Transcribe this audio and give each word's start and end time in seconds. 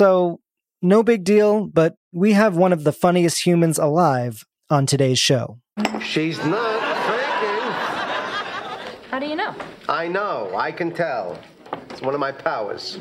So, 0.00 0.40
no 0.80 1.02
big 1.02 1.24
deal, 1.24 1.66
but 1.66 1.96
we 2.10 2.32
have 2.32 2.56
one 2.56 2.72
of 2.72 2.84
the 2.84 2.90
funniest 2.90 3.44
humans 3.44 3.78
alive 3.78 4.46
on 4.70 4.86
today's 4.86 5.18
show. 5.18 5.58
She's 6.00 6.38
not 6.38 6.80
faking. 7.04 7.60
How 9.10 9.18
do 9.18 9.26
you 9.26 9.36
know? 9.36 9.54
I 9.90 10.08
know. 10.08 10.52
I 10.56 10.72
can 10.72 10.90
tell. 10.90 11.38
It's 11.90 12.00
one 12.00 12.14
of 12.14 12.20
my 12.20 12.32
powers. 12.32 12.94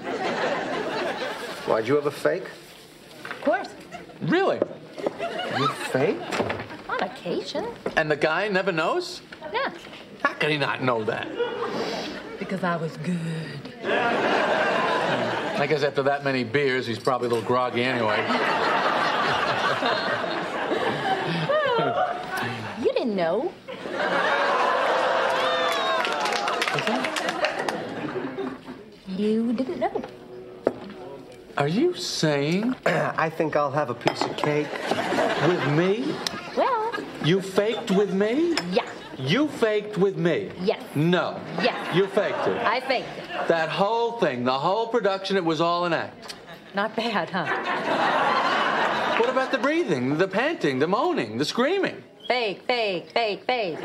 Why'd 1.68 1.88
you 1.88 1.98
ever 1.98 2.12
fake? 2.12 2.44
Of 3.32 3.42
course. 3.44 3.70
Really? 4.24 4.60
You 5.58 5.70
fake? 5.70 6.20
On 6.90 7.00
occasion. 7.02 7.66
And 7.96 8.12
the 8.12 8.18
guy 8.18 8.50
never 8.50 8.74
knows? 8.74 9.22
Yeah. 9.54 9.72
How 10.22 10.34
could 10.34 10.50
he 10.50 10.58
not 10.58 10.84
know 10.84 11.06
that? 11.06 11.30
Because 12.40 12.66
I 12.66 12.76
was 12.76 12.98
good. 12.98 13.16
Hmm. 13.84 15.49
I 15.60 15.68
guess 15.68 15.84
after 15.84 16.04
that 16.04 16.24
many 16.24 16.44
beers, 16.46 16.88
he's 16.88 17.00
probably 17.00 17.28
a 17.28 17.30
little 17.32 17.46
groggy 17.46 17.84
anyway. 17.84 18.26
You 22.82 22.94
didn't 22.94 23.16
know. 23.16 23.52
You 29.18 29.54
didn't 29.54 29.80
know. 29.80 30.02
Are 31.58 31.68
you 31.68 31.94
saying 31.96 32.76
I 32.86 33.30
think 33.30 33.56
I'll 33.56 33.72
have 33.72 33.90
a 33.90 33.94
piece 33.94 34.22
of 34.22 34.36
cake. 34.38 34.68
with 35.48 35.68
me? 35.72 36.14
Well, 36.56 36.94
You 37.26 37.42
faked 37.42 37.92
with 37.92 38.14
me? 38.14 38.56
yeah. 38.72 38.86
You 39.20 39.50
faked 39.50 39.98
with 39.98 40.16
me? 40.16 40.50
Yes. 40.62 40.82
No. 40.96 41.42
Yes. 41.62 41.94
You 41.94 42.08
faked 42.08 42.48
it. 42.48 42.58
I 42.66 42.80
faked 42.80 43.10
it. 43.18 43.48
That 43.50 43.68
whole 43.68 44.14
thing, 44.14 44.46
the 44.46 44.58
whole 44.58 44.88
production, 44.88 45.36
it 45.36 45.44
was 45.44 45.60
all 45.60 45.84
an 45.84 45.92
act. 45.92 46.36
Not 46.74 46.96
bad, 46.96 47.30
huh? 47.30 47.46
What 49.20 49.30
about 49.30 49.52
the 49.52 49.58
breathing, 49.58 50.18
the 50.18 50.28
panting, 50.28 50.80
the 50.80 50.88
moaning, 50.88 51.38
the 51.38 51.44
screaming? 51.44 52.02
Fake, 52.30 52.62
fake, 52.66 53.10
fake, 53.14 53.44
fake. 53.46 53.78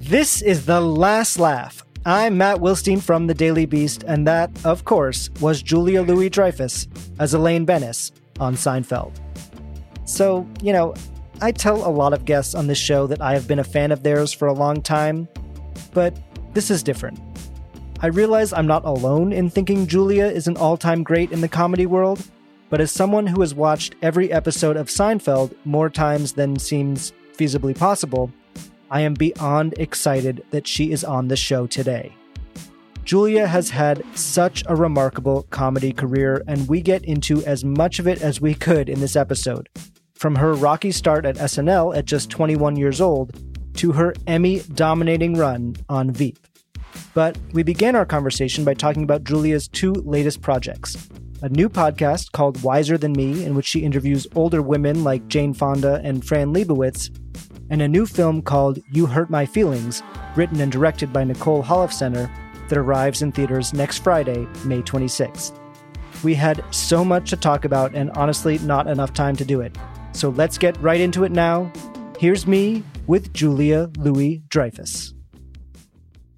This 0.00 0.40
is 0.40 0.64
The 0.64 0.80
Last 0.80 1.38
Laugh. 1.38 1.84
I'm 2.06 2.38
Matt 2.38 2.56
Wilstein 2.56 3.02
from 3.02 3.26
The 3.26 3.34
Daily 3.34 3.66
Beast, 3.66 4.02
and 4.08 4.26
that, 4.26 4.50
of 4.64 4.86
course, 4.86 5.28
was 5.42 5.60
Julia 5.60 6.00
Louis 6.00 6.30
Dreyfus 6.30 6.88
as 7.18 7.34
Elaine 7.34 7.66
Benes 7.66 8.12
on 8.40 8.54
Seinfeld. 8.54 9.12
So, 10.04 10.46
you 10.62 10.72
know, 10.72 10.94
I 11.40 11.52
tell 11.52 11.86
a 11.86 11.88
lot 11.88 12.12
of 12.12 12.24
guests 12.24 12.54
on 12.54 12.66
this 12.66 12.78
show 12.78 13.06
that 13.06 13.20
I 13.20 13.32
have 13.32 13.46
been 13.46 13.60
a 13.60 13.64
fan 13.64 13.92
of 13.92 14.02
theirs 14.02 14.32
for 14.32 14.48
a 14.48 14.52
long 14.52 14.82
time, 14.82 15.28
but 15.94 16.16
this 16.52 16.70
is 16.70 16.82
different. 16.82 17.18
I 18.00 18.08
realize 18.08 18.52
I'm 18.52 18.66
not 18.66 18.84
alone 18.84 19.32
in 19.32 19.50
thinking 19.50 19.86
Julia 19.86 20.24
is 20.24 20.48
an 20.48 20.56
all 20.56 20.76
time 20.76 21.02
great 21.02 21.32
in 21.32 21.40
the 21.40 21.48
comedy 21.48 21.86
world, 21.86 22.22
but 22.68 22.80
as 22.80 22.90
someone 22.90 23.26
who 23.26 23.40
has 23.40 23.54
watched 23.54 23.94
every 24.02 24.32
episode 24.32 24.76
of 24.76 24.88
Seinfeld 24.88 25.54
more 25.64 25.90
times 25.90 26.32
than 26.32 26.58
seems 26.58 27.12
feasibly 27.36 27.76
possible, 27.76 28.30
I 28.90 29.02
am 29.02 29.14
beyond 29.14 29.74
excited 29.78 30.44
that 30.50 30.66
she 30.66 30.92
is 30.92 31.04
on 31.04 31.28
the 31.28 31.36
show 31.36 31.66
today. 31.66 32.14
Julia 33.04 33.46
has 33.46 33.70
had 33.70 34.04
such 34.14 34.62
a 34.66 34.76
remarkable 34.76 35.44
comedy 35.50 35.92
career, 35.92 36.42
and 36.46 36.68
we 36.68 36.80
get 36.80 37.04
into 37.04 37.44
as 37.44 37.64
much 37.64 37.98
of 37.98 38.06
it 38.06 38.22
as 38.22 38.40
we 38.40 38.54
could 38.54 38.88
in 38.88 39.00
this 39.00 39.16
episode. 39.16 39.68
From 40.14 40.36
her 40.36 40.54
rocky 40.54 40.92
start 40.92 41.24
at 41.24 41.36
SNL 41.36 41.96
at 41.96 42.04
just 42.04 42.30
21 42.30 42.76
years 42.76 43.00
old 43.00 43.32
to 43.74 43.92
her 43.92 44.14
Emmy 44.26 44.60
dominating 44.74 45.34
run 45.34 45.76
on 45.88 46.10
Veep. 46.10 46.38
But 47.14 47.38
we 47.52 47.62
began 47.62 47.96
our 47.96 48.06
conversation 48.06 48.64
by 48.64 48.74
talking 48.74 49.02
about 49.02 49.24
Julia's 49.24 49.68
two 49.68 49.92
latest 49.92 50.42
projects 50.42 51.08
a 51.42 51.48
new 51.48 51.70
podcast 51.70 52.32
called 52.32 52.62
Wiser 52.62 52.98
Than 52.98 53.12
Me, 53.12 53.44
in 53.44 53.54
which 53.54 53.64
she 53.64 53.80
interviews 53.80 54.26
older 54.34 54.60
women 54.60 55.04
like 55.04 55.26
Jane 55.28 55.54
Fonda 55.54 55.98
and 56.04 56.22
Fran 56.22 56.52
Lebowitz, 56.52 57.08
and 57.70 57.80
a 57.80 57.88
new 57.88 58.04
film 58.04 58.42
called 58.42 58.78
You 58.92 59.06
Hurt 59.06 59.30
My 59.30 59.46
Feelings, 59.46 60.02
written 60.36 60.60
and 60.60 60.70
directed 60.70 61.14
by 61.14 61.24
Nicole 61.24 61.62
Holofcener, 61.62 62.30
that 62.70 62.78
arrives 62.78 63.20
in 63.20 63.30
theaters 63.30 63.74
next 63.74 63.98
Friday, 63.98 64.48
May 64.64 64.80
26th. 64.80 65.52
We 66.24 66.34
had 66.34 66.64
so 66.70 67.04
much 67.04 67.30
to 67.30 67.36
talk 67.36 67.64
about 67.64 67.94
and 67.94 68.10
honestly 68.12 68.58
not 68.60 68.86
enough 68.86 69.12
time 69.12 69.36
to 69.36 69.44
do 69.44 69.60
it. 69.60 69.76
So 70.12 70.30
let's 70.30 70.58
get 70.58 70.80
right 70.80 71.00
into 71.00 71.24
it 71.24 71.32
now. 71.32 71.70
Here's 72.18 72.46
me 72.46 72.82
with 73.06 73.32
Julia 73.32 73.90
Louis 73.98 74.42
Dreyfus. 74.48 75.14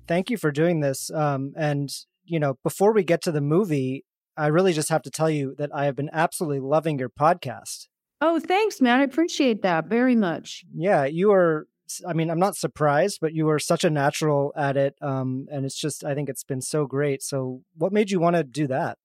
Thank 0.09 0.31
you 0.31 0.37
for 0.37 0.51
doing 0.51 0.81
this. 0.81 1.11
Um, 1.11 1.53
and, 1.57 1.89
you 2.25 2.39
know, 2.39 2.59
before 2.63 2.93
we 2.93 3.05
get 3.05 3.23
to 3.23 3.33
the 3.33 3.41
movie, 3.41 4.05
I 4.37 4.49
really 4.49 4.73
just 4.73 4.89
have 4.89 5.03
to 5.03 5.11
tell 5.11 5.31
you 5.31 5.55
that 5.59 5.71
I 5.75 5.85
have 5.85 5.97
been 5.97 6.11
absolutely 6.13 6.61
loving 6.61 6.99
your 6.99 7.09
podcast. 7.09 7.89
Oh, 8.21 8.39
thanks, 8.39 8.81
man. 8.81 9.01
I 9.01 9.03
appreciate 9.03 9.63
that 9.63 9.87
very 9.87 10.15
much. 10.15 10.65
Yeah, 10.75 11.05
you 11.05 11.33
are. 11.33 11.67
I 12.07 12.13
mean, 12.13 12.31
I'm 12.31 12.39
not 12.39 12.57
surprised, 12.57 13.19
but 13.21 13.35
you 13.35 13.49
are 13.51 13.59
such 13.59 13.85
a 13.85 13.91
natural 13.91 14.53
at 14.57 14.77
it. 14.77 14.95
Um, 15.03 15.47
and 15.51 15.65
it's 15.67 15.79
just, 15.79 16.05
I 16.05 16.15
think 16.15 16.29
it's 16.29 16.45
been 16.45 16.61
so 16.63 16.87
great. 16.87 17.23
So, 17.23 17.63
what 17.77 17.93
made 17.93 18.11
you 18.11 18.21
want 18.21 18.37
to 18.37 18.45
do 18.45 18.67
that? 18.69 18.99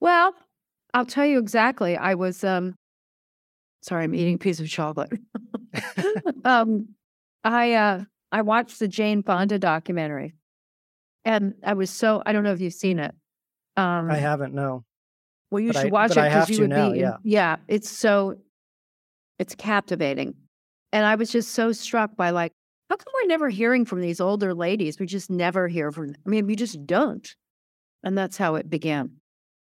Well, 0.00 0.34
I'll 0.94 1.06
tell 1.06 1.26
you 1.26 1.38
exactly. 1.38 1.96
I 1.96 2.14
was 2.14 2.44
um 2.44 2.74
sorry, 3.82 4.04
I'm 4.04 4.14
eating 4.14 4.34
a 4.34 4.38
piece 4.38 4.60
of 4.60 4.68
chocolate. 4.68 5.10
um 6.44 6.88
I 7.44 7.72
uh 7.74 8.04
I 8.30 8.42
watched 8.42 8.78
the 8.78 8.88
Jane 8.88 9.22
Fonda 9.22 9.58
documentary. 9.58 10.34
And 11.24 11.54
I 11.64 11.74
was 11.74 11.90
so 11.90 12.22
I 12.26 12.32
don't 12.32 12.42
know 12.44 12.52
if 12.52 12.60
you've 12.60 12.74
seen 12.74 12.98
it. 12.98 13.14
Um 13.76 14.10
I 14.10 14.16
haven't, 14.16 14.54
no. 14.54 14.84
Well, 15.50 15.60
you 15.60 15.72
but 15.72 15.82
should 15.82 15.86
I- 15.86 15.90
watch 15.90 16.10
it 16.12 16.14
because 16.16 16.50
you 16.50 16.60
would 16.60 16.70
now, 16.70 16.92
be 16.92 16.98
yeah. 16.98 17.16
yeah, 17.22 17.56
it's 17.68 17.88
so 17.88 18.36
it's 19.38 19.54
captivating. 19.54 20.34
And 20.92 21.06
I 21.06 21.14
was 21.14 21.30
just 21.30 21.52
so 21.52 21.72
struck 21.72 22.16
by 22.16 22.30
like, 22.30 22.52
how 22.90 22.96
come 22.96 23.12
we're 23.14 23.28
never 23.28 23.48
hearing 23.48 23.84
from 23.86 24.00
these 24.00 24.20
older 24.20 24.52
ladies? 24.52 24.98
We 25.00 25.06
just 25.06 25.30
never 25.30 25.66
hear 25.68 25.90
from 25.90 26.08
them. 26.08 26.16
I 26.26 26.28
mean, 26.28 26.46
we 26.46 26.56
just 26.56 26.86
don't. 26.86 27.26
And 28.04 28.18
that's 28.18 28.36
how 28.36 28.56
it 28.56 28.68
began. 28.68 29.12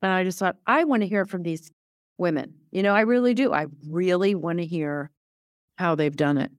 And 0.01 0.11
I 0.11 0.23
just 0.25 0.39
thought, 0.39 0.57
I 0.67 0.83
want 0.83 1.03
to 1.03 1.07
hear 1.07 1.25
from 1.25 1.43
these 1.43 1.71
women. 2.17 2.55
You 2.71 2.83
know, 2.83 2.93
I 2.93 3.01
really 3.01 3.33
do. 3.33 3.53
I 3.53 3.67
really 3.87 4.35
want 4.35 4.59
to 4.59 4.65
hear 4.65 5.11
how 5.77 5.95
they've 5.95 6.15
done 6.15 6.37
it. 6.37 6.51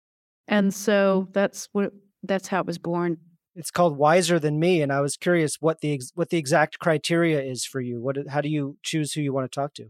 And 0.48 0.72
so 0.72 1.28
that's 1.32 1.68
what 1.72 1.92
that's 2.22 2.48
how 2.48 2.60
it 2.60 2.66
was 2.66 2.78
born. 2.78 3.18
It's 3.56 3.70
called 3.70 3.96
Wiser 3.96 4.38
Than 4.38 4.58
Me, 4.58 4.82
and 4.82 4.92
I 4.92 5.00
was 5.00 5.16
curious 5.16 5.56
what 5.60 5.80
the 5.80 6.00
what 6.14 6.30
the 6.30 6.38
exact 6.38 6.78
criteria 6.78 7.40
is 7.42 7.64
for 7.64 7.80
you. 7.80 8.00
What 8.00 8.16
how 8.28 8.40
do 8.40 8.48
you 8.48 8.76
choose 8.82 9.12
who 9.12 9.20
you 9.20 9.32
want 9.32 9.50
to 9.50 9.54
talk 9.54 9.74
to? 9.74 9.88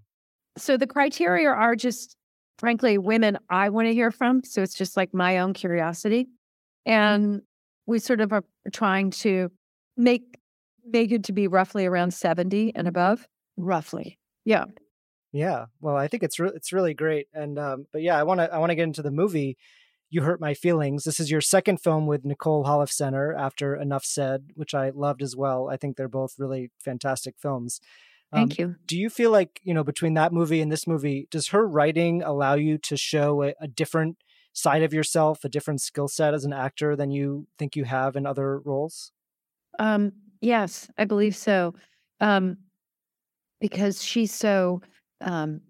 So 0.58 0.76
the 0.76 0.86
criteria 0.86 1.48
are 1.48 1.74
just 1.74 2.16
frankly 2.58 2.98
women 2.98 3.38
I 3.50 3.68
want 3.68 3.88
to 3.88 3.94
hear 3.94 4.10
from. 4.10 4.42
So 4.44 4.62
it's 4.62 4.74
just 4.74 4.96
like 4.96 5.12
my 5.12 5.38
own 5.38 5.54
curiosity. 5.54 6.28
And 6.86 7.42
we 7.86 7.98
sort 7.98 8.20
of 8.20 8.32
are 8.32 8.44
trying 8.72 9.10
to 9.10 9.50
make 9.96 10.22
make 10.86 11.12
it 11.12 11.24
to 11.24 11.32
be 11.32 11.48
roughly 11.48 11.86
around 11.86 12.12
70 12.12 12.74
and 12.74 12.86
above. 12.86 13.26
Roughly. 13.56 14.18
Yeah. 14.44 14.64
Yeah, 15.34 15.66
well, 15.80 15.96
I 15.96 16.06
think 16.06 16.22
it's 16.22 16.38
re- 16.38 16.52
it's 16.54 16.72
really 16.72 16.94
great, 16.94 17.26
and 17.34 17.58
um, 17.58 17.86
but 17.92 18.02
yeah, 18.02 18.16
I 18.16 18.22
want 18.22 18.38
to 18.38 18.54
I 18.54 18.58
want 18.58 18.70
to 18.70 18.76
get 18.76 18.84
into 18.84 19.02
the 19.02 19.10
movie. 19.10 19.56
You 20.08 20.22
hurt 20.22 20.40
my 20.40 20.54
feelings. 20.54 21.02
This 21.02 21.18
is 21.18 21.28
your 21.28 21.40
second 21.40 21.80
film 21.80 22.06
with 22.06 22.24
Nicole 22.24 22.64
Holofcener 22.64 23.36
after 23.36 23.74
Enough 23.74 24.04
Said, 24.04 24.50
which 24.54 24.74
I 24.74 24.90
loved 24.90 25.22
as 25.22 25.34
well. 25.34 25.68
I 25.68 25.76
think 25.76 25.96
they're 25.96 26.06
both 26.06 26.38
really 26.38 26.70
fantastic 26.78 27.34
films. 27.36 27.80
Thank 28.34 28.58
Um, 28.58 28.58
you. 28.58 28.76
Do 28.86 28.98
you 28.98 29.10
feel 29.10 29.30
like 29.30 29.60
you 29.64 29.74
know 29.74 29.84
between 29.84 30.14
that 30.14 30.32
movie 30.32 30.60
and 30.60 30.70
this 30.72 30.86
movie, 30.86 31.28
does 31.30 31.48
her 31.48 31.66
writing 31.66 32.22
allow 32.22 32.54
you 32.54 32.78
to 32.78 32.96
show 32.96 33.42
a, 33.44 33.54
a 33.60 33.68
different 33.68 34.18
side 34.52 34.82
of 34.82 34.92
yourself, 34.92 35.44
a 35.44 35.48
different 35.48 35.80
skill 35.80 36.08
set 36.08 36.34
as 36.34 36.44
an 36.44 36.52
actor 36.52 36.96
than 36.96 37.10
you 37.10 37.48
think 37.58 37.76
you 37.76 37.84
have 37.84 38.16
in 38.16 38.26
other 38.26 38.60
roles? 38.60 39.12
Um, 39.78 40.12
yes, 40.40 40.90
I 40.98 41.04
believe 41.04 41.36
so. 41.36 41.74
Um, 42.20 42.58
because 43.60 44.02
she's 44.02 44.32
so, 44.32 44.82
um, 45.20 45.60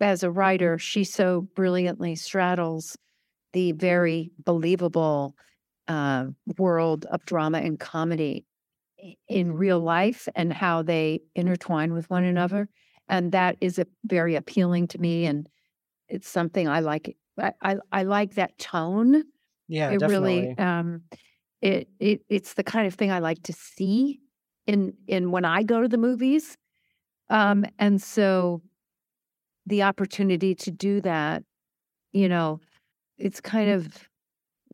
as 0.00 0.22
a 0.22 0.30
writer, 0.30 0.78
she 0.78 1.04
so 1.04 1.42
brilliantly 1.42 2.16
straddles 2.16 2.96
the 3.54 3.72
very 3.72 4.32
believable 4.44 5.36
uh, 5.88 6.28
world 6.58 7.06
of 7.06 7.24
drama 7.26 7.60
and 7.60 7.80
comedy 7.80 8.46
in 9.28 9.52
real 9.52 9.80
life 9.80 10.28
and 10.34 10.52
how 10.52 10.82
they 10.82 11.20
intertwine 11.34 11.92
with 11.92 12.08
one 12.10 12.24
another. 12.24 12.68
And 13.08 13.32
that 13.32 13.56
is 13.60 13.78
a, 13.78 13.86
very 14.04 14.34
appealing 14.34 14.88
to 14.88 14.98
me. 14.98 15.26
And 15.26 15.48
it's 16.08 16.28
something 16.28 16.68
I 16.68 16.80
like. 16.80 17.16
I, 17.38 17.52
I, 17.62 17.76
I 17.92 18.02
like 18.02 18.34
that 18.34 18.58
tone. 18.58 19.24
Yeah, 19.68 19.90
it 19.90 20.00
definitely. 20.00 20.40
really, 20.40 20.58
um, 20.58 21.02
it, 21.60 21.88
it, 22.00 22.22
it's 22.28 22.54
the 22.54 22.64
kind 22.64 22.86
of 22.86 22.94
thing 22.94 23.10
I 23.10 23.18
like 23.18 23.42
to 23.44 23.52
see 23.52 24.20
in, 24.66 24.94
in 25.06 25.30
when 25.30 25.44
I 25.44 25.62
go 25.62 25.82
to 25.82 25.88
the 25.88 25.98
movies. 25.98 26.56
Um, 27.30 27.64
and 27.78 28.00
so 28.00 28.62
the 29.66 29.82
opportunity 29.82 30.54
to 30.54 30.70
do 30.70 31.00
that, 31.02 31.44
you 32.12 32.28
know, 32.28 32.60
it's 33.18 33.40
kind 33.40 33.70
of, 33.70 34.08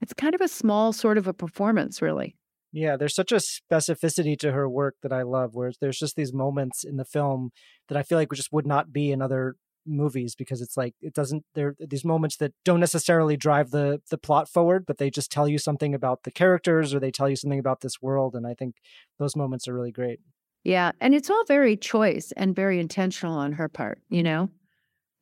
it's 0.00 0.14
kind 0.14 0.34
of 0.34 0.40
a 0.40 0.48
small 0.48 0.92
sort 0.92 1.18
of 1.18 1.26
a 1.26 1.32
performance, 1.32 2.00
really. 2.00 2.36
Yeah, 2.74 2.96
there's 2.96 3.14
such 3.14 3.30
a 3.30 3.36
specificity 3.36 4.36
to 4.40 4.50
her 4.50 4.68
work 4.68 4.96
that 5.02 5.12
I 5.12 5.22
love, 5.22 5.54
where 5.54 5.70
there's 5.80 5.98
just 5.98 6.16
these 6.16 6.32
moments 6.32 6.82
in 6.82 6.96
the 6.96 7.04
film 7.04 7.52
that 7.88 7.96
I 7.96 8.02
feel 8.02 8.18
like 8.18 8.32
just 8.32 8.52
would 8.52 8.66
not 8.66 8.92
be 8.92 9.12
in 9.12 9.22
other 9.22 9.54
movies 9.86 10.34
because 10.34 10.60
it's 10.60 10.76
like 10.76 10.94
it 11.00 11.12
doesn't 11.14 11.44
there 11.54 11.76
these 11.78 12.04
moments 12.04 12.38
that 12.38 12.52
don't 12.64 12.80
necessarily 12.80 13.36
drive 13.36 13.70
the 13.70 14.00
the 14.10 14.16
plot 14.16 14.48
forward 14.48 14.86
but 14.86 14.96
they 14.96 15.10
just 15.10 15.30
tell 15.30 15.46
you 15.46 15.58
something 15.58 15.94
about 15.94 16.22
the 16.22 16.30
characters 16.30 16.94
or 16.94 16.98
they 17.00 17.10
tell 17.10 17.28
you 17.28 17.36
something 17.36 17.58
about 17.58 17.82
this 17.82 18.00
world 18.00 18.34
and 18.34 18.46
i 18.46 18.54
think 18.54 18.76
those 19.18 19.36
moments 19.36 19.68
are 19.68 19.74
really 19.74 19.92
great 19.92 20.20
Yeah, 20.64 20.92
and 21.00 21.14
it's 21.14 21.30
all 21.30 21.44
very 21.46 21.76
choice 21.76 22.32
and 22.36 22.56
very 22.56 22.80
intentional 22.80 23.36
on 23.36 23.52
her 23.52 23.68
part. 23.68 24.00
You 24.08 24.22
know, 24.22 24.50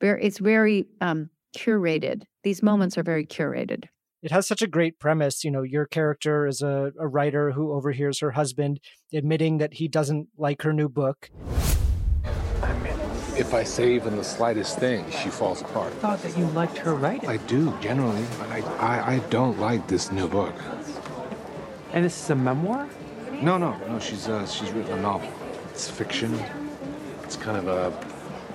very 0.01 0.23
it's 0.23 0.39
very 0.39 0.87
um, 1.01 1.29
curated. 1.57 2.23
These 2.43 2.63
moments 2.63 2.97
are 2.97 3.03
very 3.03 3.25
curated. 3.25 3.85
It 4.23 4.31
has 4.31 4.47
such 4.47 4.61
a 4.61 4.67
great 4.67 4.99
premise 4.99 5.43
you 5.43 5.51
know 5.51 5.61
your 5.61 5.85
character 5.85 6.47
is 6.47 6.61
a, 6.61 6.91
a 6.99 7.07
writer 7.07 7.51
who 7.51 7.73
overhears 7.73 8.19
her 8.19 8.31
husband 8.31 8.79
admitting 9.13 9.57
that 9.59 9.75
he 9.75 9.87
doesn't 9.87 10.27
like 10.37 10.63
her 10.63 10.73
new 10.73 10.89
book 10.89 11.29
If 13.35 13.55
I 13.55 13.63
say 13.63 13.95
even 13.95 14.15
the 14.15 14.23
slightest 14.23 14.77
thing, 14.77 15.09
she 15.09 15.29
falls 15.29 15.61
apart. 15.61 15.91
I 15.91 15.95
thought 15.95 16.21
that 16.21 16.37
you 16.37 16.45
liked 16.49 16.77
her 16.77 16.93
writing. 16.93 17.27
I 17.27 17.37
do, 17.37 17.75
generally, 17.81 18.23
but 18.37 18.47
I, 18.49 18.59
I, 18.77 19.13
I 19.13 19.19
don't 19.31 19.59
like 19.59 19.87
this 19.87 20.11
new 20.11 20.27
book. 20.27 20.53
And 21.93 22.05
this 22.05 22.15
is 22.21 22.29
a 22.29 22.35
memoir? 22.35 22.87
No, 23.41 23.57
no, 23.57 23.75
no, 23.87 23.97
she's, 23.97 24.27
uh, 24.29 24.45
she's 24.45 24.69
written 24.69 24.99
a 24.99 25.01
novel. 25.01 25.31
It's 25.71 25.89
fiction. 25.89 26.39
It's 27.23 27.35
kind 27.35 27.57
of 27.57 27.67
a 27.67 27.91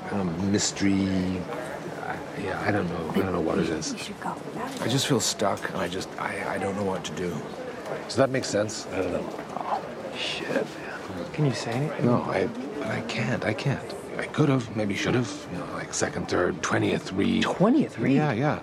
kind 0.08 0.22
of 0.22 0.44
mystery. 0.44 1.42
I, 2.38 2.44
yeah, 2.44 2.62
I 2.66 2.70
don't 2.70 2.88
know. 2.88 3.10
I 3.12 3.18
don't 3.18 3.32
know 3.32 3.40
what 3.40 3.58
it 3.58 3.68
is. 3.68 3.94
I 4.80 4.88
just 4.88 5.06
feel 5.06 5.20
stuck, 5.20 5.68
and 5.70 5.78
I 5.78 5.88
just, 5.88 6.08
I, 6.18 6.54
I 6.54 6.58
don't 6.58 6.76
know 6.76 6.84
what 6.84 7.04
to 7.04 7.12
do. 7.12 7.34
Does 8.04 8.16
that 8.16 8.30
make 8.30 8.44
sense? 8.44 8.86
I 8.92 9.02
don't 9.02 9.12
know. 9.12 9.80
Shit, 10.16 10.48
man. 10.48 11.32
Can 11.32 11.46
you 11.46 11.52
say 11.52 11.72
anything? 11.72 12.06
No, 12.06 12.22
I, 12.22 12.46
but 12.78 12.88
I 12.88 13.00
can't. 13.02 13.44
I 13.44 13.54
can't. 13.54 13.94
I 14.16 14.26
could 14.26 14.48
have, 14.48 14.74
maybe 14.76 14.94
should 14.94 15.14
have. 15.14 15.46
You 15.52 15.58
know, 15.58 15.66
like 15.74 15.94
second, 15.94 16.28
third, 16.28 16.60
twentieth 16.62 17.12
read. 17.12 17.44
20th 17.44 17.98
read? 17.98 18.16
Yeah, 18.16 18.32
yeah. 18.32 18.60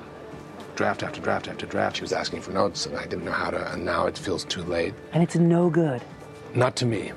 Draft 0.75 1.03
after 1.03 1.21
draft 1.21 1.47
after 1.47 1.65
draft. 1.65 1.95
She 1.97 2.01
was 2.01 2.11
asking 2.11 2.41
for 2.41 2.51
notes, 2.51 2.85
and 2.85 2.97
I 2.97 3.03
didn't 3.05 3.23
know 3.23 3.31
how 3.31 3.49
to. 3.51 3.71
And 3.73 3.85
now 3.85 4.07
it 4.07 4.17
feels 4.17 4.43
too 4.43 4.63
late. 4.63 4.93
And 5.13 5.23
it's 5.23 5.35
no 5.35 5.69
good. 5.69 6.01
Not 6.53 6.75
to 6.77 6.85
me. 6.85 7.11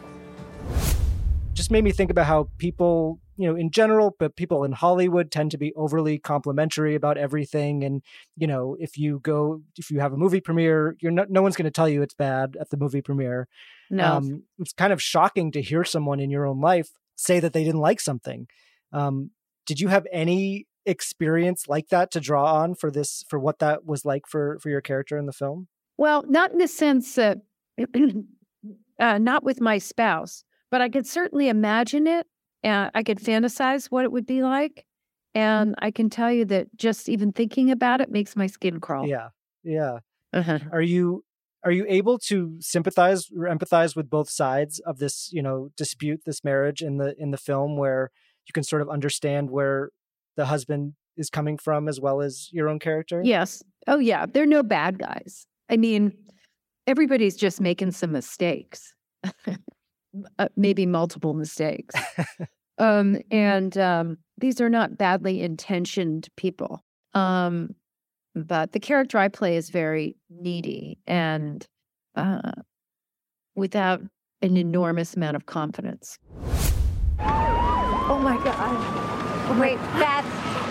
just 1.55 1.71
made 1.73 1.83
me 1.83 1.91
think 1.91 2.11
about 2.11 2.27
how 2.27 2.49
people, 2.59 3.19
you 3.39 3.49
know, 3.49 3.57
in 3.57 3.71
general, 3.71 4.17
but 4.19 4.37
people 4.37 4.65
in 4.65 4.73
Hollywood 4.73 5.31
tend 5.31 5.53
to 5.53 5.59
be 5.59 5.73
overly 5.75 6.19
complimentary 6.19 6.95
about 6.95 7.17
everything. 7.17 7.85
And, 7.85 8.03
you 8.37 8.47
know, 8.47 8.77
if 8.81 8.99
you 8.99 9.21
go, 9.21 9.63
if 9.77 9.91
you 9.91 10.01
have 10.01 10.13
a 10.13 10.17
movie 10.17 10.41
premiere, 10.41 10.97
you're 11.01 11.13
not, 11.13 11.31
no 11.31 11.41
one's 11.41 11.57
going 11.57 11.65
to 11.65 11.71
tell 11.71 11.89
you 11.89 12.03
it's 12.03 12.15
bad 12.15 12.57
at 12.61 12.71
the 12.71 12.77
movie 12.77 13.01
premiere. 13.01 13.47
No, 13.91 14.17
Um, 14.17 14.43
it's 14.59 14.73
kind 14.73 14.93
of 14.93 15.01
shocking 15.01 15.53
to 15.53 15.63
hear 15.63 15.85
someone 15.85 16.21
in 16.21 16.31
your 16.31 16.45
own 16.47 16.61
life 16.61 16.91
say 17.15 17.41
that 17.41 17.53
they 17.53 17.65
didn't 17.65 17.81
like 17.81 18.01
something. 18.01 18.49
Um, 18.93 19.31
did 19.65 19.81
you 19.81 19.89
have 19.89 20.07
any 20.13 20.67
experience 20.85 21.69
like 21.69 21.89
that 21.89 22.11
to 22.11 22.21
draw 22.21 22.55
on 22.57 22.75
for 22.75 22.91
this, 22.91 23.25
for 23.29 23.39
what 23.39 23.61
that 23.61 23.87
was 23.87 24.05
like 24.05 24.27
for, 24.27 24.59
for 24.61 24.69
your 24.69 24.81
character 24.81 25.17
in 25.17 25.27
the 25.27 25.33
film? 25.33 25.69
well, 25.99 26.25
not 26.29 26.53
in 26.53 26.59
the 26.59 26.69
sense 26.69 27.17
that, 27.17 27.39
uh, 29.01 29.19
not 29.19 29.45
with 29.45 29.61
my 29.61 29.79
spouse, 29.79 30.45
but 30.71 30.81
I 30.81 30.89
could 30.89 31.07
certainly 31.07 31.49
imagine 31.49 32.07
it. 32.07 32.27
Uh, 32.69 32.91
I 32.95 33.03
could 33.03 33.19
fantasize 33.19 33.87
what 33.87 34.05
it 34.05 34.13
would 34.13 34.27
be 34.27 34.43
like, 34.43 34.85
and 35.35 35.75
I 35.79 35.91
can 35.91 36.11
tell 36.11 36.33
you 36.33 36.45
that 36.47 36.69
just 36.77 37.09
even 37.09 37.33
thinking 37.33 37.71
about 37.71 38.01
it 38.01 38.11
makes 38.11 38.37
my 38.37 38.47
skin 38.47 38.81
crawl. 38.81 39.07
Yeah. 39.07 39.29
Yeah. 39.65 39.99
Uh-huh. 40.35 40.59
are 40.73 40.83
you 40.83 41.25
are 41.65 41.73
you 41.73 41.87
able 41.89 42.19
to 42.19 42.59
sympathize 42.61 43.31
or 43.35 43.45
empathize 43.45 43.97
with 43.97 44.11
both 44.11 44.29
sides 44.29 44.79
of 44.81 44.99
this 44.99 45.31
you 45.33 45.43
know 45.43 45.71
dispute 45.75 46.21
this 46.27 46.45
marriage 46.45 46.83
in 46.83 46.99
the 46.99 47.15
in 47.19 47.31
the 47.31 47.39
film 47.39 47.79
where 47.79 48.11
you 48.47 48.53
can 48.53 48.63
sort 48.63 48.83
of 48.83 48.91
understand 48.91 49.51
where 49.51 49.89
the 50.37 50.45
husband 50.45 50.93
is 51.17 51.31
coming 51.31 51.57
from 51.57 51.89
as 51.89 51.99
well 51.99 52.21
as 52.21 52.51
your 52.53 52.69
own 52.69 52.79
character 52.79 53.23
Yes. 53.25 53.63
Oh, 53.87 53.99
yeah. 53.99 54.27
They're 54.27 54.47
no 54.47 54.63
bad 54.63 54.99
guys. 54.99 55.47
I 55.71 55.79
mean, 55.79 56.13
everybody's 56.87 57.37
just 57.37 57.61
making 57.61 57.93
some 57.93 58.13
mistakes, 58.13 58.95
uh, 60.39 60.49
maybe 60.57 60.85
multiple 60.87 61.35
mistakes. 61.35 61.95
um, 62.79 63.19
and 63.31 63.77
um, 63.77 64.19
these 64.39 64.61
are 64.61 64.69
not 64.69 64.97
badly 64.97 65.43
intentioned 65.43 66.29
people. 66.37 66.83
Um, 67.15 67.75
but 68.35 68.73
the 68.73 68.81
character 68.81 69.19
I 69.19 69.29
play 69.29 69.57
is 69.57 69.71
very 69.71 70.17
needy 70.31 70.99
and 71.07 71.67
uh, 72.15 72.53
without 73.55 74.01
an 74.43 74.57
enormous 74.57 75.15
amount 75.15 75.37
of 75.37 75.47
confidence. 75.47 76.19
Oh 77.21 78.19
my 78.23 78.37
God. 78.45 79.59
Wait, 79.59 79.77
Beth, 79.99 80.25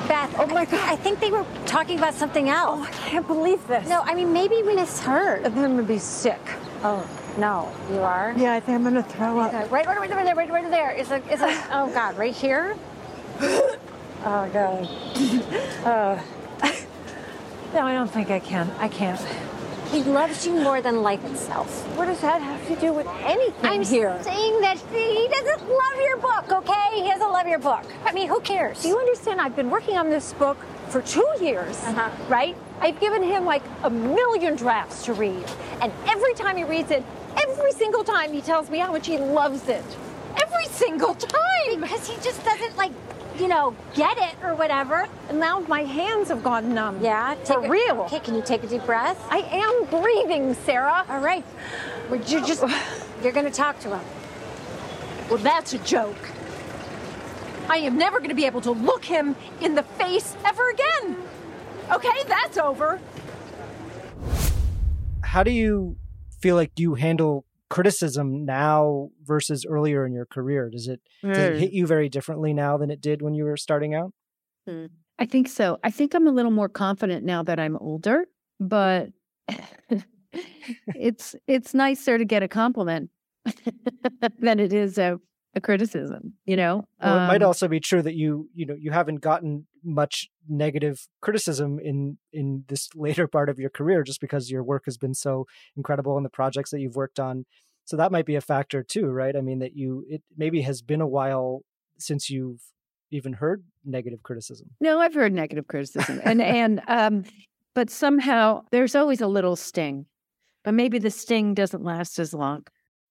Beth. 0.07 0.33
Oh 0.39 0.47
my 0.47 0.65
God. 0.65 0.79
I 0.89 0.95
think 0.95 1.19
they 1.19 1.31
were 1.31 1.45
talking 1.65 1.97
about 1.97 2.13
something 2.13 2.49
else. 2.49 2.79
Oh, 2.79 2.83
I 2.83 2.91
can't 3.09 3.27
believe 3.27 3.65
this. 3.67 3.87
No, 3.89 4.01
I 4.01 4.13
mean, 4.13 4.31
maybe 4.31 4.63
when 4.63 4.79
it's 4.79 4.99
hurt. 4.99 5.45
I'm 5.45 5.53
gonna 5.53 5.83
be 5.83 5.99
sick. 5.99 6.39
Oh, 6.83 7.07
no, 7.37 7.71
you 7.91 7.99
are? 7.99 8.33
Yeah, 8.37 8.53
I 8.53 8.59
think 8.59 8.75
I'm 8.75 8.83
gonna 8.83 9.03
throw 9.03 9.39
up. 9.39 9.53
Okay, 9.53 9.67
Right, 9.69 9.85
right, 9.85 9.99
right, 9.99 10.09
right 10.09 10.25
there, 10.25 10.35
right, 10.35 10.49
right 10.51 10.69
there. 10.71 10.91
Is 10.91 11.11
a, 11.11 11.17
is 11.31 11.41
a, 11.41 11.47
oh 11.71 11.89
God, 11.93 12.17
right 12.17 12.35
here? 12.35 12.75
Oh 14.25 14.49
God. 14.51 14.89
Uh, 15.85 16.21
no, 17.73 17.81
I 17.85 17.93
don't 17.93 18.09
think 18.09 18.31
I 18.31 18.39
can. 18.39 18.69
I 18.79 18.87
can't. 18.87 19.21
He 19.91 20.03
loves 20.03 20.45
you 20.45 20.53
more 20.53 20.81
than 20.81 21.01
life 21.03 21.23
itself. 21.23 21.69
What 21.95 22.07
does 22.07 22.19
that 22.21 22.41
have 22.41 22.67
to 22.67 22.75
do 22.75 22.91
with 22.91 23.07
anything 23.21 23.53
I'm 23.63 23.83
here? 23.83 24.17
saying 24.23 24.59
that 24.61 24.77
he 24.91 25.27
doesn't 25.29 25.69
love 25.69 26.01
your 26.03 26.17
book, 26.17 26.51
okay? 26.51 26.89
He 27.01 27.07
doesn't 27.07 27.31
love 27.31 27.47
your 27.47 27.59
book. 27.59 27.85
I 28.05 28.11
mean, 28.11 28.27
who 28.27 28.41
cares? 28.41 28.81
Do 28.81 28.89
you 28.89 28.97
understand? 28.97 29.39
I've 29.39 29.55
been 29.55 29.69
working 29.69 29.97
on 29.97 30.09
this 30.09 30.33
book 30.33 30.57
for 30.89 31.01
two 31.03 31.27
years, 31.39 31.77
Uh-huh. 31.85 32.09
right? 32.27 32.55
I've 32.81 32.99
given 32.99 33.21
him 33.23 33.45
like 33.45 33.63
a 33.83 33.89
million 33.89 34.55
drafts 34.55 35.05
to 35.05 35.13
read, 35.13 35.45
and 35.81 35.93
every 36.07 36.33
time 36.33 36.57
he 36.57 36.63
reads 36.65 36.91
it, 36.91 37.03
every 37.43 37.71
single 37.71 38.03
time 38.03 38.33
he 38.33 38.41
tells 38.41 38.69
me 38.69 38.79
how 38.79 38.91
much 38.91 39.07
he 39.07 39.17
loves 39.17 39.67
it. 39.69 39.83
Every 40.41 40.65
single 40.65 41.13
time. 41.15 41.81
Because 41.81 42.07
he 42.07 42.15
just 42.21 42.43
doesn't, 42.43 42.75
like, 42.77 42.91
you 43.39 43.47
know, 43.47 43.75
get 43.95 44.17
it 44.17 44.35
or 44.43 44.55
whatever. 44.55 45.07
And 45.29 45.39
now 45.39 45.59
my 45.61 45.83
hands 45.83 46.29
have 46.29 46.43
gone 46.43 46.73
numb. 46.73 46.99
Yeah, 47.01 47.35
for 47.35 47.45
take 47.45 47.65
a- 47.65 47.69
real. 47.69 48.01
Okay, 48.03 48.19
can 48.19 48.35
you 48.35 48.41
take 48.41 48.63
a 48.63 48.67
deep 48.67 48.85
breath? 48.85 49.19
I 49.29 49.39
am 49.39 49.85
breathing, 50.01 50.53
Sarah. 50.65 51.05
All 51.09 51.19
right. 51.19 51.45
Would 52.09 52.29
you 52.29 52.45
just, 52.45 52.63
you're 53.23 53.33
going 53.33 53.45
to 53.45 53.51
talk 53.51 53.79
to 53.81 53.95
him. 53.97 54.05
Well, 55.29 55.39
that's 55.39 55.73
a 55.73 55.79
joke. 55.79 56.15
I 57.69 57.77
am 57.79 57.97
never 57.97 58.19
going 58.19 58.29
to 58.29 58.35
be 58.35 58.45
able 58.45 58.61
to 58.61 58.71
look 58.71 59.03
him 59.03 59.35
in 59.61 59.75
the 59.75 59.83
face 59.83 60.35
ever 60.45 60.69
again. 60.69 61.17
Okay, 61.91 62.23
that's 62.27 62.57
over. 62.57 62.99
how 65.21 65.43
do 65.43 65.51
you 65.51 65.95
feel 66.41 66.55
like 66.55 66.71
you 66.77 66.95
handle 66.95 67.45
criticism 67.69 68.45
now 68.45 69.09
versus 69.23 69.65
earlier 69.67 70.05
in 70.05 70.13
your 70.13 70.25
career? 70.25 70.69
Does 70.69 70.87
it 70.87 71.01
does 71.23 71.37
it 71.37 71.59
hit 71.59 71.71
mm. 71.71 71.75
you 71.75 71.87
very 71.87 72.09
differently 72.09 72.53
now 72.53 72.77
than 72.77 72.91
it 72.91 73.01
did 73.01 73.21
when 73.21 73.33
you 73.33 73.43
were 73.45 73.57
starting 73.57 73.93
out? 73.93 74.13
Hmm. 74.67 74.85
I 75.19 75.25
think 75.25 75.47
so. 75.47 75.79
I 75.83 75.91
think 75.91 76.13
I'm 76.13 76.27
a 76.27 76.31
little 76.31 76.51
more 76.51 76.69
confident 76.69 77.25
now 77.25 77.41
that 77.43 77.59
I'm 77.59 77.75
older, 77.77 78.25
but 78.59 79.09
it's 80.95 81.35
it's 81.47 81.73
nicer 81.73 82.17
to 82.17 82.25
get 82.25 82.43
a 82.43 82.47
compliment 82.47 83.09
than 84.39 84.59
it 84.59 84.73
is 84.73 84.97
a, 84.97 85.19
a 85.55 85.61
criticism, 85.61 86.33
you 86.45 86.55
know? 86.55 86.83
Well, 87.01 87.17
it 87.23 87.27
might 87.27 87.41
Um, 87.41 87.47
also 87.47 87.67
be 87.67 87.79
true 87.79 88.01
that 88.01 88.15
you 88.15 88.49
you 88.53 88.65
know 88.65 88.75
you 88.77 88.91
haven't 88.91 89.21
gotten 89.21 89.67
much 89.83 90.27
negative 90.47 91.07
criticism 91.21 91.79
in 91.79 92.17
in 92.31 92.65
this 92.67 92.89
later 92.95 93.27
part 93.27 93.49
of 93.49 93.57
your 93.59 93.69
career 93.69 94.03
just 94.03 94.21
because 94.21 94.51
your 94.51 94.63
work 94.63 94.83
has 94.85 94.97
been 94.97 95.13
so 95.13 95.45
incredible 95.75 96.17
in 96.17 96.23
the 96.23 96.29
projects 96.29 96.71
that 96.71 96.79
you've 96.79 96.95
worked 96.95 97.19
on. 97.19 97.45
So 97.85 97.95
that 97.97 98.11
might 98.11 98.25
be 98.25 98.35
a 98.35 98.41
factor 98.41 98.83
too, 98.83 99.07
right? 99.07 99.35
I 99.35 99.41
mean 99.41 99.59
that 99.59 99.75
you 99.75 100.05
it 100.09 100.21
maybe 100.35 100.61
has 100.61 100.81
been 100.81 101.01
a 101.01 101.07
while 101.07 101.61
since 101.97 102.29
you've 102.29 102.61
even 103.09 103.33
heard 103.33 103.63
negative 103.85 104.21
criticism. 104.23 104.67
No, 104.81 104.99
I've 104.99 105.13
heard 105.13 105.33
negative 105.33 105.67
criticism, 105.67 106.19
and 106.23 106.41
and 106.41 106.81
um, 106.87 107.23
but 107.73 107.89
somehow 107.89 108.63
there's 108.71 108.95
always 108.95 109.21
a 109.21 109.27
little 109.27 109.55
sting, 109.55 110.05
but 110.65 110.73
maybe 110.73 110.99
the 110.99 111.09
sting 111.09 111.53
doesn't 111.53 111.83
last 111.83 112.19
as 112.19 112.33
long. 112.33 112.63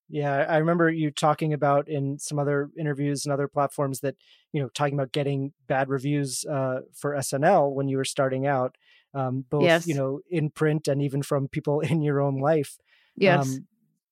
Yeah, 0.09 0.45
I 0.47 0.57
remember 0.57 0.89
you 0.89 1.11
talking 1.11 1.53
about 1.53 1.89
in 1.89 2.17
some 2.17 2.39
other 2.39 2.69
interviews 2.79 3.25
and 3.25 3.33
other 3.33 3.47
platforms 3.47 3.99
that 4.01 4.15
you 4.53 4.61
know 4.61 4.69
talking 4.69 4.93
about 4.93 5.11
getting 5.11 5.53
bad 5.67 5.89
reviews 5.89 6.45
uh, 6.45 6.81
for 6.93 7.13
SNL 7.13 7.73
when 7.73 7.87
you 7.89 7.97
were 7.97 8.05
starting 8.05 8.47
out, 8.47 8.77
um, 9.13 9.43
both 9.49 9.63
Yes. 9.63 9.87
you 9.87 9.95
know 9.95 10.21
in 10.29 10.49
print 10.49 10.87
and 10.87 11.01
even 11.01 11.21
from 11.23 11.47
people 11.47 11.79
in 11.91 12.01
your 12.01 12.21
own 12.21 12.39
life. 12.39 12.77
Yes. 13.15 13.47
Um, 13.47 13.67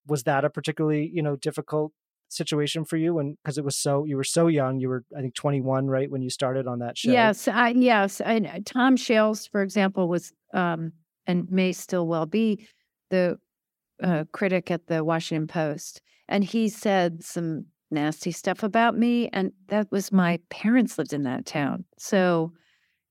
was 0.08 0.24
that 0.24 0.46
a 0.46 0.50
particularly 0.50 1.10
you 1.14 1.22
know 1.24 1.36
difficult 1.36 1.94
situation 2.28 2.84
for 2.84 2.98
you? 2.98 3.20
And 3.20 3.38
because 3.42 3.58
it 3.58 3.64
was 3.64 3.78
so 3.78 4.04
you 4.04 4.18
were 4.18 4.24
so 4.24 4.48
young, 4.48 4.80
you 4.80 4.90
were 4.90 5.06
I 5.18 5.22
think 5.22 5.34
21, 5.36 5.88
right, 5.88 6.12
when 6.12 6.22
you 6.22 6.30
started 6.30 6.68
on 6.68 6.80
that 6.80 6.98
show. 6.98 7.12
Yes, 7.12 7.48
I, 7.48 7.70
yes. 7.70 8.20
I, 8.20 8.38
uh, 8.38 8.60
Tom 8.66 8.98
Shales, 8.98 9.48
for 9.48 9.62
example, 9.62 10.10
was 10.10 10.34
um, 10.54 10.92
and 11.26 11.50
may 11.50 11.72
still 11.72 12.08
well 12.08 12.26
be 12.26 12.68
the 13.10 13.40
uh, 14.04 14.26
critic 14.32 14.72
at 14.72 14.88
the 14.88 15.04
Washington 15.04 15.48
Post, 15.48 16.02
and 16.28 16.44
he 16.44 16.70
said 16.70 17.24
some 17.24 17.66
nasty 17.92 18.32
stuff 18.32 18.64
about 18.64 18.98
me, 18.98 19.30
and 19.30 19.52
that 19.68 19.92
was 19.92 20.12
my 20.12 20.40
parents 20.50 20.98
lived 20.98 21.14
in 21.14 21.24
that 21.24 21.46
town, 21.46 21.86
so 21.98 22.52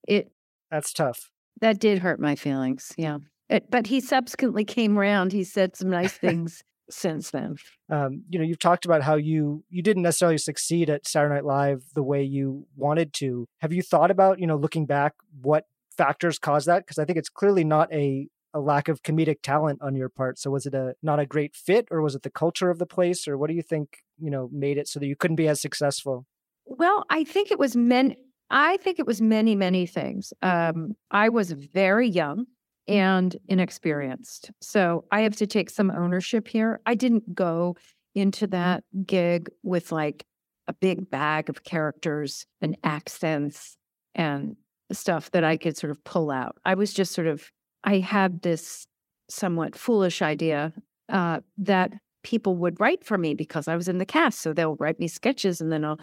it 0.07 0.31
That's 0.71 0.93
tough. 0.93 1.31
that 1.61 1.79
did 1.79 1.99
hurt 2.01 2.21
my 2.21 2.35
feelings. 2.35 2.93
Yeah, 2.97 3.19
it, 3.49 3.71
but 3.71 3.87
he 3.87 4.01
subsequently 4.01 4.65
came 4.65 4.99
around. 4.99 5.33
He 5.33 5.45
said 5.45 5.77
some 5.77 5.91
nice 5.91 6.13
things 6.13 6.63
since 6.91 7.31
then. 7.31 7.57
um, 7.91 8.25
you 8.29 8.39
know, 8.39 8.45
you've 8.45 8.59
talked 8.59 8.85
about 8.85 9.03
how 9.03 9.17
you 9.17 9.65
you 9.71 9.83
didn't 9.83 10.03
necessarily 10.03 10.39
succeed 10.39 10.91
at 10.91 11.07
Saturday 11.07 11.37
Night 11.37 11.45
Live 11.45 11.83
the 11.95 12.03
way 12.03 12.23
you 12.23 12.67
wanted 12.77 13.13
to. 13.15 13.47
Have 13.61 13.73
you 13.73 13.83
thought 13.83 14.11
about, 14.11 14.39
you 14.39 14.47
know, 14.47 14.57
looking 14.57 14.87
back, 14.87 15.15
what 15.41 15.65
factors 15.97 16.39
caused 16.39 16.67
that? 16.67 16.85
Because 16.85 16.99
I 16.99 17.05
think 17.05 17.19
it's 17.19 17.29
clearly 17.29 17.65
not 17.65 17.93
a 17.93 18.29
a 18.55 18.61
lack 18.61 18.89
of 18.89 19.03
comedic 19.03 19.43
talent 19.43 19.83
on 19.83 19.97
your 19.97 20.09
part. 20.09 20.39
So 20.39 20.53
was 20.53 20.65
it 20.65 20.75
a 20.75 20.95
not 21.03 21.19
a 21.19 21.27
great 21.27 21.57
fit, 21.57 21.89
or 21.91 22.01
was 22.01 22.15
it 22.15 22.23
the 22.23 22.31
culture 22.31 22.71
of 22.71 22.79
the 22.79 22.87
place, 22.87 23.27
or 23.27 23.37
what 23.37 23.49
do 23.49 23.55
you 23.55 23.63
think, 23.63 23.99
you 24.19 24.31
know, 24.31 24.49
made 24.53 24.79
it 24.79 24.87
so 24.87 25.01
that 25.01 25.07
you 25.07 25.17
couldn't 25.17 25.37
be 25.37 25.49
as 25.49 25.61
successful? 25.61 26.25
Well, 26.65 27.05
I 27.11 27.25
think 27.25 27.51
it 27.51 27.59
was 27.59 27.77
men. 27.77 28.15
I 28.51 28.77
think 28.77 29.01
it 29.01 29.07
was 29.07 29.21
many, 29.21 29.57
many 29.57 29.87
things. 29.87 30.33
Um, 30.41 30.95
I 31.11 31.29
was 31.31 31.51
very 31.51 32.09
young 32.09 32.47
and 32.87 33.37
inexperienced, 33.49 34.53
so 34.61 35.05
I 35.11 35.23
have 35.23 35.37
to 35.37 35.47
take 35.47 35.69
some 35.69 35.91
ownership 35.91 36.47
here. 36.47 36.81
I 36.87 36.95
didn't 36.95 37.35
go 37.35 37.77
into 38.15 38.47
that 38.47 38.85
gig 39.05 39.51
with 39.65 39.91
like 39.91 40.25
a 40.69 40.73
big 40.73 41.11
bag 41.11 41.51
of 41.51 41.65
characters 41.65 42.47
and 42.61 42.77
accents 42.85 43.77
and 44.15 44.57
stuff 44.93 45.33
that 45.33 45.43
I 45.43 45.57
could 45.57 45.77
sort 45.77 45.91
of 45.91 46.05
pull 46.05 46.31
out. 46.31 46.57
I 46.65 46.75
was 46.75 46.95
just 46.95 47.13
sort 47.13 47.27
of. 47.27 47.51
I 47.85 47.99
had 47.99 48.43
this 48.43 48.87
somewhat 49.29 49.77
foolish 49.77 50.23
idea 50.23 50.73
uh, 51.09 51.41
that 51.59 51.93
people 52.23 52.57
would 52.57 52.81
write 52.81 53.05
for 53.05 53.19
me 53.19 53.35
because 53.35 53.69
I 53.69 53.77
was 53.77 53.89
in 53.89 53.99
the 53.99 54.07
cast, 54.07 54.41
so 54.41 54.53
they'll 54.53 54.77
write 54.77 54.99
me 54.99 55.09
sketches 55.09 55.61
and 55.61 55.71
then 55.71 55.85
I'll 55.85 55.99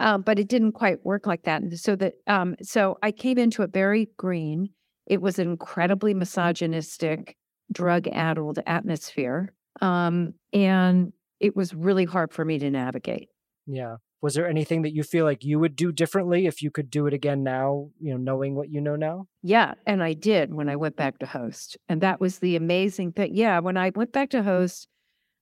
um, 0.00 0.22
but 0.22 0.38
it 0.38 0.48
didn't 0.48 0.72
quite 0.72 1.04
work 1.04 1.26
like 1.26 1.44
that. 1.44 1.62
And 1.62 1.78
so 1.78 1.94
that 1.96 2.14
um, 2.26 2.56
so 2.60 2.98
I 3.02 3.12
came 3.12 3.38
into 3.38 3.62
it 3.62 3.72
very 3.72 4.08
green. 4.16 4.70
It 5.06 5.22
was 5.22 5.38
an 5.38 5.48
incredibly 5.48 6.12
misogynistic, 6.12 7.36
drug-addled 7.72 8.58
atmosphere, 8.66 9.52
um, 9.80 10.34
and 10.52 11.12
it 11.40 11.56
was 11.56 11.74
really 11.74 12.04
hard 12.04 12.32
for 12.32 12.44
me 12.44 12.58
to 12.58 12.70
navigate. 12.70 13.28
Yeah. 13.66 13.96
Was 14.22 14.34
there 14.34 14.48
anything 14.48 14.82
that 14.82 14.94
you 14.94 15.02
feel 15.02 15.24
like 15.24 15.44
you 15.44 15.58
would 15.58 15.74
do 15.74 15.90
differently 15.90 16.46
if 16.46 16.62
you 16.62 16.70
could 16.70 16.90
do 16.90 17.08
it 17.08 17.12
again 17.12 17.42
now, 17.42 17.90
you 17.98 18.12
know, 18.12 18.16
knowing 18.16 18.54
what 18.54 18.70
you 18.70 18.80
know 18.80 18.94
now? 18.94 19.26
Yeah, 19.42 19.74
and 19.84 20.00
I 20.02 20.12
did 20.12 20.54
when 20.54 20.68
I 20.68 20.76
went 20.76 20.94
back 20.94 21.18
to 21.18 21.26
host, 21.26 21.76
and 21.88 22.00
that 22.00 22.20
was 22.20 22.38
the 22.38 22.54
amazing 22.54 23.12
thing. 23.12 23.34
Yeah, 23.34 23.58
when 23.58 23.76
I 23.76 23.90
went 23.94 24.12
back 24.12 24.30
to 24.30 24.44
host, 24.44 24.86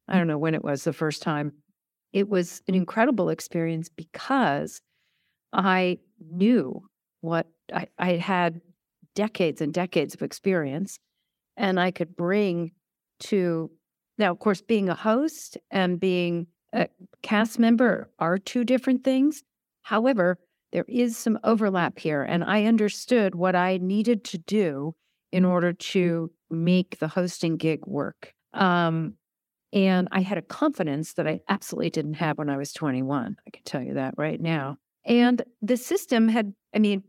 I 0.08 0.16
don't 0.16 0.26
know 0.26 0.38
when 0.38 0.54
it 0.54 0.64
was 0.64 0.84
the 0.84 0.94
first 0.94 1.22
time. 1.22 1.52
It 2.14 2.28
was 2.28 2.62
an 2.68 2.74
incredible 2.74 3.28
experience 3.28 3.90
because 3.90 4.80
I 5.52 5.98
knew 6.18 6.82
what 7.20 7.46
I, 7.72 7.86
I 7.98 8.12
had 8.12 8.62
decades 9.14 9.60
and 9.60 9.74
decades 9.74 10.14
of 10.14 10.22
experience, 10.22 10.98
and 11.54 11.78
I 11.78 11.90
could 11.90 12.16
bring 12.16 12.72
to 13.20 13.70
now, 14.16 14.30
of 14.30 14.38
course, 14.38 14.62
being 14.62 14.88
a 14.88 14.94
host 14.94 15.58
and 15.70 16.00
being 16.00 16.46
a 16.72 16.88
cast 17.22 17.58
member 17.58 18.10
are 18.18 18.38
two 18.38 18.64
different 18.64 19.04
things. 19.04 19.42
However, 19.82 20.38
there 20.72 20.84
is 20.88 21.16
some 21.16 21.38
overlap 21.42 21.98
here, 21.98 22.22
and 22.22 22.44
I 22.44 22.64
understood 22.64 23.34
what 23.34 23.56
I 23.56 23.78
needed 23.78 24.24
to 24.26 24.38
do 24.38 24.94
in 25.32 25.44
order 25.44 25.72
to 25.72 26.30
make 26.50 26.98
the 26.98 27.08
hosting 27.08 27.56
gig 27.56 27.80
work. 27.86 28.34
Um, 28.52 29.14
and 29.72 30.08
I 30.10 30.20
had 30.20 30.38
a 30.38 30.42
confidence 30.42 31.14
that 31.14 31.26
I 31.26 31.40
absolutely 31.48 31.90
didn't 31.90 32.14
have 32.14 32.38
when 32.38 32.50
I 32.50 32.56
was 32.56 32.72
21. 32.72 33.36
I 33.46 33.50
can 33.50 33.62
tell 33.64 33.82
you 33.82 33.94
that 33.94 34.14
right 34.16 34.40
now. 34.40 34.78
And 35.04 35.42
the 35.62 35.76
system 35.76 36.28
had, 36.28 36.52
I 36.74 36.78
mean, 36.78 37.04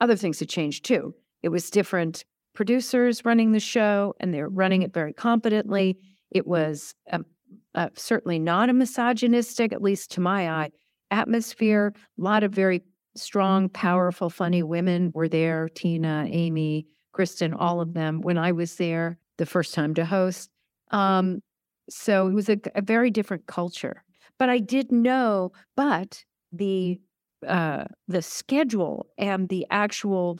other 0.00 0.16
things 0.16 0.40
had 0.40 0.48
changed 0.48 0.84
too. 0.84 1.14
It 1.42 1.50
was 1.50 1.70
different 1.70 2.24
producers 2.54 3.24
running 3.24 3.52
the 3.52 3.60
show, 3.60 4.14
and 4.20 4.32
they 4.32 4.40
were 4.40 4.48
running 4.48 4.82
it 4.82 4.92
very 4.92 5.12
competently. 5.12 5.98
It 6.30 6.46
was 6.46 6.94
um, 7.10 7.26
uh, 7.74 7.88
certainly 7.94 8.38
not 8.38 8.68
a 8.68 8.72
misogynistic, 8.72 9.72
at 9.72 9.82
least 9.82 10.10
to 10.12 10.20
my 10.20 10.48
eye, 10.48 10.70
atmosphere. 11.10 11.92
A 12.18 12.22
lot 12.22 12.42
of 12.42 12.52
very 12.52 12.82
strong, 13.14 13.68
powerful, 13.68 14.30
funny 14.30 14.62
women 14.62 15.12
were 15.14 15.28
there 15.28 15.68
Tina, 15.68 16.26
Amy, 16.28 16.86
Kristen, 17.12 17.52
all 17.52 17.80
of 17.80 17.94
them 17.94 18.20
when 18.20 18.38
I 18.38 18.52
was 18.52 18.76
there 18.76 19.18
the 19.38 19.46
first 19.46 19.74
time 19.74 19.94
to 19.94 20.04
host. 20.04 20.50
Um, 20.90 21.42
so 21.90 22.28
it 22.28 22.34
was 22.34 22.48
a, 22.48 22.58
a 22.74 22.82
very 22.82 23.10
different 23.10 23.46
culture. 23.46 24.02
But 24.38 24.48
I 24.48 24.58
did 24.58 24.90
know, 24.90 25.52
but 25.76 26.24
the 26.52 27.00
uh, 27.46 27.84
the 28.06 28.22
schedule 28.22 29.08
and 29.18 29.48
the 29.48 29.66
actual 29.70 30.38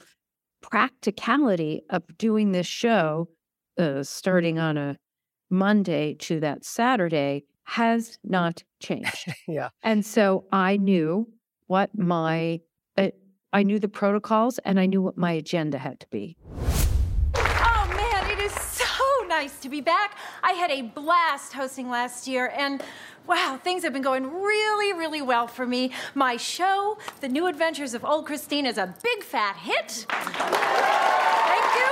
practicality 0.61 1.81
of 1.89 2.03
doing 2.17 2.53
this 2.53 2.67
show, 2.67 3.27
uh, 3.77 4.03
starting 4.03 4.57
on 4.57 4.77
a 4.77 4.97
Monday 5.53 6.15
to 6.15 6.39
that 6.41 6.65
Saturday, 6.65 7.45
has 7.63 8.17
not 8.23 8.63
changed. 8.79 9.33
yeah. 9.47 9.69
And 9.81 10.05
so 10.05 10.45
I 10.51 10.77
knew 10.77 11.29
what 11.67 11.97
my, 11.97 12.59
uh, 12.97 13.09
I 13.53 13.63
knew 13.63 13.79
the 13.79 13.87
protocols 13.87 14.59
and 14.59 14.79
I 14.79 14.85
knew 14.85 15.01
what 15.01 15.17
my 15.17 15.31
agenda 15.31 15.77
had 15.77 15.99
to 16.01 16.07
be. 16.09 16.35
Oh 17.35 17.93
man, 17.95 18.31
it 18.31 18.39
is 18.43 18.51
so 18.51 18.83
nice 19.27 19.59
to 19.61 19.69
be 19.69 19.79
back. 19.81 20.17
I 20.43 20.53
had 20.53 20.71
a 20.71 20.81
blast 20.81 21.53
hosting 21.53 21.89
last 21.89 22.27
year, 22.27 22.51
and 22.55 22.83
wow, 23.27 23.59
things 23.63 23.83
have 23.83 23.93
been 23.93 24.01
going 24.01 24.29
really, 24.29 24.93
really 24.93 25.21
well 25.21 25.47
for 25.47 25.65
me. 25.65 25.91
My 26.13 26.37
show, 26.37 26.97
The 27.21 27.29
New 27.29 27.47
Adventures 27.47 27.93
of 27.93 28.03
Old 28.03 28.25
Christine, 28.25 28.65
is 28.65 28.77
a 28.77 28.93
big 29.01 29.23
fat 29.23 29.55
hit. 29.57 30.05
Thank 30.09 30.25
you. 31.79 31.89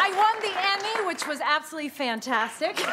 I 0.00 0.08
won 0.16 0.34
the 0.40 0.52
Emmy, 0.72 1.07
which 1.18 1.26
was 1.26 1.40
absolutely 1.40 1.88
fantastic. 1.88 2.76
Do 2.76 2.84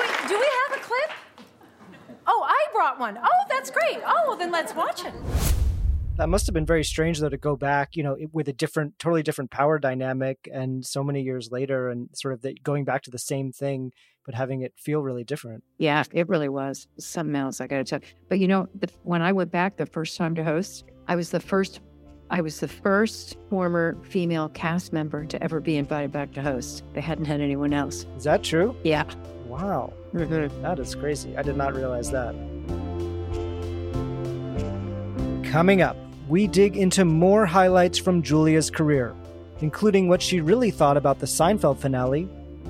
we, 0.00 0.06
do 0.26 0.36
we 0.36 0.48
have 0.66 0.76
a 0.76 0.82
clip? 0.82 1.12
Oh, 2.26 2.44
I 2.44 2.66
brought 2.72 2.98
one. 2.98 3.16
Oh, 3.22 3.44
that's 3.48 3.70
great. 3.70 4.00
Oh, 4.04 4.24
well, 4.26 4.36
then 4.36 4.50
let's 4.50 4.74
watch 4.74 5.04
it. 5.04 5.14
That 6.16 6.28
must 6.28 6.46
have 6.46 6.54
been 6.54 6.66
very 6.66 6.82
strange, 6.82 7.20
though, 7.20 7.28
to 7.28 7.36
go 7.36 7.54
back, 7.54 7.94
you 7.94 8.02
know, 8.02 8.16
with 8.32 8.48
a 8.48 8.52
different, 8.52 8.98
totally 8.98 9.22
different 9.22 9.52
power 9.52 9.78
dynamic, 9.78 10.48
and 10.52 10.84
so 10.84 11.04
many 11.04 11.22
years 11.22 11.52
later, 11.52 11.88
and 11.88 12.08
sort 12.14 12.34
of 12.34 12.42
the, 12.42 12.56
going 12.64 12.84
back 12.84 13.02
to 13.02 13.10
the 13.12 13.18
same 13.18 13.52
thing, 13.52 13.92
but 14.26 14.34
having 14.34 14.62
it 14.62 14.72
feel 14.76 15.02
really 15.02 15.22
different. 15.22 15.62
Yeah, 15.78 16.02
it 16.12 16.28
really 16.28 16.48
was 16.48 16.88
something 16.98 17.36
else. 17.36 17.60
I 17.60 17.68
got 17.68 17.76
to 17.76 17.84
tell. 17.84 18.00
you. 18.00 18.06
But 18.28 18.40
you 18.40 18.48
know, 18.48 18.66
the, 18.74 18.88
when 19.04 19.22
I 19.22 19.30
went 19.30 19.52
back 19.52 19.76
the 19.76 19.86
first 19.86 20.16
time 20.16 20.34
to 20.34 20.42
host, 20.42 20.82
I 21.06 21.14
was 21.14 21.30
the 21.30 21.38
first. 21.38 21.78
I 22.30 22.42
was 22.42 22.60
the 22.60 22.68
first 22.68 23.36
former 23.48 23.96
female 24.02 24.50
cast 24.50 24.92
member 24.92 25.24
to 25.24 25.42
ever 25.42 25.60
be 25.60 25.76
invited 25.76 26.12
back 26.12 26.32
to 26.34 26.42
host. 26.42 26.84
They 26.92 27.00
hadn't 27.00 27.24
had 27.24 27.40
anyone 27.40 27.72
else. 27.72 28.04
Is 28.18 28.24
that 28.24 28.42
true? 28.42 28.76
Yeah. 28.84 29.04
Wow, 29.46 29.94
Mhm. 30.14 30.50
that 30.62 30.78
is 30.78 30.94
crazy. 30.94 31.36
I 31.38 31.42
did 31.42 31.56
not 31.56 31.74
realize 31.74 32.10
that. 32.10 32.34
Coming 35.50 35.80
up, 35.80 35.96
we 36.28 36.46
dig 36.46 36.76
into 36.76 37.06
more 37.06 37.46
highlights 37.46 37.96
from 37.96 38.20
Julia's 38.22 38.70
career, 38.70 39.14
including 39.60 40.06
what 40.08 40.20
she 40.20 40.42
really 40.42 40.70
thought 40.70 40.98
about 40.98 41.20
the 41.20 41.26
Seinfeld 41.26 41.78
finale 41.78 42.28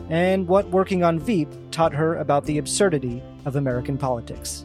and 0.09 0.47
what 0.47 0.71
working 0.71 1.03
on 1.03 1.19
Veep 1.19 1.49
taught 1.73 1.93
her 1.93 2.15
about 2.17 2.45
the 2.45 2.59
absurdity 2.59 3.21
of 3.45 3.57
American 3.57 3.99
politics. 3.99 4.65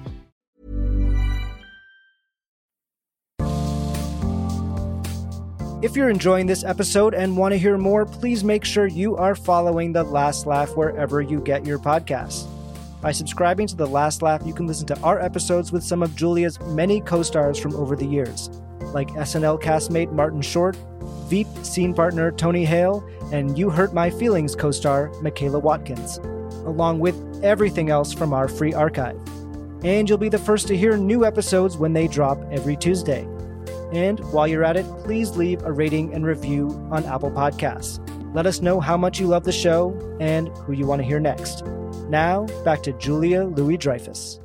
If 5.81 5.95
you're 5.95 6.11
enjoying 6.11 6.45
this 6.45 6.63
episode 6.63 7.15
and 7.15 7.35
want 7.35 7.53
to 7.53 7.57
hear 7.57 7.75
more, 7.75 8.05
please 8.05 8.43
make 8.43 8.63
sure 8.63 8.85
you 8.85 9.17
are 9.17 9.33
following 9.33 9.91
The 9.91 10.03
Last 10.03 10.45
Laugh 10.45 10.77
wherever 10.77 11.23
you 11.23 11.41
get 11.41 11.65
your 11.65 11.79
podcasts. 11.79 12.45
By 13.01 13.11
subscribing 13.11 13.65
to 13.65 13.75
The 13.75 13.87
Last 13.87 14.21
Laugh, 14.21 14.45
you 14.45 14.53
can 14.53 14.67
listen 14.67 14.85
to 14.87 14.99
our 14.99 15.19
episodes 15.19 15.71
with 15.71 15.83
some 15.83 16.03
of 16.03 16.15
Julia's 16.15 16.59
many 16.67 17.01
co 17.01 17.23
stars 17.23 17.57
from 17.57 17.73
over 17.73 17.95
the 17.95 18.05
years, 18.05 18.51
like 18.93 19.07
SNL 19.09 19.59
castmate 19.59 20.11
Martin 20.11 20.43
Short, 20.43 20.77
Veep 21.25 21.47
scene 21.63 21.95
partner 21.95 22.31
Tony 22.31 22.63
Hale, 22.63 23.03
and 23.31 23.57
You 23.57 23.71
Hurt 23.71 23.91
My 23.91 24.11
Feelings 24.11 24.55
co 24.55 24.69
star 24.69 25.11
Michaela 25.23 25.57
Watkins, 25.57 26.17
along 26.67 26.99
with 26.99 27.15
everything 27.43 27.89
else 27.89 28.13
from 28.13 28.33
our 28.33 28.47
free 28.47 28.75
archive. 28.75 29.19
And 29.83 30.07
you'll 30.07 30.19
be 30.19 30.29
the 30.29 30.37
first 30.37 30.67
to 30.67 30.77
hear 30.77 30.95
new 30.95 31.25
episodes 31.25 31.75
when 31.75 31.93
they 31.93 32.07
drop 32.07 32.37
every 32.51 32.77
Tuesday. 32.77 33.27
And 33.91 34.19
while 34.31 34.47
you're 34.47 34.63
at 34.63 34.77
it, 34.77 34.85
please 35.03 35.35
leave 35.35 35.61
a 35.63 35.71
rating 35.71 36.13
and 36.13 36.25
review 36.25 36.69
on 36.91 37.05
Apple 37.05 37.31
Podcasts. 37.31 37.99
Let 38.33 38.45
us 38.45 38.61
know 38.61 38.79
how 38.79 38.95
much 38.95 39.19
you 39.19 39.27
love 39.27 39.43
the 39.43 39.51
show 39.51 39.97
and 40.21 40.47
who 40.59 40.71
you 40.71 40.85
want 40.85 41.01
to 41.01 41.05
hear 41.05 41.19
next. 41.19 41.65
Now, 42.07 42.45
back 42.63 42.83
to 42.83 42.93
Julia 42.93 43.43
Louis 43.43 43.77
Dreyfus. 43.77 44.39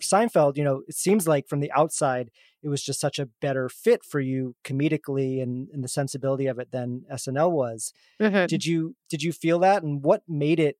Seinfeld, 0.00 0.56
you 0.56 0.64
know, 0.64 0.82
it 0.88 0.94
seems 0.94 1.28
like 1.28 1.48
from 1.48 1.60
the 1.60 1.70
outside, 1.72 2.30
it 2.62 2.68
was 2.68 2.82
just 2.82 3.00
such 3.00 3.18
a 3.18 3.26
better 3.26 3.68
fit 3.68 4.04
for 4.04 4.20
you 4.20 4.54
comedically 4.64 5.42
and, 5.42 5.68
and 5.72 5.84
the 5.84 5.88
sensibility 5.88 6.46
of 6.46 6.58
it 6.58 6.70
than 6.70 7.04
SNL 7.12 7.50
was. 7.50 7.92
Mm-hmm. 8.20 8.46
Did 8.46 8.64
you 8.64 8.96
did 9.08 9.22
you 9.22 9.32
feel 9.32 9.58
that 9.60 9.82
and 9.82 10.02
what 10.02 10.22
made 10.28 10.58
it 10.58 10.76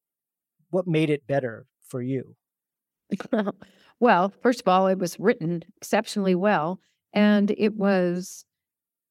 what 0.71 0.87
made 0.87 1.11
it 1.11 1.27
better 1.27 1.67
for 1.83 2.03
you? 2.03 2.37
well, 4.01 4.33
first 4.43 4.61
of 4.61 4.69
all, 4.69 4.87
it 4.87 4.99
was 4.99 5.19
written 5.19 5.63
exceptionally 5.77 6.35
well, 6.35 6.81
and 7.19 7.53
it 7.59 7.75
was 7.75 8.45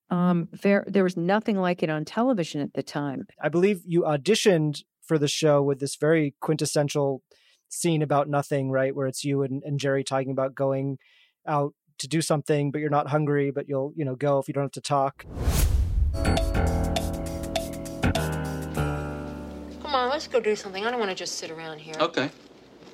um 0.09 0.47
there 0.63 0.85
there 0.87 1.03
was 1.03 1.17
nothing 1.17 1.57
like 1.57 1.83
it 1.83 1.89
on 1.89 2.05
television 2.05 2.61
at 2.61 2.73
the 2.73 2.81
time. 2.81 3.27
I 3.41 3.49
believe 3.49 3.81
you 3.85 4.03
auditioned 4.03 4.83
for 5.03 5.17
the 5.17 5.27
show 5.27 5.61
with 5.61 5.79
this 5.79 5.97
very 5.97 6.33
quintessential 6.39 7.21
scene 7.67 8.01
about 8.01 8.29
nothing, 8.29 8.71
right? 8.71 8.95
Where 8.95 9.07
it's 9.07 9.25
you 9.25 9.43
and, 9.43 9.61
and 9.63 9.77
Jerry 9.77 10.05
talking 10.05 10.31
about 10.31 10.55
going 10.55 10.99
out 11.45 11.73
to 11.99 12.07
do 12.07 12.21
something, 12.21 12.71
but 12.71 12.79
you're 12.79 12.89
not 12.89 13.09
hungry, 13.09 13.51
but 13.51 13.67
you'll, 13.67 13.91
you 13.95 14.05
know, 14.05 14.15
go 14.15 14.39
if 14.39 14.47
you 14.47 14.53
don't 14.53 14.63
have 14.63 14.71
to 14.71 14.81
talk. 14.81 15.25
Come 19.81 19.95
on, 19.95 20.09
let's 20.09 20.27
go 20.27 20.39
do 20.39 20.55
something. 20.55 20.85
I 20.85 20.91
don't 20.91 20.99
want 20.99 21.11
to 21.11 21.15
just 21.15 21.35
sit 21.35 21.51
around 21.51 21.79
here. 21.79 21.95
Okay. 21.99 22.29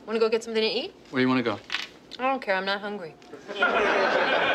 Want 0.08 0.16
to 0.16 0.20
go 0.20 0.30
get 0.30 0.44
something 0.44 0.64
to 0.64 0.68
eat? 0.68 0.94
Where 1.12 1.20
do 1.20 1.24
you 1.24 1.28
want 1.28 1.40
to 1.40 1.44
go? 1.44 1.60
I 2.18 2.30
don't 2.30 2.42
care. 2.42 2.56
I'm 2.56 2.66
not 2.66 2.82
hungry. 2.82 3.16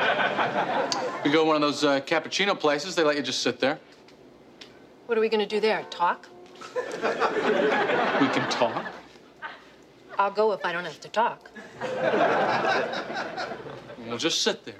We 1.25 1.31
go 1.33 1.43
to 1.43 1.45
one 1.45 1.57
of 1.57 1.63
those 1.63 1.85
uh, 1.85 2.01
cappuccino 2.01 2.59
places. 2.59 2.95
They 2.95 3.03
let 3.03 3.17
you 3.17 3.23
just 3.23 3.43
sit 3.43 3.61
there. 3.61 3.79
What 5.07 5.19
are 5.19 5.21
we 5.21 5.29
going 5.29 5.41
to 5.41 5.47
do 5.47 5.61
there? 5.61 5.83
Talk? 5.91 6.29
We 6.75 8.29
can 8.29 8.51
talk. 8.51 8.87
I'll 10.19 10.31
go 10.31 10.53
if 10.53 10.65
I 10.65 10.73
don't 10.73 10.85
have 10.85 11.01
to 11.01 11.09
talk. 11.09 11.51
We'll 14.07 14.19
just 14.19 14.43
sit 14.43 14.65
there. 14.65 14.75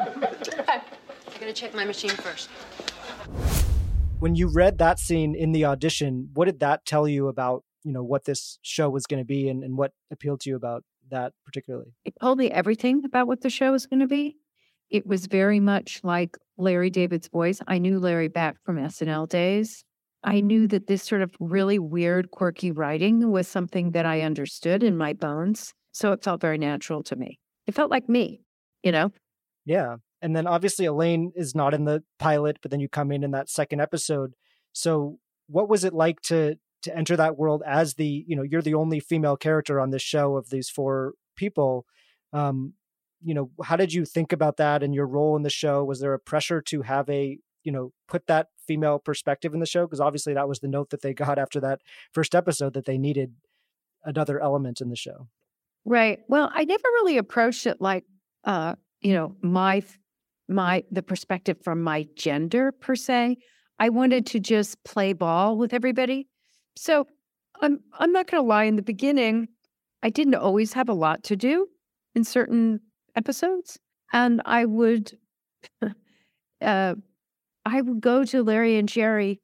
Okay. 0.00 0.64
I 0.68 1.40
gotta 1.40 1.52
check 1.52 1.74
my 1.74 1.84
machine 1.84 2.10
first. 2.10 2.50
When 4.18 4.34
you 4.34 4.48
read 4.48 4.78
that 4.78 4.98
scene 4.98 5.34
in 5.34 5.52
the 5.52 5.64
audition, 5.64 6.30
what 6.34 6.46
did 6.46 6.60
that 6.60 6.84
tell 6.84 7.06
you 7.06 7.28
about, 7.28 7.64
you 7.84 7.92
know, 7.92 8.02
what 8.02 8.24
this 8.24 8.58
show 8.62 8.90
was 8.90 9.06
going 9.06 9.20
to 9.20 9.24
be 9.24 9.48
and, 9.48 9.62
and 9.62 9.78
what 9.78 9.92
appealed 10.10 10.40
to 10.40 10.50
you 10.50 10.56
about 10.56 10.82
that 11.10 11.32
particularly? 11.44 11.94
It 12.04 12.14
told 12.20 12.38
me 12.38 12.50
everything 12.50 13.04
about 13.04 13.28
what 13.28 13.42
the 13.42 13.50
show 13.50 13.72
was 13.72 13.86
going 13.86 14.00
to 14.00 14.08
be. 14.08 14.36
It 14.90 15.06
was 15.06 15.26
very 15.26 15.60
much 15.60 16.00
like 16.02 16.36
Larry 16.56 16.90
David's 16.90 17.28
voice. 17.28 17.60
I 17.66 17.78
knew 17.78 17.98
Larry 17.98 18.28
back 18.28 18.56
from 18.64 18.76
SNL 18.76 19.28
days. 19.28 19.84
I 20.24 20.40
knew 20.40 20.66
that 20.68 20.86
this 20.86 21.02
sort 21.02 21.22
of 21.22 21.32
really 21.38 21.78
weird, 21.78 22.30
quirky 22.30 22.72
writing 22.72 23.30
was 23.30 23.46
something 23.46 23.92
that 23.92 24.06
I 24.06 24.22
understood 24.22 24.82
in 24.82 24.96
my 24.96 25.12
bones. 25.12 25.74
So 25.92 26.12
it 26.12 26.24
felt 26.24 26.40
very 26.40 26.58
natural 26.58 27.02
to 27.04 27.16
me. 27.16 27.38
It 27.66 27.74
felt 27.74 27.90
like 27.90 28.08
me, 28.08 28.40
you 28.82 28.92
know? 28.92 29.12
Yeah. 29.64 29.96
And 30.20 30.34
then 30.34 30.46
obviously 30.46 30.86
Elaine 30.86 31.32
is 31.36 31.54
not 31.54 31.74
in 31.74 31.84
the 31.84 32.02
pilot, 32.18 32.58
but 32.62 32.70
then 32.70 32.80
you 32.80 32.88
come 32.88 33.12
in 33.12 33.22
in 33.22 33.30
that 33.32 33.48
second 33.48 33.80
episode. 33.80 34.34
So 34.72 35.18
what 35.46 35.68
was 35.68 35.84
it 35.84 35.94
like 35.94 36.20
to 36.22 36.56
to 36.82 36.96
enter 36.96 37.16
that 37.16 37.36
world 37.36 37.62
as 37.66 37.94
the, 37.94 38.24
you 38.26 38.36
know, 38.36 38.42
you're 38.42 38.62
the 38.62 38.74
only 38.74 39.00
female 39.00 39.36
character 39.36 39.80
on 39.80 39.90
this 39.90 40.02
show 40.02 40.36
of 40.36 40.50
these 40.50 40.70
four 40.70 41.14
people. 41.36 41.84
Um, 42.32 42.74
you 43.22 43.34
know, 43.34 43.50
how 43.64 43.76
did 43.76 43.92
you 43.92 44.04
think 44.04 44.32
about 44.32 44.56
that 44.58 44.82
and 44.82 44.94
your 44.94 45.06
role 45.06 45.36
in 45.36 45.42
the 45.42 45.50
show? 45.50 45.84
Was 45.84 46.00
there 46.00 46.14
a 46.14 46.18
pressure 46.18 46.60
to 46.62 46.82
have 46.82 47.08
a, 47.10 47.38
you 47.64 47.72
know, 47.72 47.92
put 48.06 48.26
that 48.26 48.48
female 48.66 48.98
perspective 48.98 49.54
in 49.54 49.60
the 49.60 49.66
show? 49.66 49.86
Because 49.86 50.00
obviously 50.00 50.34
that 50.34 50.48
was 50.48 50.60
the 50.60 50.68
note 50.68 50.90
that 50.90 51.02
they 51.02 51.14
got 51.14 51.38
after 51.38 51.60
that 51.60 51.80
first 52.12 52.34
episode 52.34 52.74
that 52.74 52.84
they 52.84 52.98
needed 52.98 53.34
another 54.04 54.40
element 54.40 54.80
in 54.80 54.88
the 54.88 54.96
show. 54.96 55.28
Right. 55.84 56.20
Well, 56.28 56.50
I 56.52 56.64
never 56.64 56.82
really 56.82 57.18
approached 57.18 57.66
it 57.66 57.80
like, 57.80 58.04
uh, 58.44 58.74
you 59.00 59.14
know, 59.14 59.36
my 59.42 59.82
my 60.48 60.82
the 60.90 61.02
perspective 61.02 61.58
from 61.62 61.82
my 61.82 62.06
gender 62.16 62.72
per 62.72 62.94
se. 62.94 63.36
I 63.78 63.90
wanted 63.90 64.26
to 64.26 64.40
just 64.40 64.82
play 64.84 65.12
ball 65.12 65.56
with 65.56 65.72
everybody. 65.72 66.28
So 66.76 67.06
I'm 67.60 67.80
I'm 67.98 68.12
not 68.12 68.30
going 68.30 68.42
to 68.42 68.46
lie. 68.46 68.64
In 68.64 68.76
the 68.76 68.82
beginning, 68.82 69.48
I 70.02 70.10
didn't 70.10 70.34
always 70.34 70.72
have 70.72 70.88
a 70.88 70.94
lot 70.94 71.22
to 71.24 71.36
do 71.36 71.68
in 72.14 72.24
certain 72.24 72.80
episodes, 73.18 73.78
and 74.12 74.40
I 74.44 74.64
would, 74.64 75.18
uh, 76.62 76.94
I 77.64 77.80
would 77.80 78.00
go 78.00 78.24
to 78.24 78.42
Larry 78.42 78.76
and 78.76 78.88
Jerry. 78.88 79.40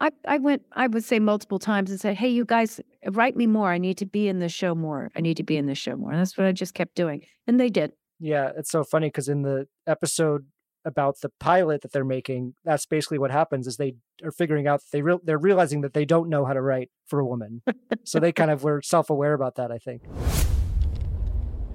I 0.00 0.10
I 0.28 0.38
went. 0.38 0.62
I 0.72 0.86
would 0.86 1.04
say 1.04 1.18
multiple 1.18 1.58
times 1.58 1.90
and 1.90 1.98
said, 1.98 2.16
"Hey, 2.16 2.28
you 2.28 2.44
guys, 2.44 2.80
write 3.10 3.34
me 3.34 3.46
more. 3.46 3.70
I 3.70 3.78
need 3.78 3.98
to 3.98 4.06
be 4.06 4.28
in 4.28 4.38
the 4.38 4.48
show 4.48 4.74
more. 4.74 5.10
I 5.16 5.20
need 5.20 5.38
to 5.38 5.42
be 5.42 5.56
in 5.56 5.66
the 5.66 5.74
show 5.74 5.96
more." 5.96 6.12
And 6.12 6.20
that's 6.20 6.36
what 6.36 6.46
I 6.46 6.52
just 6.52 6.74
kept 6.74 6.94
doing, 6.94 7.22
and 7.46 7.58
they 7.58 7.70
did. 7.70 7.92
Yeah, 8.20 8.50
it's 8.56 8.70
so 8.70 8.84
funny 8.84 9.08
because 9.08 9.28
in 9.28 9.42
the 9.42 9.66
episode 9.86 10.46
about 10.84 11.20
the 11.20 11.30
pilot 11.40 11.82
that 11.82 11.92
they're 11.92 12.04
making, 12.04 12.54
that's 12.64 12.86
basically 12.86 13.18
what 13.18 13.30
happens 13.30 13.66
is 13.66 13.76
they 13.76 13.94
are 14.22 14.30
figuring 14.30 14.66
out 14.66 14.80
they 14.92 15.02
real 15.02 15.20
they're 15.24 15.38
realizing 15.38 15.80
that 15.80 15.94
they 15.94 16.04
don't 16.04 16.28
know 16.28 16.44
how 16.44 16.52
to 16.52 16.62
write 16.62 16.90
for 17.06 17.18
a 17.18 17.26
woman. 17.26 17.62
so 18.04 18.20
they 18.20 18.32
kind 18.32 18.50
of 18.54 18.62
were 18.62 18.80
self-aware 18.82 19.34
about 19.34 19.56
that, 19.56 19.72
I 19.72 19.78
think. 19.78 20.02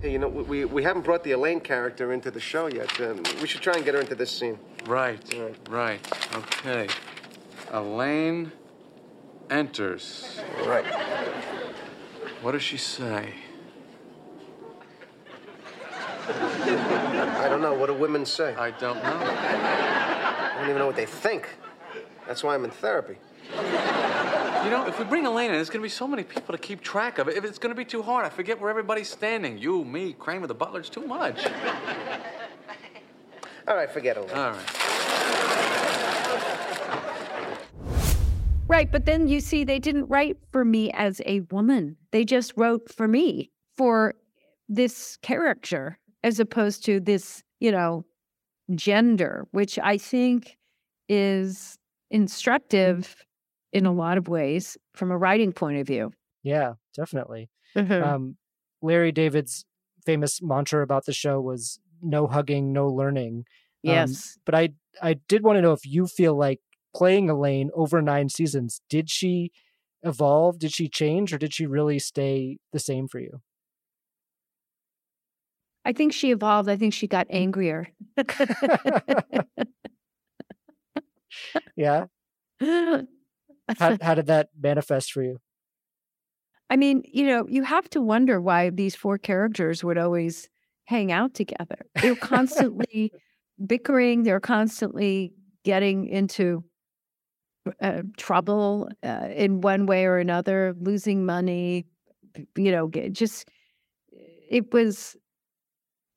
Hey, 0.02 0.12
you 0.14 0.18
know, 0.18 0.28
we, 0.28 0.66
we 0.66 0.82
haven't 0.82 1.04
brought 1.04 1.24
the 1.24 1.34
Elaine 1.34 1.60
character 1.60 2.12
into 2.12 2.32
the 2.32 2.40
show 2.40 2.66
yet. 2.66 3.00
Um, 3.00 3.22
we 3.40 3.46
should 3.48 3.62
try 3.62 3.76
and 3.76 3.86
get 3.86 3.94
her 3.94 4.02
into 4.02 4.16
this 4.16 4.32
scene. 4.32 4.58
Right. 4.88 5.22
Right. 5.70 6.00
Okay. 6.34 6.88
Elaine 7.72 8.52
enters. 9.52 10.40
Right. 10.66 10.86
What 12.42 12.54
does 12.54 12.64
she 12.64 12.78
say? 12.78 13.36
I 16.28 17.48
don't 17.48 17.62
know. 17.62 17.76
What 17.76 17.86
do 17.86 17.94
women 17.94 18.26
say? 18.26 18.56
I 18.56 18.72
don't 18.72 18.98
know. 19.04 19.04
I 19.04 20.54
don't 20.56 20.66
even 20.66 20.80
know 20.80 20.88
what 20.88 20.96
they 20.96 21.06
think. 21.06 21.48
That's 22.26 22.44
why 22.44 22.56
I'm 22.56 22.66
in 22.66 22.72
therapy. 22.72 23.18
You 24.64 24.70
know, 24.70 24.86
if 24.86 25.00
we 25.00 25.06
bring 25.06 25.26
Elena, 25.26 25.54
in, 25.54 25.58
there's 25.58 25.72
going 25.72 25.82
to 25.82 25.86
be 25.86 25.90
so 25.90 26.08
many 26.08 26.24
people 26.24 26.56
to 26.56 26.62
keep 26.62 26.82
track 26.82 27.18
of. 27.18 27.28
If 27.28 27.44
it's 27.44 27.58
going 27.58 27.74
to 27.74 27.78
be 27.78 27.84
too 27.84 28.04
hard, 28.04 28.28
I 28.28 28.30
forget 28.30 28.62
where 28.62 28.70
everybody's 28.70 29.10
standing. 29.10 29.58
You, 29.58 29.84
me, 29.84 30.14
Kramer, 30.14 30.46
the 30.46 30.54
butler. 30.54 30.82
It's 30.82 30.90
too 30.90 31.08
much. 31.08 31.44
All 33.68 33.76
right, 33.76 33.90
forget 33.90 34.18
Elaine. 34.18 34.30
All 34.30 34.52
right. 34.52 34.78
Right. 38.68 38.92
But 38.92 39.06
then 39.06 39.28
you 39.28 39.40
see, 39.40 39.64
they 39.64 39.80
didn't 39.80 40.06
write 40.06 40.38
for 40.52 40.64
me 40.64 40.92
as 40.92 41.22
a 41.26 41.40
woman. 41.52 41.98
They 42.12 42.24
just 42.24 42.54
wrote 42.56 42.94
for 42.94 43.08
me 43.08 43.50
for 43.76 44.14
this 44.70 45.18
character 45.24 45.98
as 46.24 46.40
opposed 46.40 46.86
to 46.86 47.00
this, 47.00 47.42
you 47.60 47.72
know, 47.72 48.06
gender, 48.76 49.48
which 49.52 49.80
I 49.80 49.98
think 49.98 50.56
is 51.10 51.80
instructive 52.12 53.16
mm. 53.18 53.24
In 53.74 53.86
a 53.86 53.92
lot 53.92 54.18
of 54.18 54.28
ways 54.28 54.78
from 54.94 55.12
a 55.12 55.18
writing 55.18 55.52
point 55.54 55.78
of 55.78 55.88
view. 55.88 56.12
Yeah, 56.44 56.74
definitely. 56.96 57.50
Mhm. 57.76 58.04
Um, 58.04 58.38
Larry 58.82 59.12
David's 59.12 59.66
famous 60.06 60.42
mantra 60.42 60.82
about 60.82 61.06
the 61.06 61.14
show 61.14 61.40
was 61.40 61.80
no 62.02 62.28
hugging, 62.28 62.74
no 62.74 62.88
learning. 62.88 63.46
Um, 63.88 64.18
Yes. 64.18 64.40
but 64.46 64.56
I 64.56 64.70
I 65.02 65.14
did 65.14 65.44
want 65.44 65.58
to 65.58 65.62
know 65.62 65.74
if 65.74 65.86
you 65.86 66.08
feel 66.08 66.36
like 66.36 66.60
playing 66.94 67.30
Elaine 67.30 67.70
over 67.74 68.02
nine 68.02 68.30
seasons, 68.30 68.82
did 68.90 69.10
she 69.10 69.52
evolve? 70.04 70.60
Did 70.60 70.74
she 70.74 70.90
change 70.90 71.34
or 71.34 71.38
did 71.38 71.54
she 71.54 71.66
really 71.68 72.00
stay 72.00 72.58
the 72.74 72.80
same 72.80 73.08
for 73.08 73.20
you? 73.20 73.42
I 75.84 75.94
think 75.94 76.14
she 76.14 76.32
evolved. 76.32 76.70
I 76.70 76.76
think 76.78 76.94
she 76.94 77.08
got 77.08 77.28
angrier. 77.30 77.88
Yeah. 81.76 82.08
How, 83.78 83.98
how 84.02 84.16
did 84.16 84.28
that 84.28 84.50
manifest 84.60 85.12
for 85.12 85.24
you? 85.24 85.40
I 86.70 86.78
mean, 86.78 87.04
you 87.06 87.26
know, 87.26 87.46
you 87.50 87.64
have 87.64 87.90
to 87.92 88.02
wonder 88.02 88.40
why 88.40 88.70
these 88.70 88.96
four 88.96 89.18
characters 89.18 89.84
would 89.84 89.98
always 89.98 90.50
hang 90.86 91.12
out 91.12 91.34
together. 91.34 91.86
They're 92.02 92.16
constantly 92.34 93.12
bickering, 93.66 94.24
they're 94.24 94.40
constantly 94.40 95.34
getting 95.64 96.08
into 96.08 96.64
uh, 97.82 98.02
trouble 98.18 98.90
uh, 99.04 99.28
in 99.36 99.62
one 99.62 99.86
way 99.86 100.06
or 100.06 100.18
another, 100.18 100.74
losing 100.80 101.26
money, 101.26 101.86
you 102.56 102.72
know, 102.72 102.90
just 103.12 103.48
it 104.50 104.74
was 104.74 105.16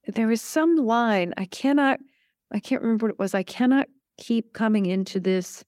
there 0.07 0.27
was 0.27 0.43
some 0.43 0.77
line 0.77 1.33
I 1.37 1.47
cannot 1.47 1.99
I 2.53 2.61
can't 2.61 2.83
remember 2.83 3.07
what 3.07 3.13
it 3.13 3.19
was. 3.19 3.35
I 3.35 3.43
cannot 3.43 3.89
keep 4.19 4.53
coming 4.53 4.87
into 4.87 5.19
this 5.19 5.65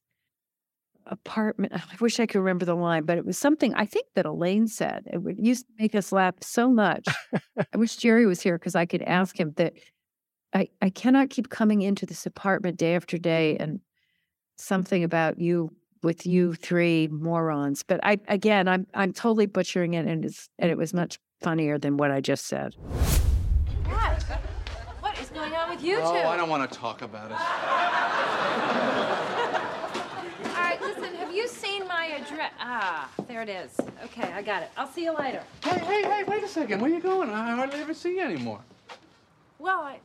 apartment. 1.09 1.73
I 1.73 1.81
wish 1.99 2.19
I 2.19 2.25
could 2.25 2.39
remember 2.39 2.65
the 2.65 2.75
line, 2.75 3.03
but 3.03 3.17
it 3.17 3.25
was 3.25 3.37
something 3.37 3.73
I 3.75 3.85
think 3.85 4.07
that 4.15 4.25
Elaine 4.25 4.67
said. 4.67 5.03
It 5.11 5.19
would 5.19 5.37
used 5.37 5.67
to 5.67 5.73
make 5.79 5.95
us 5.95 6.11
laugh 6.11 6.35
so 6.41 6.69
much. 6.69 7.05
I 7.73 7.77
wish 7.77 7.97
Jerry 7.97 8.25
was 8.25 8.41
here 8.41 8.57
because 8.57 8.75
I 8.75 8.85
could 8.85 9.01
ask 9.03 9.39
him 9.39 9.53
that 9.57 9.73
I, 10.53 10.69
I 10.81 10.89
cannot 10.89 11.29
keep 11.29 11.49
coming 11.49 11.81
into 11.81 12.05
this 12.05 12.25
apartment 12.25 12.77
day 12.77 12.95
after 12.95 13.17
day 13.17 13.57
and 13.57 13.81
something 14.57 15.03
about 15.03 15.39
you 15.39 15.71
with 16.03 16.25
you 16.25 16.53
three 16.53 17.07
morons. 17.07 17.83
But 17.83 17.99
I 18.03 18.19
again 18.27 18.67
I'm 18.67 18.87
I'm 18.93 19.13
totally 19.13 19.45
butchering 19.45 19.93
it 19.93 20.05
and 20.05 20.25
it's 20.25 20.49
and 20.59 20.71
it 20.71 20.77
was 20.77 20.93
much 20.93 21.19
funnier 21.41 21.77
than 21.77 21.97
what 21.97 22.11
I 22.11 22.21
just 22.21 22.45
said. 22.45 22.75
What? 23.85 24.23
What 25.01 25.19
is 25.19 25.29
going 25.29 25.53
on 25.53 25.69
with 25.69 25.83
you 25.83 25.97
oh, 25.97 26.13
two? 26.13 26.19
Oh, 26.19 26.29
I 26.29 26.37
don't 26.37 26.49
want 26.49 26.71
to 26.71 26.77
talk 26.77 27.01
about 27.01 27.31
it. 27.31 27.37
All 30.47 30.63
right, 30.63 30.81
listen, 30.81 31.15
have 31.15 31.33
you 31.33 31.47
Ah, 32.59 33.09
there 33.27 33.41
it 33.41 33.49
is. 33.49 33.75
Okay, 34.05 34.31
I 34.31 34.41
got 34.41 34.63
it. 34.63 34.69
I'll 34.77 34.87
see 34.87 35.03
you 35.03 35.15
later. 35.15 35.43
Hey, 35.63 35.79
hey, 35.79 36.01
hey, 36.03 36.23
wait 36.27 36.43
a 36.43 36.47
second. 36.47 36.81
Where 36.81 36.89
you 36.89 36.99
going? 36.99 37.29
I 37.29 37.55
hardly 37.55 37.79
ever 37.79 37.93
see 37.93 38.15
you 38.17 38.21
anymore. 38.21 38.59
Well, 39.59 39.79
I. 39.81 39.99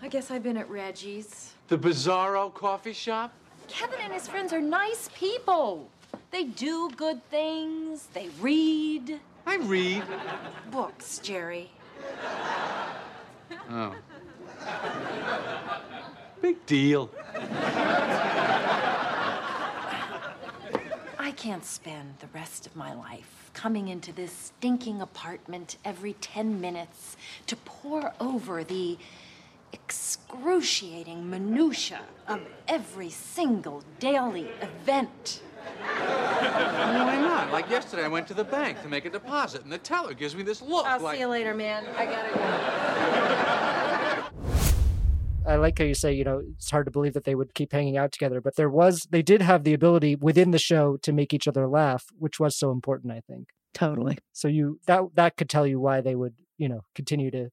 I 0.00 0.08
guess 0.08 0.30
I've 0.30 0.42
been 0.42 0.56
at 0.56 0.68
Reggie's. 0.70 1.52
The 1.68 1.76
Bizarro 1.76 2.52
coffee 2.54 2.92
shop? 2.92 3.32
Kevin 3.66 3.98
and 4.00 4.12
his 4.12 4.28
friends 4.28 4.52
are 4.52 4.60
nice 4.60 5.10
people. 5.14 5.90
They 6.30 6.44
do 6.44 6.90
good 6.96 7.22
things, 7.30 8.08
they 8.14 8.30
read. 8.40 9.20
I 9.46 9.56
read. 9.56 10.04
Books, 10.70 11.18
Jerry. 11.18 11.70
Oh. 13.70 13.94
Big 16.40 16.64
deal. 16.66 17.10
I 21.28 21.32
can't 21.32 21.62
spend 21.62 22.14
the 22.20 22.26
rest 22.28 22.66
of 22.66 22.74
my 22.74 22.94
life 22.94 23.50
coming 23.52 23.88
into 23.88 24.14
this 24.14 24.32
stinking 24.32 25.02
apartment 25.02 25.76
every 25.84 26.14
10 26.14 26.58
minutes 26.58 27.18
to 27.48 27.56
pore 27.56 28.14
over 28.18 28.64
the 28.64 28.96
excruciating 29.74 31.28
minutia 31.28 32.00
of 32.26 32.40
every 32.66 33.10
single 33.10 33.84
daily 34.00 34.48
event. 34.62 35.42
Why 35.82 37.18
not? 37.20 37.52
Like 37.52 37.68
yesterday, 37.68 38.06
I 38.06 38.08
went 38.08 38.26
to 38.28 38.34
the 38.34 38.44
bank 38.44 38.80
to 38.80 38.88
make 38.88 39.04
a 39.04 39.10
deposit, 39.10 39.64
and 39.64 39.70
the 39.70 39.76
teller 39.76 40.14
gives 40.14 40.34
me 40.34 40.42
this 40.42 40.62
look 40.62 40.86
I'll 40.86 40.98
like. 40.98 41.16
see 41.16 41.20
you 41.20 41.28
later, 41.28 41.52
man. 41.52 41.84
I 41.98 42.06
gotta 42.06 42.34
go. 42.38 43.44
I 45.48 45.56
like 45.56 45.78
how 45.78 45.84
you 45.84 45.94
say, 45.94 46.12
you 46.12 46.24
know, 46.24 46.42
it's 46.56 46.70
hard 46.70 46.86
to 46.86 46.92
believe 46.92 47.14
that 47.14 47.24
they 47.24 47.34
would 47.34 47.54
keep 47.54 47.72
hanging 47.72 47.96
out 47.96 48.12
together, 48.12 48.40
but 48.40 48.56
there 48.56 48.68
was, 48.70 49.06
they 49.10 49.22
did 49.22 49.40
have 49.42 49.64
the 49.64 49.74
ability 49.74 50.14
within 50.16 50.50
the 50.50 50.58
show 50.58 50.96
to 50.98 51.12
make 51.12 51.32
each 51.32 51.48
other 51.48 51.66
laugh, 51.66 52.04
which 52.18 52.38
was 52.38 52.56
so 52.56 52.70
important, 52.70 53.12
I 53.12 53.20
think. 53.26 53.48
Totally. 53.74 54.18
So 54.32 54.48
you, 54.48 54.78
that, 54.86 55.02
that 55.14 55.36
could 55.36 55.48
tell 55.48 55.66
you 55.66 55.80
why 55.80 56.00
they 56.00 56.14
would, 56.14 56.34
you 56.58 56.68
know, 56.68 56.82
continue 56.94 57.30
to 57.30 57.48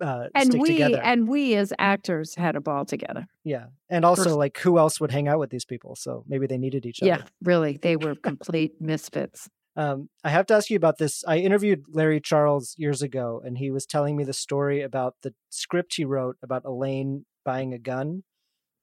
uh, 0.00 0.24
And 0.34 0.46
stick 0.52 0.60
we 0.62 0.68
together. 0.72 1.00
and 1.02 1.28
we 1.28 1.54
as 1.56 1.72
actors 1.78 2.34
had 2.34 2.56
a 2.56 2.60
ball 2.60 2.84
together. 2.84 3.26
yeah. 3.44 3.66
And 3.88 4.04
also, 4.04 4.24
Pers- 4.24 4.32
like, 4.34 4.58
who 4.58 4.78
else 4.78 5.00
would 5.00 5.12
hang 5.12 5.28
out 5.28 5.38
with 5.38 5.50
these 5.50 5.64
people? 5.64 5.94
So 5.96 6.24
maybe 6.26 6.46
they 6.46 6.58
needed 6.58 6.84
each 6.86 7.00
other. 7.02 7.08
Yeah, 7.08 7.22
really. 7.42 7.76
They 7.80 7.96
were 8.04 8.14
complete 8.16 8.80
misfits. 8.80 9.48
Um, 9.76 10.08
I 10.22 10.30
have 10.30 10.46
to 10.46 10.54
ask 10.54 10.70
you 10.70 10.76
about 10.76 10.98
this. 10.98 11.24
I 11.26 11.38
interviewed 11.38 11.84
Larry 11.92 12.20
Charles 12.20 12.74
years 12.78 13.02
ago, 13.02 13.42
and 13.44 13.58
he 13.58 13.70
was 13.70 13.86
telling 13.86 14.16
me 14.16 14.24
the 14.24 14.32
story 14.32 14.82
about 14.82 15.16
the 15.22 15.34
script 15.50 15.94
he 15.96 16.04
wrote 16.04 16.36
about 16.42 16.64
Elaine 16.64 17.26
buying 17.44 17.74
a 17.74 17.78
gun. 17.78 18.22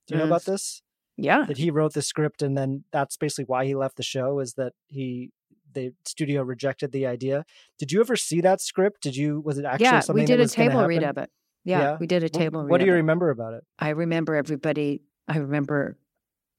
Do 0.06 0.14
you 0.14 0.18
know 0.18 0.26
about 0.26 0.44
this? 0.44 0.82
Yeah. 1.16 1.44
That 1.46 1.58
he 1.58 1.70
wrote 1.70 1.94
the 1.94 2.02
script, 2.02 2.42
and 2.42 2.56
then 2.56 2.84
that's 2.92 3.16
basically 3.16 3.44
why 3.44 3.64
he 3.64 3.74
left 3.74 3.96
the 3.96 4.02
show. 4.02 4.40
Is 4.40 4.54
that 4.54 4.72
he 4.88 5.30
the 5.72 5.92
studio 6.04 6.42
rejected 6.42 6.92
the 6.92 7.06
idea? 7.06 7.44
Did 7.78 7.92
you 7.92 8.00
ever 8.00 8.16
see 8.16 8.40
that 8.42 8.60
script? 8.60 9.02
Did 9.02 9.16
you? 9.16 9.40
Was 9.40 9.58
it 9.58 9.64
actually 9.64 9.84
yeah, 9.84 10.00
something 10.00 10.22
we 10.22 10.26
did 10.26 10.40
that 10.40 10.50
a 10.50 10.54
table 10.54 10.84
read 10.84 11.04
of 11.04 11.16
it. 11.18 11.30
Yeah, 11.64 11.96
we 11.98 12.06
did 12.06 12.24
a 12.24 12.28
table 12.28 12.62
read 12.62 12.70
What 12.70 12.80
do 12.80 12.86
you 12.86 12.92
it. 12.92 12.96
remember 12.96 13.30
about 13.30 13.54
it? 13.54 13.64
I 13.78 13.90
remember 13.90 14.34
everybody. 14.34 15.02
I 15.28 15.38
remember 15.38 15.96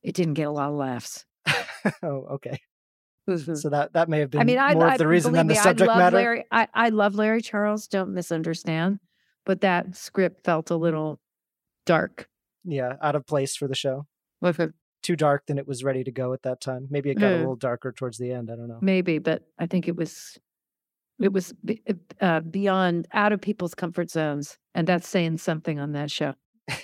it 0.02 0.15
didn't 0.15 0.36
get 0.36 0.48
a 0.48 0.52
lot 0.52 0.69
of 0.69 0.76
laughs. 0.76 1.26
oh, 2.04 2.26
okay. 2.34 2.60
So 3.55 3.69
that 3.69 3.93
that 3.93 4.09
may 4.09 4.19
have 4.19 4.29
been 4.31 4.41
I 4.41 4.43
mean, 4.43 4.57
I, 4.59 4.73
more 4.73 4.88
I 4.88 4.93
of 4.93 4.97
the 4.97 5.07
reason 5.07 5.31
than 5.33 5.47
the 5.47 5.53
me, 5.53 5.59
subject 5.59 5.89
I 5.89 5.93
love 5.93 5.97
matter. 5.97 6.17
Larry. 6.17 6.45
I, 6.51 6.67
I 6.73 6.89
love 6.89 7.15
Larry 7.15 7.41
Charles. 7.41 7.88
Don't 7.88 8.13
misunderstand, 8.13 8.99
but 9.45 9.62
that 9.62 9.95
script 9.95 10.43
felt 10.43 10.69
a 10.71 10.75
little 10.75 11.19
dark. 11.86 12.27
Yeah, 12.65 12.93
out 13.01 13.15
of 13.15 13.25
place 13.25 13.55
for 13.55 13.67
the 13.67 13.75
show. 13.75 14.07
With 14.41 14.59
it, 14.59 14.73
Too 15.03 15.15
dark 15.15 15.45
than 15.47 15.57
it 15.57 15.65
was 15.67 15.83
ready 15.86 16.03
to 16.03 16.12
go 16.12 16.33
at 16.33 16.41
that 16.43 16.59
time. 16.62 16.88
Maybe 16.89 17.09
it 17.12 17.15
got 17.19 17.31
a 17.31 17.36
Mm. 17.36 17.39
little 17.39 17.55
darker 17.55 17.91
towards 17.93 18.17
the 18.17 18.31
end. 18.31 18.49
I 18.51 18.55
don't 18.55 18.67
know. 18.67 18.79
maybe, 18.81 19.19
but 19.19 19.43
I 19.57 19.67
think 19.67 19.88
it 19.88 19.95
was 19.95 20.38
it 21.21 21.31
was 21.31 21.53
uh, 22.19 22.39
beyond 22.41 23.07
out 23.13 23.31
of 23.31 23.39
people's 23.39 23.73
comfort 23.75 24.09
zones, 24.09 24.57
and 24.75 24.86
that's 24.86 25.07
saying 25.07 25.38
something 25.38 25.79
on 25.79 25.93
that 25.93 26.12
show. 26.12 26.33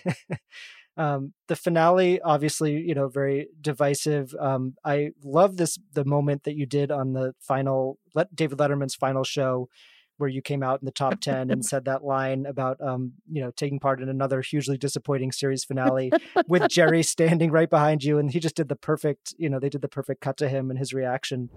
um, 1.00 1.34
the 1.48 1.56
finale, 1.56 2.20
obviously, 2.22 2.74
you 2.74 2.94
know, 2.94 3.08
very 3.08 3.48
divisive. 3.62 4.36
Um, 4.38 4.76
I 4.84 5.12
love 5.24 5.56
this 5.56 5.80
the 5.94 6.04
moment 6.04 6.44
that 6.44 6.58
you 6.58 6.66
did 6.66 6.92
on 6.92 7.14
the 7.14 7.34
final 7.40 7.98
let 8.14 8.36
David 8.36 8.58
Letterman's 8.58 8.96
final 8.96 9.24
show, 9.24 9.70
where 10.18 10.30
you 10.30 10.42
came 10.42 10.62
out 10.62 10.82
in 10.82 10.86
the 10.86 10.92
top 10.92 11.22
ten 11.22 11.52
and 11.52 11.64
said 11.64 11.86
that 11.86 12.04
line 12.04 12.46
about 12.46 12.82
um, 12.82 13.14
you 13.32 13.42
know 13.42 13.52
taking 13.56 13.80
part 13.80 14.02
in 14.02 14.10
another 14.10 14.42
hugely 14.42 14.78
disappointing 14.78 15.32
series 15.32 15.64
finale 15.64 16.12
with 16.50 16.68
Jerry 16.68 17.02
standing 17.02 17.50
right 17.50 17.70
behind 17.70 18.04
you, 18.04 18.18
and 18.18 18.30
he 18.30 18.42
just 18.42 18.56
did 18.56 18.68
the 18.68 18.76
perfect, 18.76 19.34
you 19.38 19.50
know, 19.50 19.58
they 19.58 19.70
did 19.70 19.82
the 19.82 19.88
perfect 19.88 20.20
cut 20.20 20.36
to 20.38 20.50
him 20.50 20.70
and 20.70 20.78
his 20.78 20.94
reaction. 20.94 21.50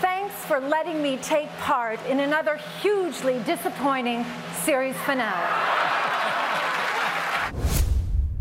Thanks 0.00 0.36
for 0.44 0.60
letting 0.60 1.02
me 1.02 1.16
take 1.22 1.48
part 1.58 1.98
in 2.06 2.20
another 2.20 2.60
hugely 2.80 3.42
disappointing 3.44 4.24
series 4.62 4.94
finale. 4.98 5.85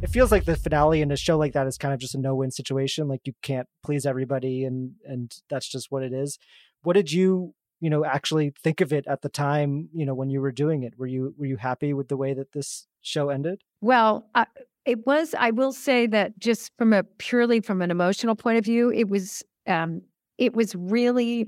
It 0.01 0.10
feels 0.10 0.31
like 0.31 0.45
the 0.45 0.55
finale 0.55 1.01
in 1.01 1.12
a 1.12 1.17
show 1.17 1.38
like 1.38 1.53
that 1.53 1.67
is 1.67 1.77
kind 1.77 1.93
of 1.93 1.99
just 1.99 2.15
a 2.15 2.19
no-win 2.19 2.51
situation 2.51 3.08
like 3.08 3.21
you 3.25 3.34
can't 3.41 3.67
please 3.84 4.05
everybody 4.05 4.63
and 4.63 4.91
and 5.05 5.34
that's 5.49 5.67
just 5.67 5.91
what 5.91 6.03
it 6.03 6.13
is 6.13 6.38
what 6.84 6.93
did 6.93 7.12
you 7.12 7.53
you 7.79 7.89
know 7.89 8.05
actually 8.05 8.53
think 8.63 8.81
of 8.81 8.93
it 8.93 9.05
at 9.08 9.21
the 9.21 9.29
time 9.29 9.89
you 9.93 10.05
know 10.05 10.13
when 10.13 10.29
you 10.29 10.41
were 10.41 10.51
doing 10.51 10.84
it 10.84 10.93
were 10.97 11.08
you 11.08 11.34
were 11.38 11.45
you 11.45 11.58
happy 11.58 11.93
with 11.93 12.08
the 12.08 12.17
way 12.17 12.34
that 12.34 12.51
this 12.53 12.88
show 13.01 13.29
ended 13.29 13.62
Well, 13.81 14.27
I, 14.34 14.47
it 14.86 15.05
was. 15.05 15.36
I 15.38 15.51
will 15.51 15.71
say 15.71 16.08
that 16.08 16.39
just 16.39 16.71
from 16.77 16.93
a 16.93 17.03
purely 17.03 17.60
from 17.60 17.81
an 17.81 17.91
emotional 17.91 18.36
point 18.36 18.58
of 18.58 18.65
view, 18.65 18.91
it 18.91 19.10
was. 19.10 19.43
Um, 19.67 20.01
it 20.38 20.53
was 20.53 20.75
really 20.75 21.47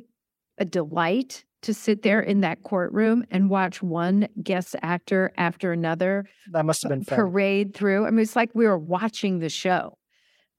a 0.58 0.66
delight 0.66 1.44
to 1.68 1.74
sit 1.74 2.02
there 2.02 2.20
in 2.20 2.42
that 2.42 2.64
courtroom 2.64 3.24
and 3.30 3.50
watch 3.50 3.84
one 3.84 4.28
guest 4.42 4.76
actor 4.82 5.32
after 5.38 5.72
another 5.72 6.26
That 6.52 6.66
must 6.66 6.82
have 6.84 6.90
been 6.90 7.04
fun. 7.04 7.18
parade 7.18 7.74
through. 7.76 8.08
I 8.08 8.10
mean, 8.10 8.22
it's 8.22 8.36
like 8.36 8.50
we 8.54 8.66
were 8.66 8.80
watching 8.80 9.40
the 9.40 9.50
show. 9.50 9.98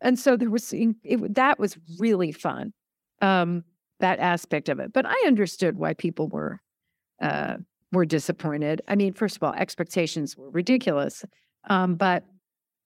And 0.01 0.19
so 0.19 0.37
there 0.37 0.49
was 0.51 0.73
it, 0.73 1.35
that 1.35 1.59
was 1.59 1.77
really 1.99 2.31
fun, 2.31 2.73
um, 3.21 3.65
that 3.99 4.21
aspect 4.21 4.69
of 4.69 4.79
it. 4.79 4.93
But 4.93 5.07
I 5.07 5.25
understood 5.27 5.77
why 5.77 5.95
people 5.95 6.29
were 6.29 6.61
uh, 7.21 7.57
were 7.91 8.07
disappointed. 8.07 8.81
I 8.87 8.95
mean, 8.95 9.13
first 9.13 9.37
of 9.37 9.43
all, 9.43 9.55
expectations 9.55 10.37
were 10.37 10.51
ridiculous, 10.51 11.25
um, 11.69 11.97
but 11.97 12.23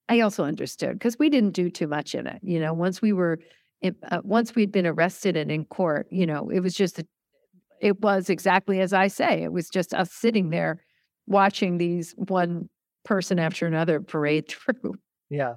I 0.08 0.20
also 0.20 0.44
understood 0.44 0.94
because 0.94 1.18
we 1.18 1.28
didn't 1.28 1.54
do 1.54 1.68
too 1.70 1.86
much 1.86 2.14
in 2.14 2.26
it. 2.26 2.40
You 2.42 2.60
know, 2.60 2.72
once 2.72 3.02
we 3.02 3.12
were 3.12 3.38
it, 3.82 3.96
uh, 4.10 4.20
once 4.24 4.54
we'd 4.54 4.72
been 4.72 4.86
arrested 4.86 5.36
and 5.36 5.50
in 5.50 5.64
court, 5.64 6.06
you 6.10 6.24
know, 6.24 6.48
it 6.50 6.60
was 6.60 6.74
just, 6.74 6.98
a, 7.00 7.06
it 7.82 8.00
was 8.00 8.30
exactly 8.30 8.80
as 8.80 8.92
I 8.92 9.08
say. 9.08 9.42
It 9.42 9.52
was 9.52 9.68
just 9.68 9.92
us 9.92 10.10
sitting 10.12 10.50
there 10.50 10.82
watching 11.26 11.76
these 11.76 12.14
one 12.16 12.70
person 13.04 13.38
after 13.38 13.66
another 13.66 14.00
parade 14.00 14.48
through. 14.48 14.94
Yeah. 15.28 15.54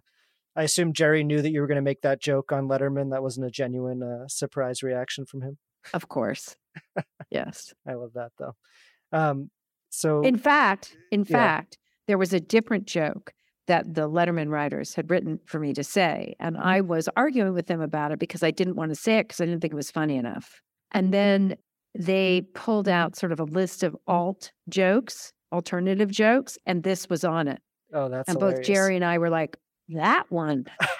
I 0.58 0.64
assume 0.64 0.94
Jerry 0.94 1.24
knew 1.24 1.42
that 1.42 1.52
you 1.52 1.62
were 1.62 1.68
going 1.68 1.76
to 1.76 1.82
make 1.82 2.02
that 2.02 2.22
joke 2.22 2.52
on 2.52 2.68
Letterman. 2.68 3.12
That 3.12 3.22
wasn't 3.22 3.46
a 3.46 3.52
genuine 3.52 4.02
uh, 4.02 4.28
surprise 4.28 4.82
reaction 4.82 5.26
from 5.26 5.42
him. 5.42 5.58
Of 5.94 6.08
course. 6.08 6.56
yes. 7.30 7.74
I 7.88 7.94
love 7.94 8.14
that 8.16 8.32
though. 8.40 8.56
Um, 9.12 9.52
so, 9.90 10.22
in 10.22 10.38
fact, 10.38 10.98
in 11.12 11.22
yeah. 11.22 11.38
fact, 11.38 11.78
there 12.08 12.18
was 12.18 12.34
a 12.34 12.40
different 12.40 12.88
joke 12.88 13.34
that 13.68 13.94
the 13.94 14.10
Letterman 14.10 14.50
writers 14.50 14.96
had 14.96 15.10
written 15.10 15.40
for 15.46 15.60
me 15.60 15.74
to 15.74 15.84
say. 15.84 16.36
And 16.40 16.58
I 16.58 16.82
was 16.82 17.10
arguing 17.16 17.54
with 17.54 17.68
them 17.68 17.82
about 17.82 18.12
it 18.12 18.20
because 18.20 18.44
I 18.44 18.52
didn't 18.52 18.76
want 18.76 18.92
to 18.92 18.96
say 18.96 19.18
it 19.18 19.28
because 19.28 19.42
I 19.42 19.46
didn't 19.46 19.62
think 19.62 19.74
it 19.74 19.78
was 19.78 19.92
funny 19.92 20.18
enough. 20.18 20.62
And 20.92 21.14
then 21.14 21.58
they 21.98 22.42
pulled 22.54 22.88
out 22.88 23.16
sort 23.16 23.32
of 23.32 23.40
a 23.40 23.44
list 23.46 23.84
of 23.84 23.96
alt 24.08 24.52
jokes, 24.70 25.32
alternative 25.52 26.12
jokes, 26.12 26.58
and 26.66 26.84
this 26.84 27.10
was 27.10 27.24
on 27.24 27.48
it. 27.48 27.62
Oh, 27.94 28.10
that's 28.10 28.28
and 28.28 28.38
hilarious. 28.38 28.60
both 28.60 28.68
Jerry 28.68 28.96
and 28.96 29.06
I 29.06 29.18
were 29.18 29.30
like, 29.30 29.58
that 29.90 30.26
one. 30.30 30.66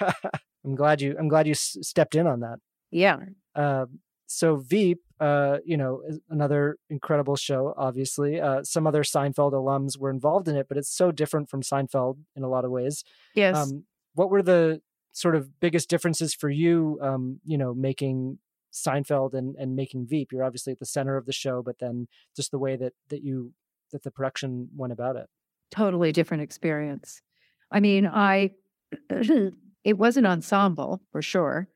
I'm 0.64 0.74
glad 0.74 1.00
you. 1.00 1.16
I'm 1.18 1.28
glad 1.28 1.46
you 1.46 1.52
s- 1.52 1.76
stepped 1.82 2.14
in 2.14 2.26
on 2.26 2.40
that. 2.40 2.58
Yeah. 2.90 3.18
Uh, 3.54 3.86
so 4.26 4.56
Veep, 4.56 5.00
uh, 5.20 5.58
you 5.64 5.76
know, 5.76 6.02
is 6.08 6.18
another 6.30 6.76
incredible 6.90 7.36
show. 7.36 7.74
Obviously, 7.76 8.40
uh, 8.40 8.62
some 8.64 8.86
other 8.86 9.02
Seinfeld 9.02 9.52
alums 9.52 9.98
were 9.98 10.10
involved 10.10 10.48
in 10.48 10.56
it, 10.56 10.66
but 10.68 10.76
it's 10.78 10.90
so 10.90 11.12
different 11.12 11.48
from 11.48 11.62
Seinfeld 11.62 12.18
in 12.34 12.42
a 12.42 12.48
lot 12.48 12.64
of 12.64 12.70
ways. 12.70 13.04
Yes. 13.34 13.56
Um, 13.56 13.84
what 14.14 14.30
were 14.30 14.42
the 14.42 14.80
sort 15.12 15.36
of 15.36 15.60
biggest 15.60 15.88
differences 15.88 16.34
for 16.34 16.50
you? 16.50 16.98
Um, 17.02 17.40
you 17.44 17.58
know, 17.58 17.74
making 17.74 18.38
Seinfeld 18.76 19.34
and 19.34 19.56
and 19.56 19.74
making 19.74 20.06
Veep. 20.06 20.32
You're 20.32 20.44
obviously 20.44 20.72
at 20.72 20.78
the 20.78 20.86
center 20.86 21.16
of 21.16 21.26
the 21.26 21.32
show, 21.32 21.62
but 21.62 21.78
then 21.78 22.08
just 22.34 22.50
the 22.50 22.58
way 22.58 22.76
that 22.76 22.92
that 23.08 23.22
you 23.22 23.52
that 23.92 24.02
the 24.02 24.10
production 24.10 24.68
went 24.76 24.92
about 24.92 25.16
it. 25.16 25.26
totally 25.70 26.12
different 26.12 26.42
experience. 26.42 27.22
I 27.70 27.80
mean, 27.80 28.06
I 28.06 28.50
it 29.10 29.98
was 29.98 30.16
an 30.16 30.26
ensemble 30.26 31.00
for 31.10 31.22
sure, 31.22 31.68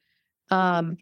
um, 0.50 0.98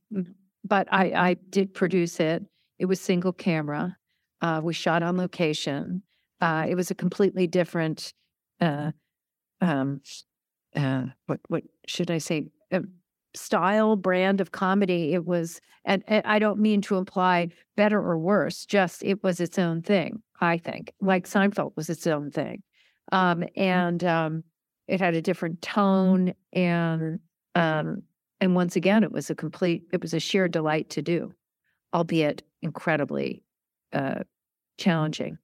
but 0.65 0.89
I 0.93 1.13
I 1.13 1.35
did 1.51 1.75
produce 1.75 2.21
it. 2.21 2.45
It 2.79 2.87
was 2.87 3.01
single 3.01 3.33
camera. 3.33 3.97
Uh, 4.41 4.61
we 4.63 4.73
shot 4.73 5.03
on 5.03 5.17
location. 5.17 6.03
Uh, 6.41 6.67
it 6.69 6.77
was 6.77 6.91
a 6.91 6.95
completely 6.95 7.47
different. 7.47 8.15
Uh, 8.61 8.93
um, 9.61 10.01
uh, 10.77 11.07
what 11.27 11.41
what 11.49 11.65
should 11.87 12.11
I 12.11 12.19
say? 12.19 12.49
Style 13.35 13.97
brand 13.97 14.41
of 14.41 14.53
comedy. 14.53 15.13
It 15.15 15.27
was, 15.27 15.61
and, 15.85 16.03
and 16.09 16.25
I 16.27 16.39
don't 16.39 16.59
mean 16.59 16.81
to 16.83 16.97
imply 16.97 17.49
better 17.77 17.99
or 17.99 18.19
worse. 18.19 18.67
Just 18.67 19.03
it 19.05 19.23
was 19.23 19.41
its 19.41 19.59
own 19.59 19.83
thing. 19.83 20.23
I 20.41 20.59
think, 20.59 20.93
like 21.01 21.27
Seinfeld 21.27 21.73
was 21.77 21.91
its 21.91 22.07
own 22.07 22.31
thing 22.31 22.63
um, 23.13 23.45
and 23.57 24.03
um, 24.05 24.45
it 24.87 25.01
had 25.01 25.15
a 25.15 25.23
different 25.23 25.63
tone 25.63 26.35
and 26.53 27.21
um, 27.55 28.03
and 28.41 28.55
once 28.55 28.77
again 28.77 29.03
it 29.03 29.13
was 29.13 29.31
a 29.31 29.35
complete 29.35 29.85
it 29.93 30.01
was 30.01 30.15
a 30.15 30.21
sheer 30.21 30.49
delight 30.49 30.91
to 30.91 31.03
do 31.03 31.33
albeit 31.95 32.43
incredibly 32.63 33.43
uh, 33.93 34.21
challenging 34.79 35.39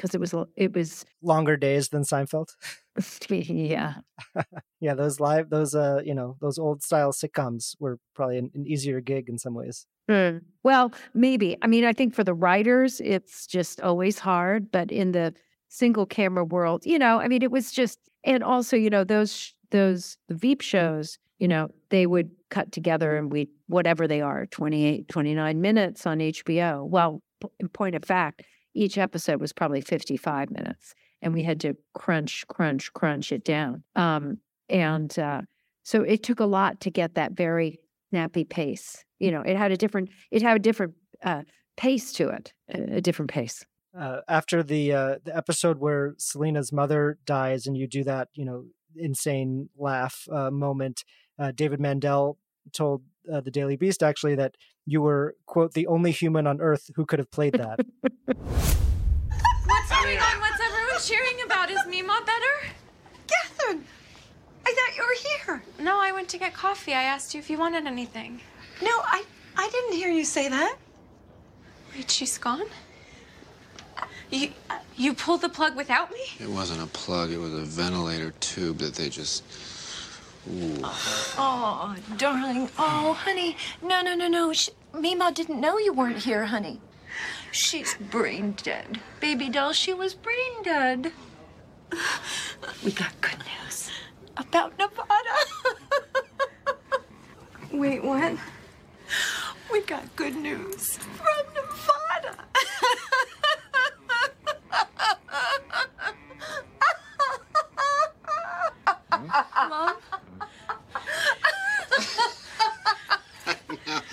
because 0.00 0.14
it 0.14 0.20
was 0.20 0.34
it 0.56 0.74
was 0.74 1.04
Longer 1.22 1.56
days 1.56 1.88
than 1.90 2.02
Seinfeld. 2.02 2.48
yeah 3.28 3.94
yeah, 4.80 4.94
those 4.94 5.20
live, 5.20 5.50
those 5.50 5.74
uh, 5.74 6.00
you 6.04 6.14
know, 6.14 6.36
those 6.40 6.58
old 6.58 6.82
style 6.82 7.12
sitcoms 7.12 7.76
were 7.78 7.98
probably 8.14 8.38
an, 8.38 8.50
an 8.54 8.66
easier 8.66 9.00
gig 9.00 9.28
in 9.28 9.38
some 9.38 9.54
ways. 9.54 9.86
Mm. 10.08 10.42
Well, 10.62 10.92
maybe. 11.14 11.56
I 11.62 11.66
mean, 11.66 11.84
I 11.84 11.92
think 11.92 12.14
for 12.14 12.24
the 12.24 12.34
writers, 12.34 13.00
it's 13.00 13.46
just 13.46 13.80
always 13.80 14.18
hard. 14.18 14.70
But 14.72 14.90
in 14.90 15.12
the 15.12 15.34
single 15.68 16.06
camera 16.06 16.44
world, 16.44 16.84
you 16.84 16.98
know, 16.98 17.20
I 17.20 17.28
mean, 17.28 17.42
it 17.42 17.50
was 17.50 17.70
just, 17.70 17.98
and 18.24 18.42
also, 18.42 18.76
you 18.76 18.90
know, 18.90 19.04
those 19.04 19.54
those 19.70 20.16
Veep 20.30 20.62
shows, 20.62 21.18
you 21.38 21.46
know, 21.46 21.68
they 21.90 22.06
would 22.06 22.30
cut 22.50 22.72
together 22.72 23.16
and 23.16 23.30
we 23.30 23.48
whatever 23.68 24.08
they 24.08 24.20
are, 24.20 24.46
28, 24.46 25.08
29 25.08 25.60
minutes 25.60 26.06
on 26.06 26.18
HBO. 26.18 26.88
Well, 26.88 27.22
p- 27.40 27.48
in 27.60 27.68
point 27.68 27.94
of 27.94 28.04
fact, 28.04 28.42
each 28.74 28.98
episode 28.98 29.40
was 29.40 29.52
probably 29.52 29.80
55 29.80 30.50
minutes, 30.50 30.94
and 31.22 31.32
we 31.32 31.42
had 31.42 31.60
to 31.60 31.74
crunch, 31.94 32.46
crunch, 32.48 32.92
crunch 32.92 33.32
it 33.32 33.44
down. 33.44 33.82
Um, 33.96 34.38
and 34.68 35.16
uh, 35.18 35.42
so 35.82 36.02
it 36.02 36.22
took 36.22 36.40
a 36.40 36.46
lot 36.46 36.80
to 36.82 36.90
get 36.90 37.14
that 37.14 37.32
very 37.32 37.80
snappy 38.10 38.44
pace. 38.44 39.04
You 39.18 39.32
know, 39.32 39.42
it 39.42 39.56
had 39.56 39.72
a 39.72 39.76
different, 39.76 40.10
it 40.30 40.42
had 40.42 40.56
a 40.56 40.60
different 40.60 40.94
uh, 41.22 41.42
pace 41.76 42.12
to 42.14 42.28
it, 42.28 42.52
a, 42.68 43.00
different 43.00 43.30
pace. 43.30 43.64
Uh, 43.98 44.20
after 44.28 44.62
the 44.62 44.92
uh, 44.92 45.16
the 45.24 45.36
episode 45.36 45.78
where 45.78 46.14
Selina's 46.16 46.72
mother 46.72 47.18
dies, 47.26 47.66
and 47.66 47.76
you 47.76 47.88
do 47.88 48.04
that, 48.04 48.28
you 48.34 48.44
know, 48.44 48.66
insane 48.96 49.68
laugh 49.76 50.26
uh, 50.30 50.50
moment, 50.50 51.04
uh, 51.38 51.52
David 51.52 51.80
Mandel 51.80 52.38
told 52.72 53.02
uh, 53.32 53.40
the 53.40 53.50
Daily 53.50 53.76
Beast 53.76 54.02
actually 54.02 54.34
that 54.36 54.56
you 54.86 55.00
were 55.00 55.34
quote 55.46 55.72
the 55.74 55.86
only 55.86 56.10
human 56.10 56.46
on 56.46 56.60
earth 56.60 56.90
who 56.96 57.04
could 57.04 57.18
have 57.18 57.30
played 57.30 57.54
that. 57.54 57.80
What's 58.24 59.90
going 59.90 60.18
on? 60.18 60.40
What's 60.40 60.60
everyone 60.60 61.00
cheering 61.00 61.42
about? 61.44 61.70
Is 61.70 61.80
Mima 61.88 62.20
better? 62.24 62.74
Catherine! 63.26 63.84
I 64.66 64.74
thought 64.74 64.96
you 64.96 65.02
were 65.02 65.16
here. 65.56 65.62
No, 65.84 66.00
I 66.00 66.12
went 66.12 66.28
to 66.30 66.38
get 66.38 66.52
coffee. 66.54 66.92
I 66.92 67.02
asked 67.02 67.34
you 67.34 67.40
if 67.40 67.50
you 67.50 67.58
wanted 67.58 67.86
anything. 67.86 68.40
No, 68.82 68.90
I 68.90 69.24
I 69.56 69.68
didn't 69.70 69.94
hear 69.94 70.10
you 70.10 70.24
say 70.24 70.48
that. 70.48 70.76
Wait, 71.94 72.10
she's 72.10 72.38
gone? 72.38 72.66
You 74.30 74.50
you 74.96 75.14
pulled 75.14 75.40
the 75.40 75.48
plug 75.48 75.76
without 75.76 76.10
me? 76.12 76.20
It 76.38 76.48
wasn't 76.48 76.82
a 76.82 76.86
plug, 76.86 77.30
it 77.30 77.38
was 77.38 77.52
a 77.52 77.62
ventilator 77.62 78.32
tube 78.40 78.78
that 78.78 78.94
they 78.94 79.08
just. 79.08 79.44
Ooh. 80.48 80.80
Oh, 80.82 81.94
darling. 82.16 82.70
Oh, 82.78 83.12
honey. 83.12 83.56
No, 83.82 84.00
no, 84.02 84.14
no, 84.14 84.28
no. 84.28 84.52
Sh 84.52 84.70
Mima 84.94 85.32
didn't 85.32 85.60
know 85.60 85.78
you 85.78 85.92
weren't 85.92 86.18
here, 86.18 86.46
honey. 86.46 86.80
She's 87.52 87.94
brain 88.10 88.54
dead. 88.62 89.00
Baby 89.20 89.48
doll, 89.48 89.72
she 89.72 89.92
was 89.92 90.14
brain 90.14 90.62
dead. 90.62 91.12
We 92.84 92.92
got 92.92 93.20
good 93.20 93.38
news 93.38 93.90
about 94.36 94.78
Nevada. 94.78 95.36
Wait, 97.72 98.02
what? 98.02 98.36
We 99.72 99.82
got 99.82 100.14
good 100.16 100.36
news 100.36 100.96
from 100.96 101.54
Nevada. 101.54 102.36
Hmm? 109.12 109.68
Mom? 109.68 109.96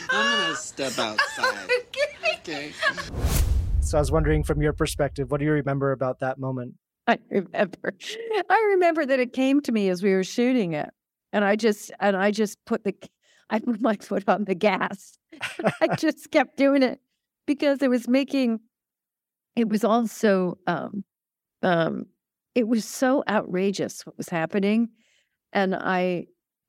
I'm 0.09 0.39
gonna 0.39 0.55
step 0.77 0.99
outside. 0.99 1.69
okay. 2.35 2.71
so 3.81 3.97
I 3.97 4.01
was 4.01 4.11
wondering, 4.11 4.43
from 4.43 4.61
your 4.61 4.73
perspective, 4.73 5.31
what 5.31 5.39
do 5.39 5.45
you 5.45 5.51
remember 5.51 5.91
about 5.91 6.19
that 6.19 6.37
moment? 6.37 6.75
I 7.07 7.17
remember. 7.29 7.93
I 8.49 8.67
remember 8.73 9.05
that 9.05 9.19
it 9.19 9.33
came 9.33 9.61
to 9.61 9.71
me 9.71 9.89
as 9.89 10.03
we 10.03 10.13
were 10.13 10.23
shooting 10.23 10.73
it, 10.73 10.89
and 11.33 11.43
I 11.43 11.55
just 11.55 11.91
and 11.99 12.15
I 12.15 12.31
just 12.31 12.63
put 12.65 12.83
the 12.83 12.93
I 13.49 13.59
put 13.59 13.81
my 13.81 13.95
foot 13.95 14.25
on 14.27 14.43
the 14.43 14.55
gas. 14.55 15.17
I 15.81 15.87
just 15.97 16.31
kept 16.31 16.57
doing 16.57 16.83
it 16.83 16.99
because 17.45 17.81
it 17.81 17.89
was 17.89 18.07
making. 18.07 18.59
It 19.55 19.69
was 19.69 19.83
also 19.83 20.57
um, 20.67 21.03
um, 21.63 22.05
it 22.53 22.67
was 22.67 22.85
so 22.85 23.23
outrageous 23.27 24.05
what 24.05 24.17
was 24.17 24.29
happening, 24.29 24.89
and 25.53 25.73
I 25.73 26.25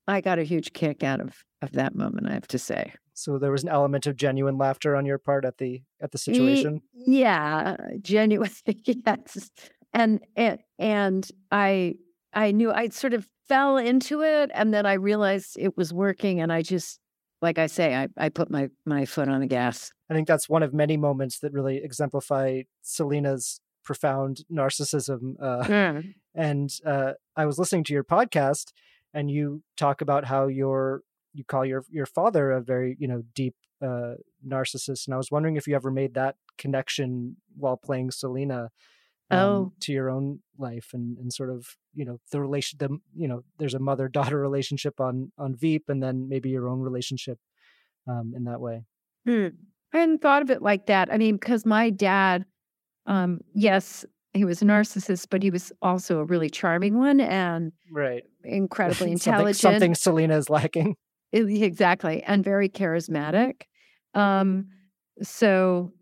I 0.07 0.21
got 0.21 0.39
a 0.39 0.45
huge 0.45 0.73
kick 0.73 1.03
out 1.03 1.21
of 1.21 1.45
of 1.61 1.73
that 1.73 1.97
moment. 1.97 2.29
I 2.29 2.35
have 2.35 2.49
to 2.49 2.59
say. 2.59 2.93
So 3.19 3.39
there 3.39 3.51
was 3.51 3.65
an 3.65 3.69
element 3.69 4.07
of 4.07 4.17
genuine 4.17 4.59
laughter 4.59 4.95
on 4.95 5.05
your 5.05 5.19
part 5.19 5.45
at 5.45 5.59
the 5.59 5.83
at 6.01 6.13
the 6.13 6.19
situation. 6.19 6.83
Yeah, 6.95 7.77
genuine. 8.01 8.51
yes, 8.67 9.51
and 9.93 10.21
and 10.37 10.59
and 10.79 11.29
I 11.51 11.97
I 12.33 12.53
knew 12.53 12.71
I 12.71 12.89
sort 12.91 13.15
of 13.15 13.29
fell 13.49 13.77
into 13.77 14.23
it, 14.23 14.51
and 14.55 14.73
then 14.73 14.87
I 14.87 14.95
realized 14.95 15.57
it 15.59 15.77
was 15.77 15.93
working, 15.93 16.41
and 16.41 16.53
I 16.53 16.63
just 16.63 17.01
like 17.43 17.59
I 17.59 17.67
say, 17.67 17.95
I, 17.95 18.09
I 18.17 18.29
put 18.29 18.51
my, 18.51 18.69
my 18.85 19.05
foot 19.05 19.29
on 19.29 19.41
the 19.41 19.47
gas. 19.47 19.93
I 20.11 20.15
think 20.15 20.27
that's 20.27 20.49
one 20.49 20.63
of 20.63 20.75
many 20.75 20.97
moments 20.97 21.39
that 21.41 21.53
really 21.53 21.77
exemplify 21.77 22.63
Selina's 22.83 23.61
profound 23.85 24.45
narcissism. 24.51 25.35
Uh, 25.41 25.65
Mm. 25.65 26.15
And 26.35 26.71
uh, 26.87 27.15
I 27.35 27.47
was 27.47 27.59
listening 27.59 27.83
to 27.85 27.93
your 27.93 28.05
podcast, 28.05 28.67
and 29.13 29.29
you 29.29 29.63
talk 29.77 30.03
about 30.03 30.25
how 30.25 30.47
your 30.47 31.03
you 31.39 31.45
call 31.45 31.65
your 31.65 31.85
your 31.91 32.07
father 32.07 32.51
a 32.51 32.61
very 32.61 32.97
you 32.99 33.09
know 33.09 33.23
deep 33.35 33.55
uh, 33.81 34.15
narcissist, 34.47 35.07
and 35.07 35.15
I 35.15 35.17
was 35.17 35.31
wondering 35.31 35.57
if 35.57 35.67
you 35.69 35.75
ever 35.77 35.91
made 35.91 36.15
that 36.15 36.35
connection 36.59 37.37
while 37.57 37.77
playing 37.77 38.11
Selina. 38.11 38.71
um, 39.31 39.39
Oh. 39.41 39.73
to 39.81 39.93
your 39.93 40.09
own 40.09 40.41
life 40.57 40.89
and, 40.95 41.19
and 41.19 41.31
sort 41.33 41.51
of 41.51 41.77
you 41.95 42.05
know 42.07 42.17
the 42.33 42.41
relation 42.41 42.79
the 42.79 42.89
you 43.15 43.29
know 43.29 43.43
there's 43.59 43.75
a 43.75 43.79
mother 43.79 44.09
daughter 44.09 44.39
relationship 44.49 45.01
on 45.01 45.33
on 45.37 45.55
Veep 45.55 45.85
and 45.89 46.03
then 46.03 46.29
maybe 46.29 46.49
your 46.49 46.67
own 46.67 46.81
relationship 46.81 47.39
um, 48.07 48.33
in 48.37 48.45
that 48.45 48.61
way. 48.61 48.85
Hmm. 49.27 49.49
I 49.93 49.99
hadn't 50.01 50.23
thought 50.23 50.43
of 50.43 50.51
it 50.51 50.63
like 50.63 50.87
that. 50.87 51.13
I 51.13 51.17
mean, 51.19 51.37
because 51.37 51.65
my 51.67 51.91
dad, 51.91 52.45
um, 53.07 53.41
yes, 53.55 54.05
he 54.35 54.45
was 54.47 54.61
a 54.63 54.65
narcissist, 54.67 55.27
but 55.31 55.43
he 55.43 55.51
was 55.51 55.73
also 55.83 56.19
a 56.21 56.25
really 56.25 56.51
charming 56.51 56.99
one 56.99 57.21
and 57.21 57.73
Right. 57.93 58.23
incredibly 58.45 58.97
something, 58.97 59.13
intelligent. 59.13 59.57
something 59.57 59.95
Selina 59.95 60.37
is 60.39 60.49
lacking. 60.51 60.97
I- 61.35 61.39
Exactly. 61.39 62.23
And 62.23 62.45
very 62.45 62.69
charismatic. 62.69 63.63
Um, 64.15 64.69
so 65.23 65.93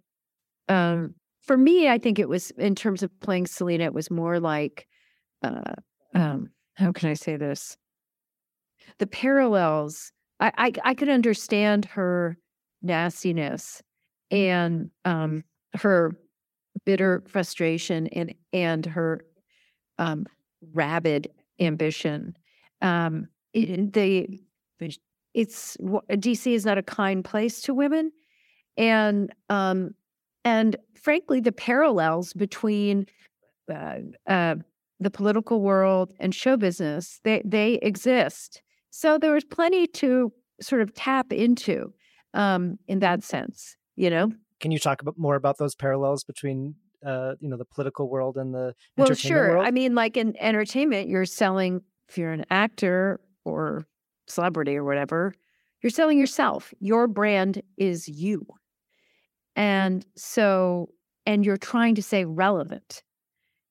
um, 0.69 1.15
for 1.43 1.57
me, 1.57 1.89
I 1.89 1.99
think 1.99 2.19
it 2.19 2.29
was 2.29 2.51
in 2.53 2.75
terms 2.75 3.03
of 3.03 3.19
playing 3.21 3.47
Selina, 3.47 3.85
it 3.85 3.95
was 3.95 4.11
more 4.11 4.41
like, 4.41 4.87
uh, 5.43 5.75
um, 6.15 6.51
how 6.75 6.93
can 6.93 7.11
I 7.11 7.15
say 7.15 7.37
this? 7.37 7.77
The 8.99 9.07
parallels. 9.07 10.13
I, 10.41 10.53
I, 10.57 10.73
I 10.85 10.95
could 10.95 11.09
understand 11.09 11.87
her 11.87 12.37
nastiness 12.83 13.83
and 14.31 14.91
um, 15.05 15.45
her 15.75 16.17
bitter 16.85 17.23
frustration 17.27 18.07
and 18.09 18.35
and 18.53 18.87
her 18.87 19.25
um, 19.99 20.27
rabid 20.75 21.31
ambition. 21.61 22.37
Um, 22.83 23.29
it, 23.55 23.93
the 23.93 24.41
it's 25.37 25.77
DC 25.77 26.53
is 26.53 26.65
not 26.65 26.79
a 26.79 26.83
kind 26.83 27.23
place 27.23 27.61
to 27.61 27.75
women, 27.75 28.11
and 28.79 29.31
um, 29.51 29.91
and 30.45 30.77
frankly, 30.95 31.41
the 31.41 31.53
parallels 31.53 32.33
between 32.33 33.07
uh, 33.73 33.99
uh, 34.27 34.57
the 34.99 35.11
political 35.11 35.61
world 35.61 36.15
and 36.19 36.35
show 36.35 36.57
business 36.57 37.21
they 37.23 37.43
they 37.45 37.75
exist. 37.83 38.63
So 38.91 39.19
there 39.19 39.35
was 39.35 39.45
plenty 39.45 39.87
to 39.89 40.33
sort 40.63 40.81
of 40.81 40.95
tap 40.95 41.35
into 41.35 41.93
um, 42.33 42.79
in 42.89 43.01
that 43.01 43.23
sense. 43.23 43.77
You 43.95 44.09
know, 44.09 44.33
Can 44.61 44.71
you 44.71 44.79
talk 44.79 45.03
about 45.03 45.19
more 45.19 45.37
about 45.37 45.59
those 45.59 45.75
parallels 45.75 46.25
between 46.25 46.77
uh, 47.05 47.35
you 47.41 47.51
know 47.51 47.59
the 47.59 47.67
political 47.67 48.09
world 48.09 48.39
and 48.39 48.55
the 48.55 48.75
well, 48.97 49.13
sure. 49.13 49.51
world? 49.51 49.67
I 49.67 49.71
mean, 49.71 49.95
like 49.95 50.17
in 50.17 50.35
entertainment, 50.41 51.11
you're 51.11 51.27
selling 51.27 51.83
if 52.09 52.17
you're 52.17 52.33
an 52.33 52.47
actor 52.49 53.21
or 53.45 53.87
celebrity 54.27 54.77
or 54.77 54.85
whatever, 54.85 55.35
you're 55.83 55.91
selling 55.91 56.19
yourself. 56.19 56.73
Your 56.81 57.07
brand 57.07 57.63
is 57.77 58.09
you. 58.09 58.47
And 59.55 60.05
so, 60.17 60.91
and 61.25 61.45
you're 61.45 61.57
trying 61.57 61.95
to 61.97 62.03
say 62.03 62.25
relevant. 62.25 63.03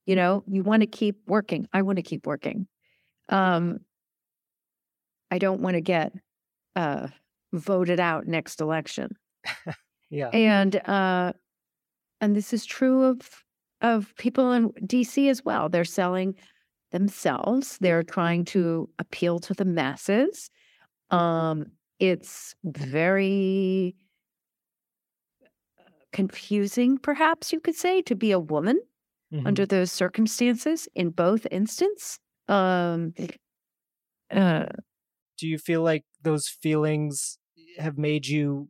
You 0.05 0.15
know, 0.15 0.43
you 0.47 0.63
want 0.63 0.81
to 0.81 0.87
keep 0.87 1.17
working. 1.27 1.67
I 1.73 1.81
want 1.81 1.97
to 1.97 2.03
keep 2.03 2.27
working. 2.27 2.67
Um, 3.29 3.79
I 5.31 5.39
don't 5.39 5.61
want 5.61 5.75
to 5.75 5.81
get 5.81 6.13
uh, 6.75 7.07
voted 7.53 7.99
out 7.99 8.27
next 8.27 8.61
election. 8.61 9.09
yeah. 10.09 10.29
And 10.29 10.75
uh, 10.87 11.33
and 12.21 12.35
this 12.35 12.53
is 12.53 12.65
true 12.65 13.03
of 13.03 13.43
of 13.81 14.15
people 14.17 14.51
in 14.51 14.69
DC 14.81 15.29
as 15.29 15.43
well. 15.43 15.69
They're 15.69 15.85
selling 15.85 16.35
themselves. 16.95 17.79
They're 17.79 18.03
trying 18.03 18.45
to 18.47 18.89
appeal 18.99 19.39
to 19.41 19.55
the 19.55 19.65
masses. 19.65 20.49
Um, 21.11 21.71
it's 21.99 22.55
very 22.65 23.95
confusing, 26.11 26.97
perhaps 26.97 27.51
you 27.51 27.59
could 27.59 27.75
say, 27.75 28.01
to 28.03 28.15
be 28.15 28.31
a 28.31 28.39
woman 28.39 28.79
Mhm. 29.31 29.55
under 29.55 29.65
those 29.65 29.91
circumstances 29.91 30.87
in 30.95 31.11
both 31.11 31.47
instances. 31.51 32.19
Um, 32.49 33.13
uh, 34.31 34.65
Do 35.37 35.47
you 35.47 35.57
feel 35.57 35.81
like 35.81 36.05
those 36.21 36.47
feelings 36.47 37.37
have 37.77 37.97
made 37.97 38.27
you 38.27 38.69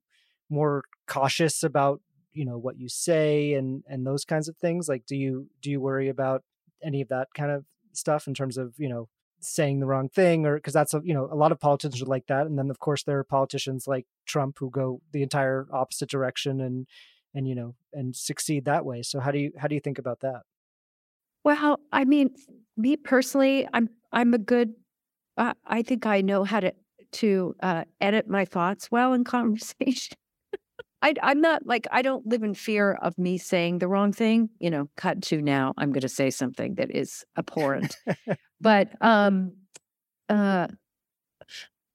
more 0.50 0.84
cautious 1.08 1.64
about 1.64 2.02
you 2.32 2.44
know 2.46 2.58
what 2.58 2.78
you 2.78 2.90
say 2.90 3.54
and 3.54 3.84
and 3.88 4.06
those 4.06 4.26
kinds 4.26 4.48
of 4.50 4.58
things? 4.58 4.90
Like, 4.90 5.06
do 5.06 5.16
you 5.16 5.50
do 5.62 5.70
you 5.72 5.80
worry 5.80 6.10
about 6.10 6.44
any 6.84 7.02
of 7.02 7.10
that 7.10 7.30
kind 7.36 7.52
of 7.52 7.66
stuff 7.98 8.28
in 8.28 8.34
terms 8.34 8.58
of 8.58 8.74
you 8.78 8.90
know 8.90 9.08
saying 9.42 9.80
the 9.80 9.86
wrong 9.86 10.10
thing 10.10 10.46
or 10.46 10.56
because 10.56 10.74
that's 10.74 10.94
a, 10.94 11.02
you 11.04 11.14
know 11.14 11.28
a 11.32 11.36
lot 11.36 11.52
of 11.52 11.60
politicians 11.60 12.02
are 12.02 12.06
like 12.06 12.26
that 12.28 12.48
and 12.48 12.58
then 12.58 12.70
of 12.70 12.80
course 12.80 13.04
there 13.04 13.20
are 13.20 13.24
politicians 13.24 13.88
like 13.88 14.06
Trump 14.26 14.58
who 14.60 14.70
go 14.70 15.02
the 15.12 15.22
entire 15.22 15.68
opposite 15.72 16.10
direction 16.10 16.62
and 16.62 16.88
and 17.34 17.48
you 17.48 17.56
know 17.56 17.76
and 17.94 18.16
succeed 18.16 18.66
that 18.66 18.86
way 18.86 19.04
so 19.04 19.20
how 19.20 19.32
do 19.32 19.40
you 19.40 19.52
how 19.58 19.68
do 19.68 19.76
you 19.76 19.82
think 19.82 20.00
about 20.00 20.22
that 20.22 20.42
Well, 21.44 21.80
I 21.92 22.06
mean, 22.06 22.32
me 22.76 22.98
personally, 22.98 23.68
I'm 23.72 23.90
I'm 24.12 24.34
a 24.34 24.40
good. 24.40 24.74
Uh, 25.38 25.54
I 25.66 25.84
think 25.84 26.06
I 26.06 26.22
know 26.22 26.44
how 26.44 26.60
to 26.60 26.74
to 27.14 27.56
uh, 27.62 27.84
edit 28.02 28.28
my 28.28 28.46
thoughts 28.46 28.90
well 28.90 29.14
in 29.14 29.24
conversation. 29.36 30.18
I, 31.06 31.14
I'm 31.22 31.40
not 31.40 31.68
like 31.68 31.86
I 31.92 32.02
don't 32.02 32.26
live 32.26 32.42
in 32.42 32.56
fear 32.56 32.94
of 32.94 33.16
me 33.20 33.38
saying 33.38 33.78
the 33.78 33.88
wrong 33.88 34.12
thing. 34.12 34.50
You 34.58 34.72
know, 34.72 34.90
cut 34.98 35.22
to 35.24 35.40
now. 35.40 35.76
I'm 35.78 35.92
going 35.92 36.02
to 36.02 36.10
say 36.10 36.32
something 36.32 36.76
that 36.76 36.90
is 36.90 37.24
abhorrent, 37.38 37.96
but 38.60 38.90
um, 39.02 39.52
uh, 40.30 40.68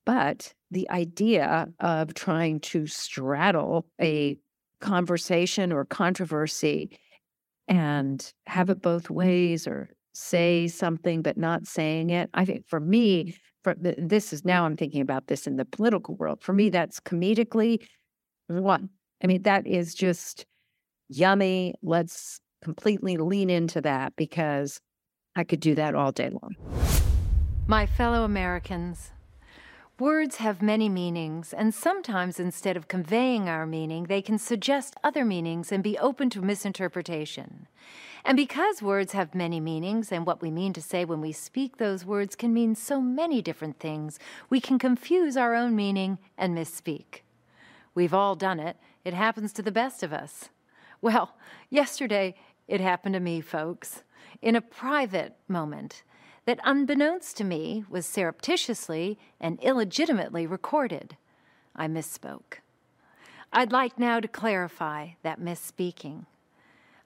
but 0.07 0.55
the 0.71 0.89
idea 0.91 1.67
of 1.81 2.15
trying 2.15 2.61
to 2.61 2.87
straddle 2.87 3.85
a 4.01 4.39
conversation 4.81 5.73
or 5.73 5.85
controversy 5.85 6.97
and 7.67 8.33
have 8.47 8.71
it 8.71 8.81
both 8.81 9.11
ways 9.11 9.67
or 9.67 9.91
say 10.15 10.69
something 10.69 11.21
but 11.21 11.37
not 11.37 11.67
saying 11.67 12.11
it. 12.11 12.31
I 12.33 12.45
think 12.45 12.65
for 12.69 12.79
me, 12.79 13.37
for 13.65 13.75
this 13.77 14.33
is 14.33 14.45
now 14.45 14.67
I'm 14.67 14.77
thinking 14.77 15.01
about 15.01 15.27
this 15.27 15.49
in 15.49 15.57
the 15.57 15.65
political 15.65 16.15
world. 16.15 16.45
For 16.45 16.53
me, 16.53 16.71
that's 16.71 17.01
comedically 17.01 17.85
one. 18.47 18.89
I 19.23 19.27
mean, 19.27 19.43
that 19.43 19.67
is 19.67 19.95
just 19.95 20.47
yummy. 21.09 21.75
Let's 21.83 22.41
completely 22.63 23.17
lean 23.17 23.51
into 23.51 23.81
that 23.83 24.15
because 24.17 24.81
I 25.37 25.45
could 25.45 25.61
do 25.61 25.75
that 25.75 25.95
all 25.95 26.13
day 26.13 26.31
long. 26.31 26.57
My 27.67 27.87
fellow 27.87 28.25
Americans, 28.25 29.11
words 29.99 30.37
have 30.37 30.61
many 30.61 30.89
meanings, 30.89 31.53
and 31.53 31.73
sometimes 31.73 32.41
instead 32.41 32.77
of 32.77 32.89
conveying 32.89 33.49
our 33.49 33.67
meaning, 33.67 34.05
they 34.05 34.23
can 34.23 34.39
suggest 34.39 34.97
other 35.05 35.25
meanings 35.25 35.71
and 35.71 35.83
be 35.83 35.99
open 35.99 36.31
to 36.31 36.43
misinterpretation. 36.43 37.69
And 38.25 38.37
because 38.37 38.83
words 38.83 39.13
have 39.13 39.35
many 39.35 39.61
meanings, 39.61 40.11
and 40.11 40.27
what 40.27 40.43
we 40.43 40.51
mean 40.51 40.73
to 40.75 40.83
say 40.83 41.05
when 41.05 41.21
we 41.21 41.33
speak 41.33 41.77
those 41.77 42.05
words 42.05 42.35
can 42.35 42.53
mean 42.53 42.75
so 42.75 43.01
many 43.01 43.41
different 43.41 43.79
things, 43.79 44.19
we 44.51 44.61
can 44.61 44.79
confuse 44.79 45.37
our 45.37 45.55
own 45.55 45.77
meaning 45.77 46.19
and 46.37 46.57
misspeak. 46.57 47.23
We've 47.95 48.15
all 48.15 48.35
done 48.35 48.61
it. 48.61 48.77
It 49.05 49.15
happens 49.15 49.53
to 49.55 49.63
the 49.63 49.73
best 49.73 50.03
of 50.03 50.13
us. 50.13 50.49
Well, 51.01 51.35
yesterday 51.71 52.35
it 52.69 52.81
happened 52.81 53.15
to 53.15 53.21
me, 53.21 53.41
folks, 53.41 54.03
in 54.43 54.55
a 54.55 54.61
private 54.61 55.37
moment 55.49 56.03
that, 56.45 56.61
unbeknownst 56.65 57.37
to 57.39 57.45
me, 57.45 57.85
was 57.89 58.07
surreptitiously 58.07 59.19
and 59.41 59.59
illegitimately 59.63 60.47
recorded. 60.47 61.17
I 61.75 61.87
misspoke. 61.89 62.59
I'd 63.53 63.73
like 63.73 63.99
now 63.99 64.21
to 64.21 64.29
clarify 64.29 65.11
that 65.23 65.41
misspeaking. 65.41 66.27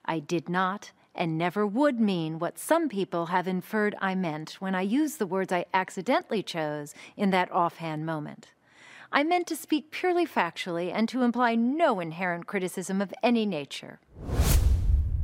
I 0.04 0.18
did 0.18 0.48
not 0.48 0.92
and 1.14 1.38
never 1.38 1.66
would 1.66 2.00
mean 2.00 2.38
what 2.38 2.59
some 2.59 2.88
people 2.88 3.26
have 3.26 3.46
inferred 3.46 3.94
I 4.00 4.14
meant 4.14 4.61
when 4.61 4.74
I 4.74 4.83
used 4.83 5.18
the 5.18 5.26
words 5.26 5.52
I 5.52 5.66
accidentally 5.72 6.42
chose 6.42 6.92
in 7.16 7.30
that 7.30 7.52
offhand 7.52 8.04
moment. 8.04 8.48
I 9.15 9.23
meant 9.23 9.46
to 9.46 9.54
speak 9.56 9.92
purely 9.92 10.27
factually 10.27 10.92
and 10.92 11.08
to 11.08 11.23
imply 11.23 11.54
no 11.54 12.00
inherent 12.00 12.48
criticism 12.48 13.00
of 13.00 13.15
any 13.23 13.46
nature. 13.46 14.00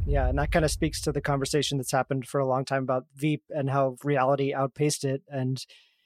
Yeah, 0.06 0.28
and 0.28 0.38
that 0.38 0.52
kind 0.52 0.64
of 0.64 0.70
speaks 0.70 1.00
to 1.02 1.12
the 1.12 1.20
conversation 1.20 1.76
that's 1.76 1.90
happened 1.90 2.28
for 2.28 2.38
a 2.38 2.46
long 2.46 2.64
time 2.64 2.84
about 2.84 3.06
Veep 3.16 3.42
and 3.50 3.68
how 3.68 3.96
reality 4.04 4.54
outpaced 4.54 5.04
it. 5.04 5.22
And 5.28 5.64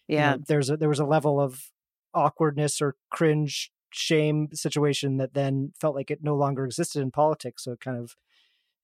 you 0.09 0.17
know, 0.17 0.23
Yeah. 0.23 0.37
there's 0.49 0.71
a, 0.71 0.79
there 0.79 0.89
was 0.89 0.99
a 0.99 1.05
level 1.05 1.39
of 1.39 1.71
awkwardness 2.15 2.81
or 2.81 2.97
cringe, 3.11 3.71
shame 3.91 4.49
situation 4.55 5.19
that 5.19 5.35
then 5.35 5.73
felt 5.79 5.95
like 5.95 6.11
it 6.11 6.25
no 6.25 6.37
longer 6.37 6.65
existed 6.65 7.03
in 7.03 7.11
politics. 7.11 7.65
So 7.65 7.73
it 7.73 7.81
kind 7.81 7.99
of 7.99 8.17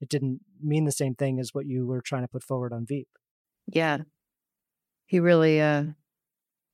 it 0.01 0.11
didn't 0.11 0.40
mean 0.62 0.84
the 0.84 0.92
same 0.92 1.14
thing 1.14 1.40
as 1.40 1.55
what 1.55 1.66
you 1.66 1.86
were 1.86 2.03
trying 2.03 2.22
to 2.22 2.28
put 2.28 2.44
forward 2.44 2.72
on 2.74 2.84
Veep. 2.84 3.09
Yeah. 3.66 4.01
He 5.07 5.20
really 5.20 5.59
uh 5.61 5.84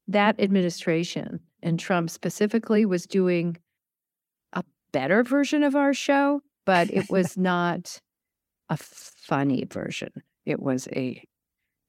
that 0.08 0.40
administration 0.40 1.40
and 1.62 1.78
Trump 1.78 2.10
specifically 2.10 2.84
was 2.84 3.06
doing 3.06 3.56
a 4.52 4.62
better 4.92 5.22
version 5.22 5.62
of 5.62 5.74
our 5.74 5.94
show, 5.94 6.42
but 6.64 6.90
it 6.90 7.06
was 7.10 7.36
not 7.36 8.00
a 8.68 8.76
funny 8.76 9.64
version. 9.64 10.10
It 10.44 10.60
was 10.60 10.88
a 10.94 11.22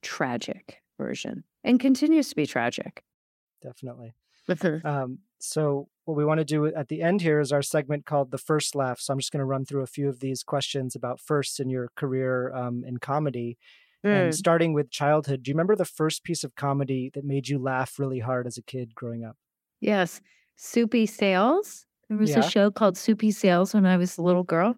tragic 0.01 0.81
version 0.99 1.43
and 1.63 1.79
continues 1.79 2.29
to 2.29 2.35
be 2.35 2.45
tragic. 2.45 3.03
Definitely. 3.63 4.13
Mm-hmm. 4.49 4.87
Um, 4.87 5.19
so, 5.39 5.89
what 6.05 6.15
we 6.15 6.23
want 6.25 6.39
to 6.39 6.45
do 6.45 6.65
at 6.67 6.87
the 6.87 7.01
end 7.01 7.21
here 7.21 7.39
is 7.39 7.51
our 7.51 7.61
segment 7.61 8.05
called 8.05 8.31
The 8.31 8.37
First 8.37 8.75
Laugh. 8.75 8.99
So, 8.99 9.11
I'm 9.13 9.19
just 9.19 9.31
going 9.31 9.39
to 9.39 9.45
run 9.45 9.65
through 9.65 9.81
a 9.81 9.87
few 9.87 10.07
of 10.07 10.19
these 10.19 10.41
questions 10.41 10.95
about 10.95 11.19
firsts 11.19 11.59
in 11.59 11.69
your 11.69 11.89
career 11.95 12.53
um, 12.53 12.83
in 12.85 12.97
comedy. 12.97 13.57
And 14.03 14.31
Mm. 14.31 14.33
starting 14.33 14.73
with 14.73 14.89
childhood, 14.91 15.43
do 15.43 15.49
you 15.49 15.53
remember 15.55 15.75
the 15.75 15.83
first 15.83 16.23
piece 16.23 16.43
of 16.43 16.55
comedy 16.55 17.09
that 17.13 17.25
made 17.25 17.49
you 17.49 17.57
laugh 17.59 17.99
really 17.99 18.19
hard 18.19 18.47
as 18.47 18.57
a 18.57 18.61
kid 18.61 18.95
growing 18.95 19.25
up? 19.25 19.35
Yes. 19.81 20.21
Soupy 20.55 21.05
Sales. 21.07 21.85
There 22.09 22.17
was 22.17 22.31
Yeah. 22.31 22.39
a 22.39 22.49
show 22.49 22.71
called 22.71 22.97
Soupy 22.97 23.31
Sales 23.31 23.73
when 23.73 23.85
I 23.85 23.97
was 23.97 24.17
a 24.17 24.21
little 24.21 24.43
girl. 24.43 24.75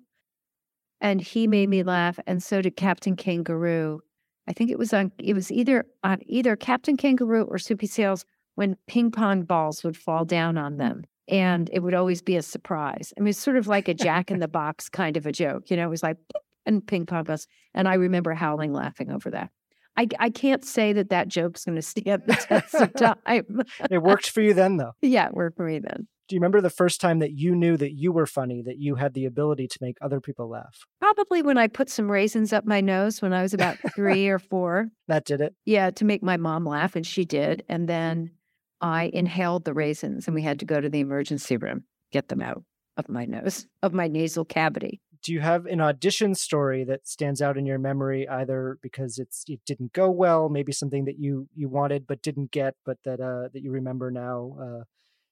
And 1.02 1.22
he 1.22 1.47
made 1.47 1.70
me 1.70 1.84
laugh, 1.84 2.20
and 2.28 2.43
so 2.43 2.62
did 2.62 2.76
Captain 2.76 3.16
Kangaroo. 3.16 4.02
I 4.47 4.54
think 4.54 4.70
it 4.72 4.78
was 4.80 4.93
on 4.93 5.12
it 5.20 5.34
was 5.34 5.52
either 5.52 5.86
on 6.04 6.20
either 6.26 6.56
Captain 6.56 6.97
Kangaroo 6.97 7.43
or 7.45 7.58
Soupy 7.58 7.86
Sales 7.88 8.26
when 8.56 8.76
ping 8.88 9.12
pong 9.12 9.43
balls 9.43 9.84
would 9.84 9.95
fall 9.95 10.26
down 10.26 10.58
on 10.58 10.78
them. 10.78 11.04
And 11.28 11.70
it 11.72 11.80
would 11.84 11.93
always 11.93 12.22
be 12.22 12.36
a 12.36 12.41
surprise. 12.41 13.14
I 13.18 13.22
mean, 13.22 13.30
it's 13.30 13.39
sort 13.39 13.56
of 13.58 13.68
like 13.68 13.88
a 13.88 13.93
jack 13.93 14.32
in 14.32 14.39
the 14.39 14.47
box 14.60 14.89
kind 14.89 15.16
of 15.16 15.26
a 15.26 15.32
joke. 15.32 15.70
You 15.70 15.78
know, 15.78 15.86
it 15.86 15.89
was 15.89 16.04
like 16.04 16.18
and 16.66 16.86
ping 16.86 17.06
pong 17.06 17.24
balls. 17.24 17.47
And 17.74 17.88
I 17.88 17.93
remember 17.93 18.34
howling 18.34 18.74
laughing 18.74 19.12
over 19.12 19.30
that. 19.32 19.52
I, 19.98 20.08
I 20.20 20.30
can't 20.30 20.64
say 20.64 20.94
that 20.94 21.10
that 21.10 21.28
joke's 21.28 21.66
going 21.66 21.76
to 21.76 21.82
stand 21.82 22.24
the 22.26 22.36
test 22.36 22.76
of 22.76 22.94
time. 23.26 23.64
It 23.90 24.02
worked 24.02 24.30
for 24.30 24.42
you 24.42 24.54
then, 24.54 24.78
though. 24.78 24.94
yeah, 25.02 25.28
it 25.28 25.34
worked 25.34 25.58
for 25.58 25.66
me 25.66 25.80
then. 25.80 26.08
Do 26.28 26.36
you 26.36 26.40
remember 26.40 26.62
the 26.62 26.70
first 26.70 27.02
time 27.02 27.20
that 27.20 27.32
you 27.32 27.56
knew 27.56 27.76
that 27.78 27.94
you 27.94 28.12
were 28.12 28.28
funny, 28.28 28.62
that 28.62 28.78
you 28.78 28.96
had 28.96 29.16
the 29.16 29.26
ability 29.26 29.68
to 29.68 29.78
make 29.82 29.98
other 30.00 30.22
people 30.22 30.48
laugh? 30.48 30.86
Probably 31.02 31.42
when 31.42 31.58
I 31.58 31.68
put 31.68 31.90
some 31.90 32.10
raisins 32.10 32.54
up 32.54 32.66
my 32.66 32.82
nose 32.82 33.20
when 33.20 33.34
I 33.34 33.42
was 33.42 33.56
about 33.56 33.78
three 33.96 34.28
or 34.28 34.38
four. 34.38 34.90
That 35.08 35.26
did 35.26 35.42
it. 35.42 35.56
Yeah, 35.66 35.90
to 35.90 36.06
make 36.06 36.22
my 36.22 36.38
mom 36.38 36.66
laugh, 36.66 36.96
and 36.96 37.06
she 37.06 37.26
did. 37.26 37.64
And 37.68 37.82
mm-hmm. 37.82 37.88
then 37.88 38.32
I 38.80 39.10
inhaled 39.12 39.66
the 39.66 39.74
raisins, 39.74 40.28
and 40.28 40.36
we 40.36 40.44
had 40.44 40.60
to 40.60 40.66
go 40.66 40.80
to 40.80 40.88
the 40.88 41.00
emergency 41.00 41.58
room, 41.58 41.86
get 42.12 42.28
them 42.28 42.44
out 42.44 42.64
of 42.96 43.10
my 43.10 43.26
nose, 43.26 43.66
of 43.82 43.94
my 43.94 44.08
nasal 44.08 44.46
cavity. 44.46 45.02
Do 45.24 45.34
you 45.34 45.41
have 45.41 45.65
an 45.65 45.82
audition 45.82 46.34
story 46.36 46.84
that 46.86 47.07
stands 47.07 47.41
out 47.41 47.57
in 47.57 47.65
your 47.65 47.80
memory, 47.80 48.28
either 48.28 48.78
because 48.82 49.17
it's 49.17 49.43
it 49.47 49.59
didn't 49.65 49.93
go 49.93 50.09
well, 50.09 50.49
maybe 50.49 50.72
something 50.72 51.05
that 51.05 51.20
you 51.20 51.47
you 51.55 51.70
wanted 51.70 52.07
but 52.07 52.22
didn't 52.22 52.51
get, 52.51 52.76
but 52.86 52.97
that 53.03 53.20
uh 53.20 53.49
that 53.53 53.61
you 53.61 53.72
remember 53.72 54.11
now? 54.11 54.55
Uh, 54.61 54.84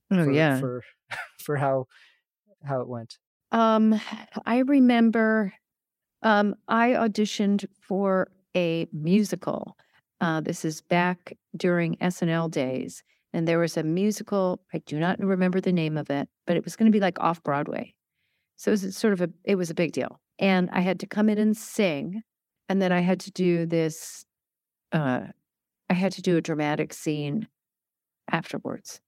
Oh, 0.10 0.24
for, 0.24 0.32
yeah. 0.32 0.60
for 0.60 0.84
for 1.44 1.58
how 1.58 1.86
how 2.64 2.82
it 2.82 2.88
went. 2.88 3.18
Um, 3.52 4.00
I 4.46 4.60
remember 4.60 5.54
um, 6.22 6.56
I 6.68 6.90
auditioned 6.90 7.66
for 7.82 8.30
a 8.56 8.88
musical. 8.92 9.78
Uh, 10.20 10.42
this 10.42 10.66
is 10.66 10.82
back 10.82 11.38
during 11.56 11.96
SNL 12.02 12.50
days. 12.50 13.04
And 13.34 13.48
there 13.48 13.60
was 13.60 13.78
a 13.78 13.84
musical, 13.84 14.62
I 14.74 14.80
do 14.80 15.00
not 15.00 15.20
remember 15.20 15.62
the 15.62 15.72
name 15.72 15.98
of 15.98 16.10
it, 16.10 16.28
but 16.48 16.58
it 16.58 16.64
was 16.64 16.76
going 16.76 16.92
to 16.92 16.96
be 16.96 17.02
like 17.02 17.20
off 17.20 17.44
Broadway. 17.44 17.94
So 18.58 18.72
it 18.72 18.82
was 18.84 18.98
sort 18.98 19.14
of 19.14 19.22
a, 19.22 19.30
it 19.44 19.56
was 19.56 19.70
a 19.70 19.76
big 19.76 19.94
deal. 19.94 20.20
And 20.40 20.70
I 20.72 20.82
had 20.82 21.00
to 21.00 21.08
come 21.08 21.30
in 21.30 21.38
and 21.38 21.56
sing. 21.56 22.22
And 22.70 22.82
then 22.82 22.92
I 22.92 23.00
had 23.00 23.20
to 23.22 23.32
do 23.32 23.66
this, 23.66 24.26
uh, 24.92 25.22
I 25.90 25.94
had 25.94 26.12
to 26.14 26.22
do 26.22 26.38
a 26.38 26.42
dramatic 26.42 26.94
scene 26.94 27.48
afterwards. 28.32 29.00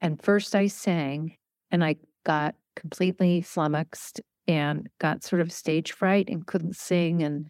And 0.00 0.22
first 0.22 0.54
I 0.54 0.68
sang 0.68 1.36
and 1.70 1.84
I 1.84 1.96
got 2.24 2.54
completely 2.76 3.42
flummoxed 3.42 4.20
and 4.46 4.88
got 4.98 5.24
sort 5.24 5.42
of 5.42 5.52
stage 5.52 5.92
fright 5.92 6.28
and 6.28 6.46
couldn't 6.46 6.76
sing 6.76 7.22
and 7.22 7.48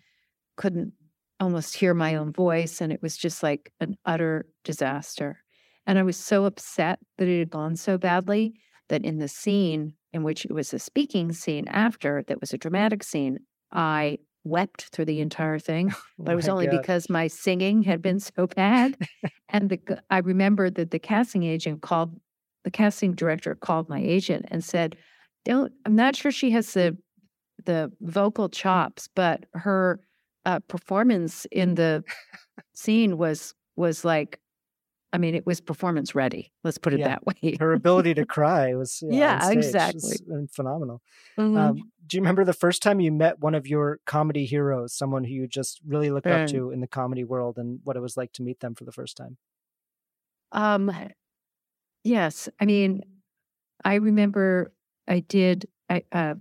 couldn't 0.57 0.93
almost 1.39 1.77
hear 1.77 1.95
my 1.95 2.15
own 2.15 2.33
voice. 2.33 2.81
And 2.81 2.93
it 2.93 3.03
was 3.03 3.17
just 3.17 3.43
like 3.43 3.73
an 3.81 3.97
utter 4.05 4.47
disaster. 4.65 5.43
And 5.87 5.99
I 5.99 6.03
was 6.03 6.17
so 6.17 6.45
upset 6.45 6.99
that 7.19 7.29
it 7.29 7.39
had 7.39 7.51
gone 7.51 7.77
so 7.77 7.99
badly 7.99 8.55
that 8.89 9.05
in 9.05 9.19
the 9.19 9.29
scene 9.29 9.95
in 10.13 10.23
which 10.23 10.45
it 10.45 10.53
was 10.53 10.73
a 10.75 10.79
speaking 10.79 11.33
scene 11.33 11.69
after, 11.69 12.23
that 12.27 12.41
was 12.41 12.53
a 12.53 12.59
dramatic 12.59 13.03
scene, 13.03 13.39
I 13.73 14.19
wept 14.45 14.89
through 14.93 15.05
the 15.05 15.21
entire 15.21 15.59
thing. 15.59 15.93
But 16.19 16.33
it 16.33 16.37
was 16.37 16.49
only 16.49 16.67
God. 16.67 16.79
because 16.81 17.09
my 17.09 17.29
singing 17.29 17.83
had 17.83 18.03
been 18.03 18.21
so 18.21 18.47
bad. 18.47 18.97
and 19.49 19.71
the, 19.71 20.03
I 20.11 20.19
remember 20.19 20.69
that 20.71 20.91
the 20.91 20.99
casting 20.99 21.45
agent 21.45 21.81
called, 21.83 22.19
the 22.65 22.71
casting 22.71 23.15
director 23.15 23.55
called 23.55 23.89
my 23.89 24.01
agent 24.01 24.45
and 24.51 24.63
said, 24.63 24.97
"Don't. 25.47 25.73
I'm 25.87 25.95
not 25.95 26.15
sure 26.15 26.31
she 26.31 26.51
has 26.51 26.75
the 26.75 26.97
the 27.65 27.91
vocal 28.03 28.51
chops, 28.51 29.09
but 29.15 29.45
her 29.55 30.01
uh, 30.45 30.61
performance 30.61 31.47
in 31.51 31.75
the 31.75 32.05
scene 32.75 33.17
was 33.17 33.55
was 33.77 34.05
like, 34.05 34.39
I 35.13 35.19
mean, 35.19 35.35
it 35.35 35.45
was 35.45 35.61
performance 35.61 36.15
ready. 36.15 36.53
Let's 36.63 36.79
put 36.79 36.93
it 36.95 37.01
Yeah. 37.01 37.09
that 37.09 37.27
way. 37.43 37.57
Her 37.59 37.73
ability 37.73 38.15
to 38.15 38.25
cry 38.27 38.75
was 38.75 39.03
yeah, 39.03 39.15
Yeah, 39.45 39.51
exactly. 39.51 40.01
was, 40.03 40.23
uh, 40.33 40.47
phenomenal. 40.53 41.03
Mhm. 41.39 41.57
Um, 41.57 41.93
do 42.07 42.17
you 42.17 42.23
remember 42.23 42.45
the 42.45 42.53
first 42.53 42.83
time 42.83 43.01
you 43.01 43.13
met 43.13 43.41
one 43.41 43.55
of 43.55 43.67
your 43.67 43.99
comedy 44.07 44.45
heroes, 44.47 44.95
someone 44.95 45.25
who 45.25 45.33
you 45.33 45.47
just 45.49 45.81
really 45.87 46.11
looked 46.11 46.27
Right. 46.27 46.43
up 46.43 46.49
to 46.51 46.71
in 46.71 46.81
the 46.81 46.89
comedy 46.89 47.25
world, 47.25 47.59
and 47.59 47.81
what 47.85 47.97
it 47.97 48.01
was 48.01 48.17
like 48.17 48.33
to 48.35 48.43
meet 48.43 48.61
them 48.61 48.75
for 48.75 48.85
the 48.85 48.93
first 48.93 49.17
time? 49.17 49.37
Um, 50.53 50.91
yes, 52.05 52.49
I 52.61 52.65
mean, 52.65 53.03
I 53.85 53.97
remember 53.97 54.73
I 55.09 55.21
did 55.21 55.67
I 55.89 56.05
uh, 56.13 56.35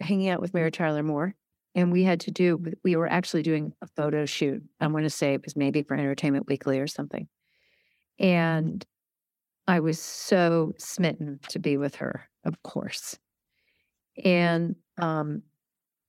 hanging 0.00 0.28
out 0.28 0.40
with 0.40 0.54
Mary 0.54 0.70
Tyler 0.72 1.02
Moore, 1.02 1.34
and 1.74 1.92
we 1.92 2.04
had 2.04 2.20
to 2.20 2.30
do. 2.30 2.62
We 2.84 2.96
were 2.96 3.08
actually 3.08 3.42
doing 3.42 3.74
a 3.82 3.88
photo 3.96 4.26
shoot. 4.26 4.62
I'm 4.80 4.92
going 4.92 5.04
to 5.04 5.10
say 5.10 5.34
it 5.34 5.44
was 5.44 5.56
maybe 5.56 5.82
for 5.82 5.96
Entertainment 5.96 6.46
Weekly 6.48 6.80
or 6.80 6.86
something, 6.86 7.28
and 8.18 8.84
I 9.66 9.80
was 9.80 10.00
so 10.00 10.72
smitten 10.78 11.40
to 11.48 11.58
be 11.58 11.76
with 11.76 11.96
her, 11.96 12.28
of 12.44 12.62
course. 12.62 13.18
And 14.24 14.76
um, 14.98 15.42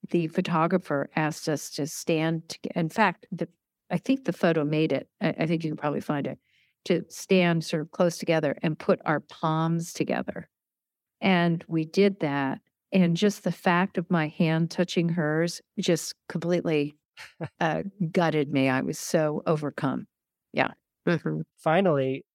the 0.10 0.28
photographer 0.28 1.10
asked 1.16 1.49
us 1.49 1.70
to 1.72 1.88
stand. 1.88 2.49
To, 2.49 2.60
in 2.76 2.89
fact, 2.89 3.26
the, 3.32 3.47
I 3.89 3.97
think 3.97 4.26
the 4.26 4.34
photo 4.34 4.64
made 4.64 4.91
it. 4.91 5.10
I, 5.22 5.34
I 5.39 5.45
think 5.47 5.64
you 5.64 5.72
can 5.72 5.78
probably 5.78 6.01
find 6.01 6.28
it 6.28 6.39
to 6.86 7.03
stand 7.10 7.66
sort 7.66 7.82
of 7.82 7.91
close 7.91 8.18
together 8.18 8.55
and 8.62 8.80
put 8.80 8.99
our 9.05 9.20
palms 9.20 9.91
together. 9.91 10.47
And 11.20 11.64
we 11.68 11.84
did 11.84 12.20
that. 12.22 12.60
And 12.93 13.18
just 13.18 13.43
the 13.43 13.51
fact 13.51 13.97
of 13.97 14.10
my 14.10 14.30
hand 14.30 14.72
touching 14.72 15.10
hers 15.10 15.62
just 15.78 16.16
completely 16.30 16.95
uh, 17.60 17.84
gutted 18.12 18.51
me. 18.51 18.70
I 18.70 18.82
was 18.82 18.97
so 18.97 19.43
overcome. 19.45 20.08
Yeah. 20.53 20.72
Mhm. 21.08 21.43
Finally, 21.58 22.26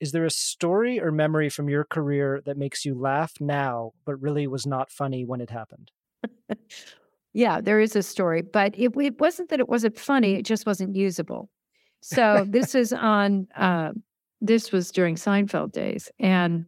is 0.00 0.12
there 0.12 0.24
a 0.26 0.30
story 0.30 1.00
or 1.00 1.12
memory 1.12 1.48
from 1.50 1.68
your 1.68 1.84
career 1.84 2.42
that 2.46 2.58
makes 2.58 2.84
you 2.84 2.94
laugh 2.98 3.34
now, 3.40 3.92
but 4.04 4.20
really 4.20 4.46
was 4.46 4.66
not 4.66 4.90
funny 4.90 5.24
when 5.24 5.40
it 5.40 5.50
happened? 5.50 5.90
Yeah, 7.32 7.60
there 7.60 7.80
is 7.80 7.96
a 7.96 8.02
story, 8.02 8.42
but 8.42 8.78
it, 8.78 8.92
it 8.96 9.20
wasn't 9.20 9.48
that 9.50 9.58
it 9.58 9.68
wasn't 9.68 9.98
funny, 9.98 10.34
it 10.34 10.44
just 10.44 10.66
wasn't 10.66 10.94
usable. 10.94 11.50
So 12.00 12.46
this 12.48 12.74
is 12.76 12.92
on, 12.92 13.48
uh, 13.56 13.92
this 14.40 14.70
was 14.70 14.92
during 14.92 15.16
Seinfeld 15.16 15.72
days. 15.72 16.10
And 16.20 16.66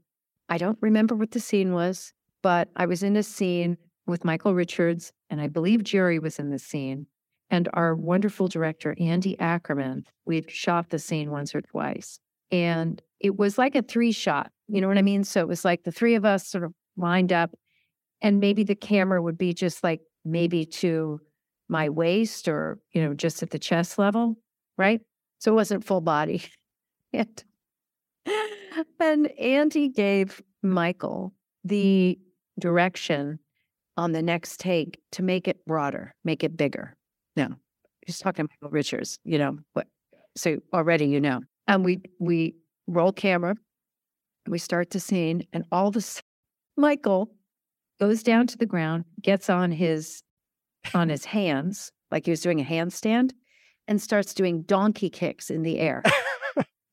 I 0.48 0.58
don't 0.58 0.78
remember 0.80 1.14
what 1.14 1.30
the 1.30 1.40
scene 1.40 1.72
was, 1.72 2.12
but 2.42 2.68
I 2.76 2.86
was 2.86 3.02
in 3.02 3.16
a 3.16 3.22
scene 3.22 3.78
with 4.06 4.24
Michael 4.24 4.54
Richards, 4.54 5.12
and 5.30 5.40
I 5.40 5.46
believe 5.46 5.84
Jerry 5.84 6.18
was 6.18 6.38
in 6.38 6.50
the 6.50 6.58
scene. 6.58 7.06
And 7.50 7.68
our 7.74 7.94
wonderful 7.94 8.48
director, 8.48 8.96
Andy 8.98 9.38
Ackerman, 9.38 10.04
we'd 10.24 10.50
shot 10.50 10.90
the 10.90 10.98
scene 10.98 11.30
once 11.30 11.54
or 11.54 11.62
twice. 11.62 12.18
And 12.50 13.00
it 13.20 13.36
was 13.36 13.56
like 13.58 13.74
a 13.74 13.82
three 13.82 14.12
shot, 14.12 14.50
you 14.68 14.80
know 14.80 14.88
what 14.88 14.98
I 14.98 15.02
mean? 15.02 15.24
So 15.24 15.40
it 15.40 15.48
was 15.48 15.64
like 15.64 15.84
the 15.84 15.92
three 15.92 16.14
of 16.14 16.24
us 16.24 16.48
sort 16.48 16.64
of 16.64 16.72
lined 16.96 17.32
up, 17.32 17.50
and 18.20 18.40
maybe 18.40 18.64
the 18.64 18.74
camera 18.74 19.22
would 19.22 19.38
be 19.38 19.54
just 19.54 19.84
like 19.84 20.00
maybe 20.24 20.64
to 20.66 21.20
my 21.68 21.88
waist 21.88 22.48
or, 22.48 22.78
you 22.92 23.02
know, 23.02 23.14
just 23.14 23.42
at 23.42 23.50
the 23.50 23.58
chest 23.58 23.98
level, 23.98 24.36
right? 24.76 25.00
So 25.38 25.52
it 25.52 25.54
wasn't 25.54 25.84
full 25.84 26.00
body. 26.00 26.42
and, 27.12 27.44
and 29.00 29.30
Andy 29.38 29.88
gave 29.88 30.42
Michael 30.62 31.32
the 31.64 32.18
direction 32.58 33.38
on 33.96 34.12
the 34.12 34.22
next 34.22 34.60
take 34.60 35.00
to 35.12 35.22
make 35.22 35.48
it 35.48 35.64
broader, 35.66 36.14
make 36.24 36.44
it 36.44 36.56
bigger. 36.56 36.96
No, 37.36 37.48
he's 38.06 38.18
talking 38.18 38.46
to 38.46 38.52
Michael 38.52 38.72
Richards, 38.72 39.18
you 39.24 39.38
know, 39.38 39.58
what 39.74 39.86
so 40.36 40.58
already 40.72 41.06
you 41.06 41.20
know. 41.20 41.40
And 41.66 41.84
we 41.84 42.00
we 42.18 42.54
roll 42.86 43.12
camera, 43.12 43.56
we 44.46 44.58
start 44.58 44.90
the 44.90 45.00
scene, 45.00 45.46
and 45.52 45.64
all 45.70 45.88
of 45.88 45.96
a 45.96 46.00
sudden, 46.00 46.22
Michael 46.76 47.30
goes 48.00 48.22
down 48.22 48.46
to 48.48 48.58
the 48.58 48.66
ground, 48.66 49.04
gets 49.22 49.50
on 49.50 49.72
his 49.72 50.22
on 50.94 51.08
his 51.08 51.24
hands, 51.24 51.92
like 52.10 52.24
he 52.24 52.30
was 52.30 52.40
doing 52.40 52.60
a 52.60 52.64
handstand, 52.64 53.32
and 53.88 54.00
starts 54.00 54.34
doing 54.34 54.62
donkey 54.62 55.10
kicks 55.10 55.50
in 55.50 55.62
the 55.62 55.78
air. 55.78 56.02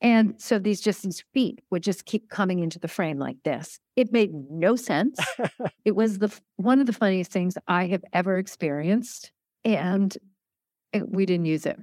And 0.04 0.36
so 0.38 0.60
these 0.60 0.82
just 0.82 1.02
these 1.04 1.24
feet 1.34 1.62
would 1.72 1.82
just 1.82 2.06
keep 2.06 2.30
coming 2.30 2.60
into 2.60 2.78
the 2.78 2.90
frame 2.90 3.18
like 3.18 3.38
this. 3.46 3.80
It 3.96 4.12
made 4.12 4.32
no 4.52 4.76
sense. 4.76 5.18
it 5.86 5.96
was 5.96 6.20
the 6.20 6.30
one 6.58 6.82
of 6.82 6.88
the 6.88 6.94
funniest 6.94 7.32
things 7.32 7.58
I 7.70 7.88
have 7.88 8.04
ever 8.12 8.38
experienced, 8.38 9.32
and 9.64 10.16
it, 10.94 11.10
we 11.10 11.26
didn't 11.26 11.46
use 11.46 11.66
it, 11.66 11.80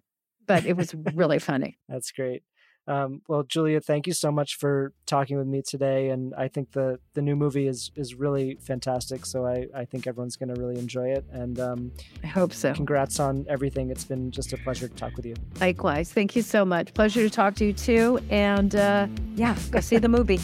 but 0.46 0.64
it 0.64 0.76
was 0.76 0.94
really 1.14 1.38
funny. 1.38 1.78
That's 1.88 2.12
great. 2.12 2.42
Um, 2.86 3.20
well, 3.28 3.44
Julia, 3.44 3.80
thank 3.80 4.06
you 4.06 4.12
so 4.12 4.32
much 4.32 4.56
for 4.56 4.92
talking 5.06 5.38
with 5.38 5.46
me 5.46 5.62
today. 5.62 6.08
And 6.08 6.34
I 6.34 6.48
think 6.48 6.72
the 6.72 6.98
the 7.14 7.22
new 7.22 7.36
movie 7.36 7.68
is 7.68 7.92
is 7.94 8.14
really 8.14 8.56
fantastic. 8.60 9.26
So 9.26 9.46
I, 9.46 9.66
I 9.74 9.84
think 9.84 10.06
everyone's 10.06 10.36
going 10.36 10.52
to 10.52 10.60
really 10.60 10.78
enjoy 10.78 11.10
it. 11.10 11.24
And 11.30 11.60
um, 11.60 11.92
I 12.24 12.26
hope 12.26 12.52
so. 12.52 12.74
Congrats 12.74 13.20
on 13.20 13.46
everything. 13.48 13.90
It's 13.90 14.04
been 14.04 14.30
just 14.30 14.52
a 14.52 14.56
pleasure 14.56 14.88
to 14.88 14.94
talk 14.94 15.14
with 15.16 15.26
you. 15.26 15.34
Likewise. 15.60 16.12
Thank 16.12 16.34
you 16.34 16.42
so 16.42 16.64
much. 16.64 16.92
Pleasure 16.94 17.22
to 17.22 17.30
talk 17.30 17.54
to 17.56 17.66
you 17.66 17.72
too. 17.72 18.18
And 18.30 18.74
uh, 18.74 19.06
yeah, 19.36 19.56
go 19.70 19.80
see 19.80 19.98
the 19.98 20.08
movie. 20.08 20.40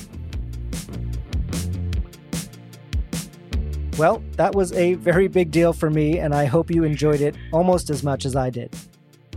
Well, 3.98 4.22
that 4.32 4.54
was 4.54 4.72
a 4.72 4.94
very 4.94 5.26
big 5.26 5.50
deal 5.50 5.72
for 5.72 5.88
me, 5.88 6.18
and 6.18 6.34
I 6.34 6.44
hope 6.44 6.70
you 6.70 6.84
enjoyed 6.84 7.22
it 7.22 7.34
almost 7.50 7.88
as 7.88 8.02
much 8.02 8.26
as 8.26 8.36
I 8.36 8.50
did. 8.50 8.74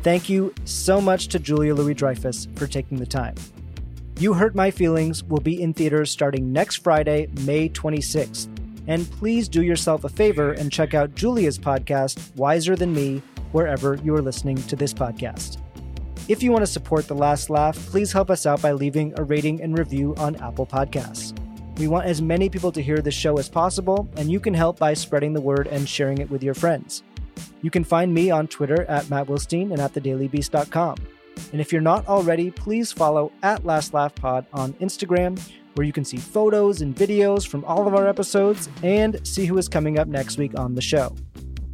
Thank 0.04 0.30
you 0.30 0.54
so 0.66 1.00
much 1.00 1.28
to 1.30 1.40
Julia 1.40 1.74
Louis 1.74 1.94
Dreyfus 1.94 2.48
for 2.56 2.68
taking 2.68 2.98
the 2.98 3.06
time. 3.06 3.36
You 4.18 4.34
Hurt 4.34 4.56
My 4.56 4.70
Feelings 4.70 5.24
will 5.24 5.40
be 5.40 5.62
in 5.62 5.74
theaters 5.74 6.12
starting 6.12 6.52
next 6.52 6.78
Friday, 6.78 7.30
May 7.46 7.70
26th. 7.70 8.50
And 8.88 9.10
please 9.12 9.48
do 9.48 9.62
yourself 9.62 10.04
a 10.04 10.10
favor 10.10 10.52
and 10.52 10.72
check 10.72 10.94
out 10.94 11.16
Julia's 11.16 11.58
podcast, 11.58 12.36
Wiser 12.36 12.76
Than 12.76 12.94
Me, 12.94 13.22
wherever 13.54 13.96
you 13.96 14.14
are 14.16 14.22
listening 14.22 14.58
to 14.64 14.76
this 14.76 14.94
podcast. 14.94 15.58
If 16.28 16.44
you 16.44 16.52
want 16.52 16.64
to 16.64 16.72
support 16.72 17.08
The 17.08 17.16
Last 17.16 17.50
Laugh, 17.50 17.78
please 17.88 18.12
help 18.12 18.30
us 18.30 18.46
out 18.46 18.62
by 18.62 18.74
leaving 18.74 19.18
a 19.18 19.24
rating 19.24 19.62
and 19.62 19.78
review 19.78 20.16
on 20.18 20.36
Apple 20.36 20.66
Podcasts. 20.66 21.34
We 21.80 21.88
want 21.88 22.08
as 22.08 22.22
many 22.22 22.50
people 22.50 22.74
to 22.74 22.84
hear 22.84 22.98
this 22.98 23.16
show 23.16 23.40
as 23.40 23.48
possible, 23.48 24.10
and 24.18 24.30
you 24.30 24.42
can 24.42 24.54
help 24.54 24.78
by 24.78 24.94
spreading 24.94 25.32
the 25.32 25.40
word 25.40 25.66
and 25.68 25.88
sharing 25.88 26.18
it 26.18 26.30
with 26.30 26.44
your 26.44 26.54
friends. 26.54 27.04
You 27.62 27.72
can 27.72 27.86
find 27.86 28.14
me 28.14 28.30
on 28.30 28.50
Twitter 28.50 28.84
at 28.84 29.10
Matt 29.10 29.28
Wilstein 29.28 29.72
and 29.72 29.80
at 29.80 29.94
thedailybeast.com. 29.94 30.98
And 31.54 31.62
if 31.62 31.72
you're 31.72 31.82
not 31.82 32.06
already, 32.10 32.52
please 32.52 32.92
follow 32.92 33.32
at 33.44 33.66
Last 33.66 33.94
Laugh 33.94 34.14
Pod 34.14 34.46
on 34.52 34.74
Instagram, 34.74 35.40
where 35.76 35.88
you 35.88 35.94
can 35.94 36.04
see 36.04 36.18
photos 36.18 36.82
and 36.82 36.94
videos 36.94 37.48
from 37.48 37.64
all 37.64 37.88
of 37.88 37.96
our 37.96 38.10
episodes 38.10 38.68
and 38.84 39.26
see 39.26 39.46
who 39.46 39.58
is 39.58 39.70
coming 39.70 39.98
up 39.98 40.10
next 40.10 40.38
week 40.38 40.60
on 40.60 40.76
the 40.76 40.82
show. 40.82 41.16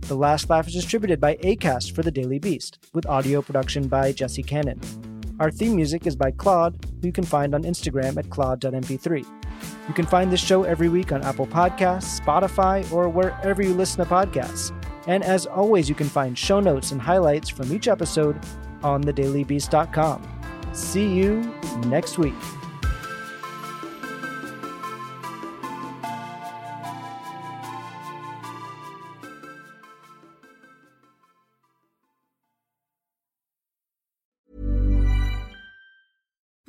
The 0.02 0.16
Last 0.16 0.52
Laugh 0.52 0.68
is 0.68 0.76
distributed 0.76 1.20
by 1.20 1.38
ACAST 1.38 1.96
for 1.96 2.04
The 2.04 2.12
Daily 2.12 2.38
Beast, 2.38 2.78
with 2.94 3.08
audio 3.08 3.42
production 3.42 3.88
by 3.88 4.12
Jesse 4.12 4.44
Cannon. 4.44 4.80
Our 5.40 5.50
theme 5.50 5.76
music 5.76 6.06
is 6.06 6.16
by 6.16 6.30
Claude, 6.30 6.78
who 7.02 7.08
you 7.08 7.12
can 7.12 7.26
find 7.26 7.56
on 7.56 7.64
Instagram 7.64 8.18
at 8.18 8.30
claude.mp3. 8.30 9.45
You 9.88 9.94
can 9.94 10.06
find 10.06 10.32
this 10.32 10.40
show 10.40 10.64
every 10.64 10.90
week 10.90 11.12
on 11.12 11.24
Apple 11.24 11.48
Podcasts, 11.48 12.20
Spotify, 12.20 12.92
or 12.92 13.10
wherever 13.10 13.62
you 13.62 13.74
listen 13.74 14.04
to 14.04 14.10
podcasts. 14.10 14.72
And 15.08 15.24
as 15.24 15.46
always, 15.46 15.88
you 15.88 15.96
can 15.96 16.08
find 16.08 16.38
show 16.38 16.60
notes 16.60 16.92
and 16.92 17.02
highlights 17.02 17.50
from 17.50 17.72
each 17.72 17.88
episode 17.88 18.40
on 18.84 19.04
thedailybeast.com. 19.04 20.28
See 20.74 21.08
you 21.08 21.42
next 21.86 22.18
week. 22.18 22.34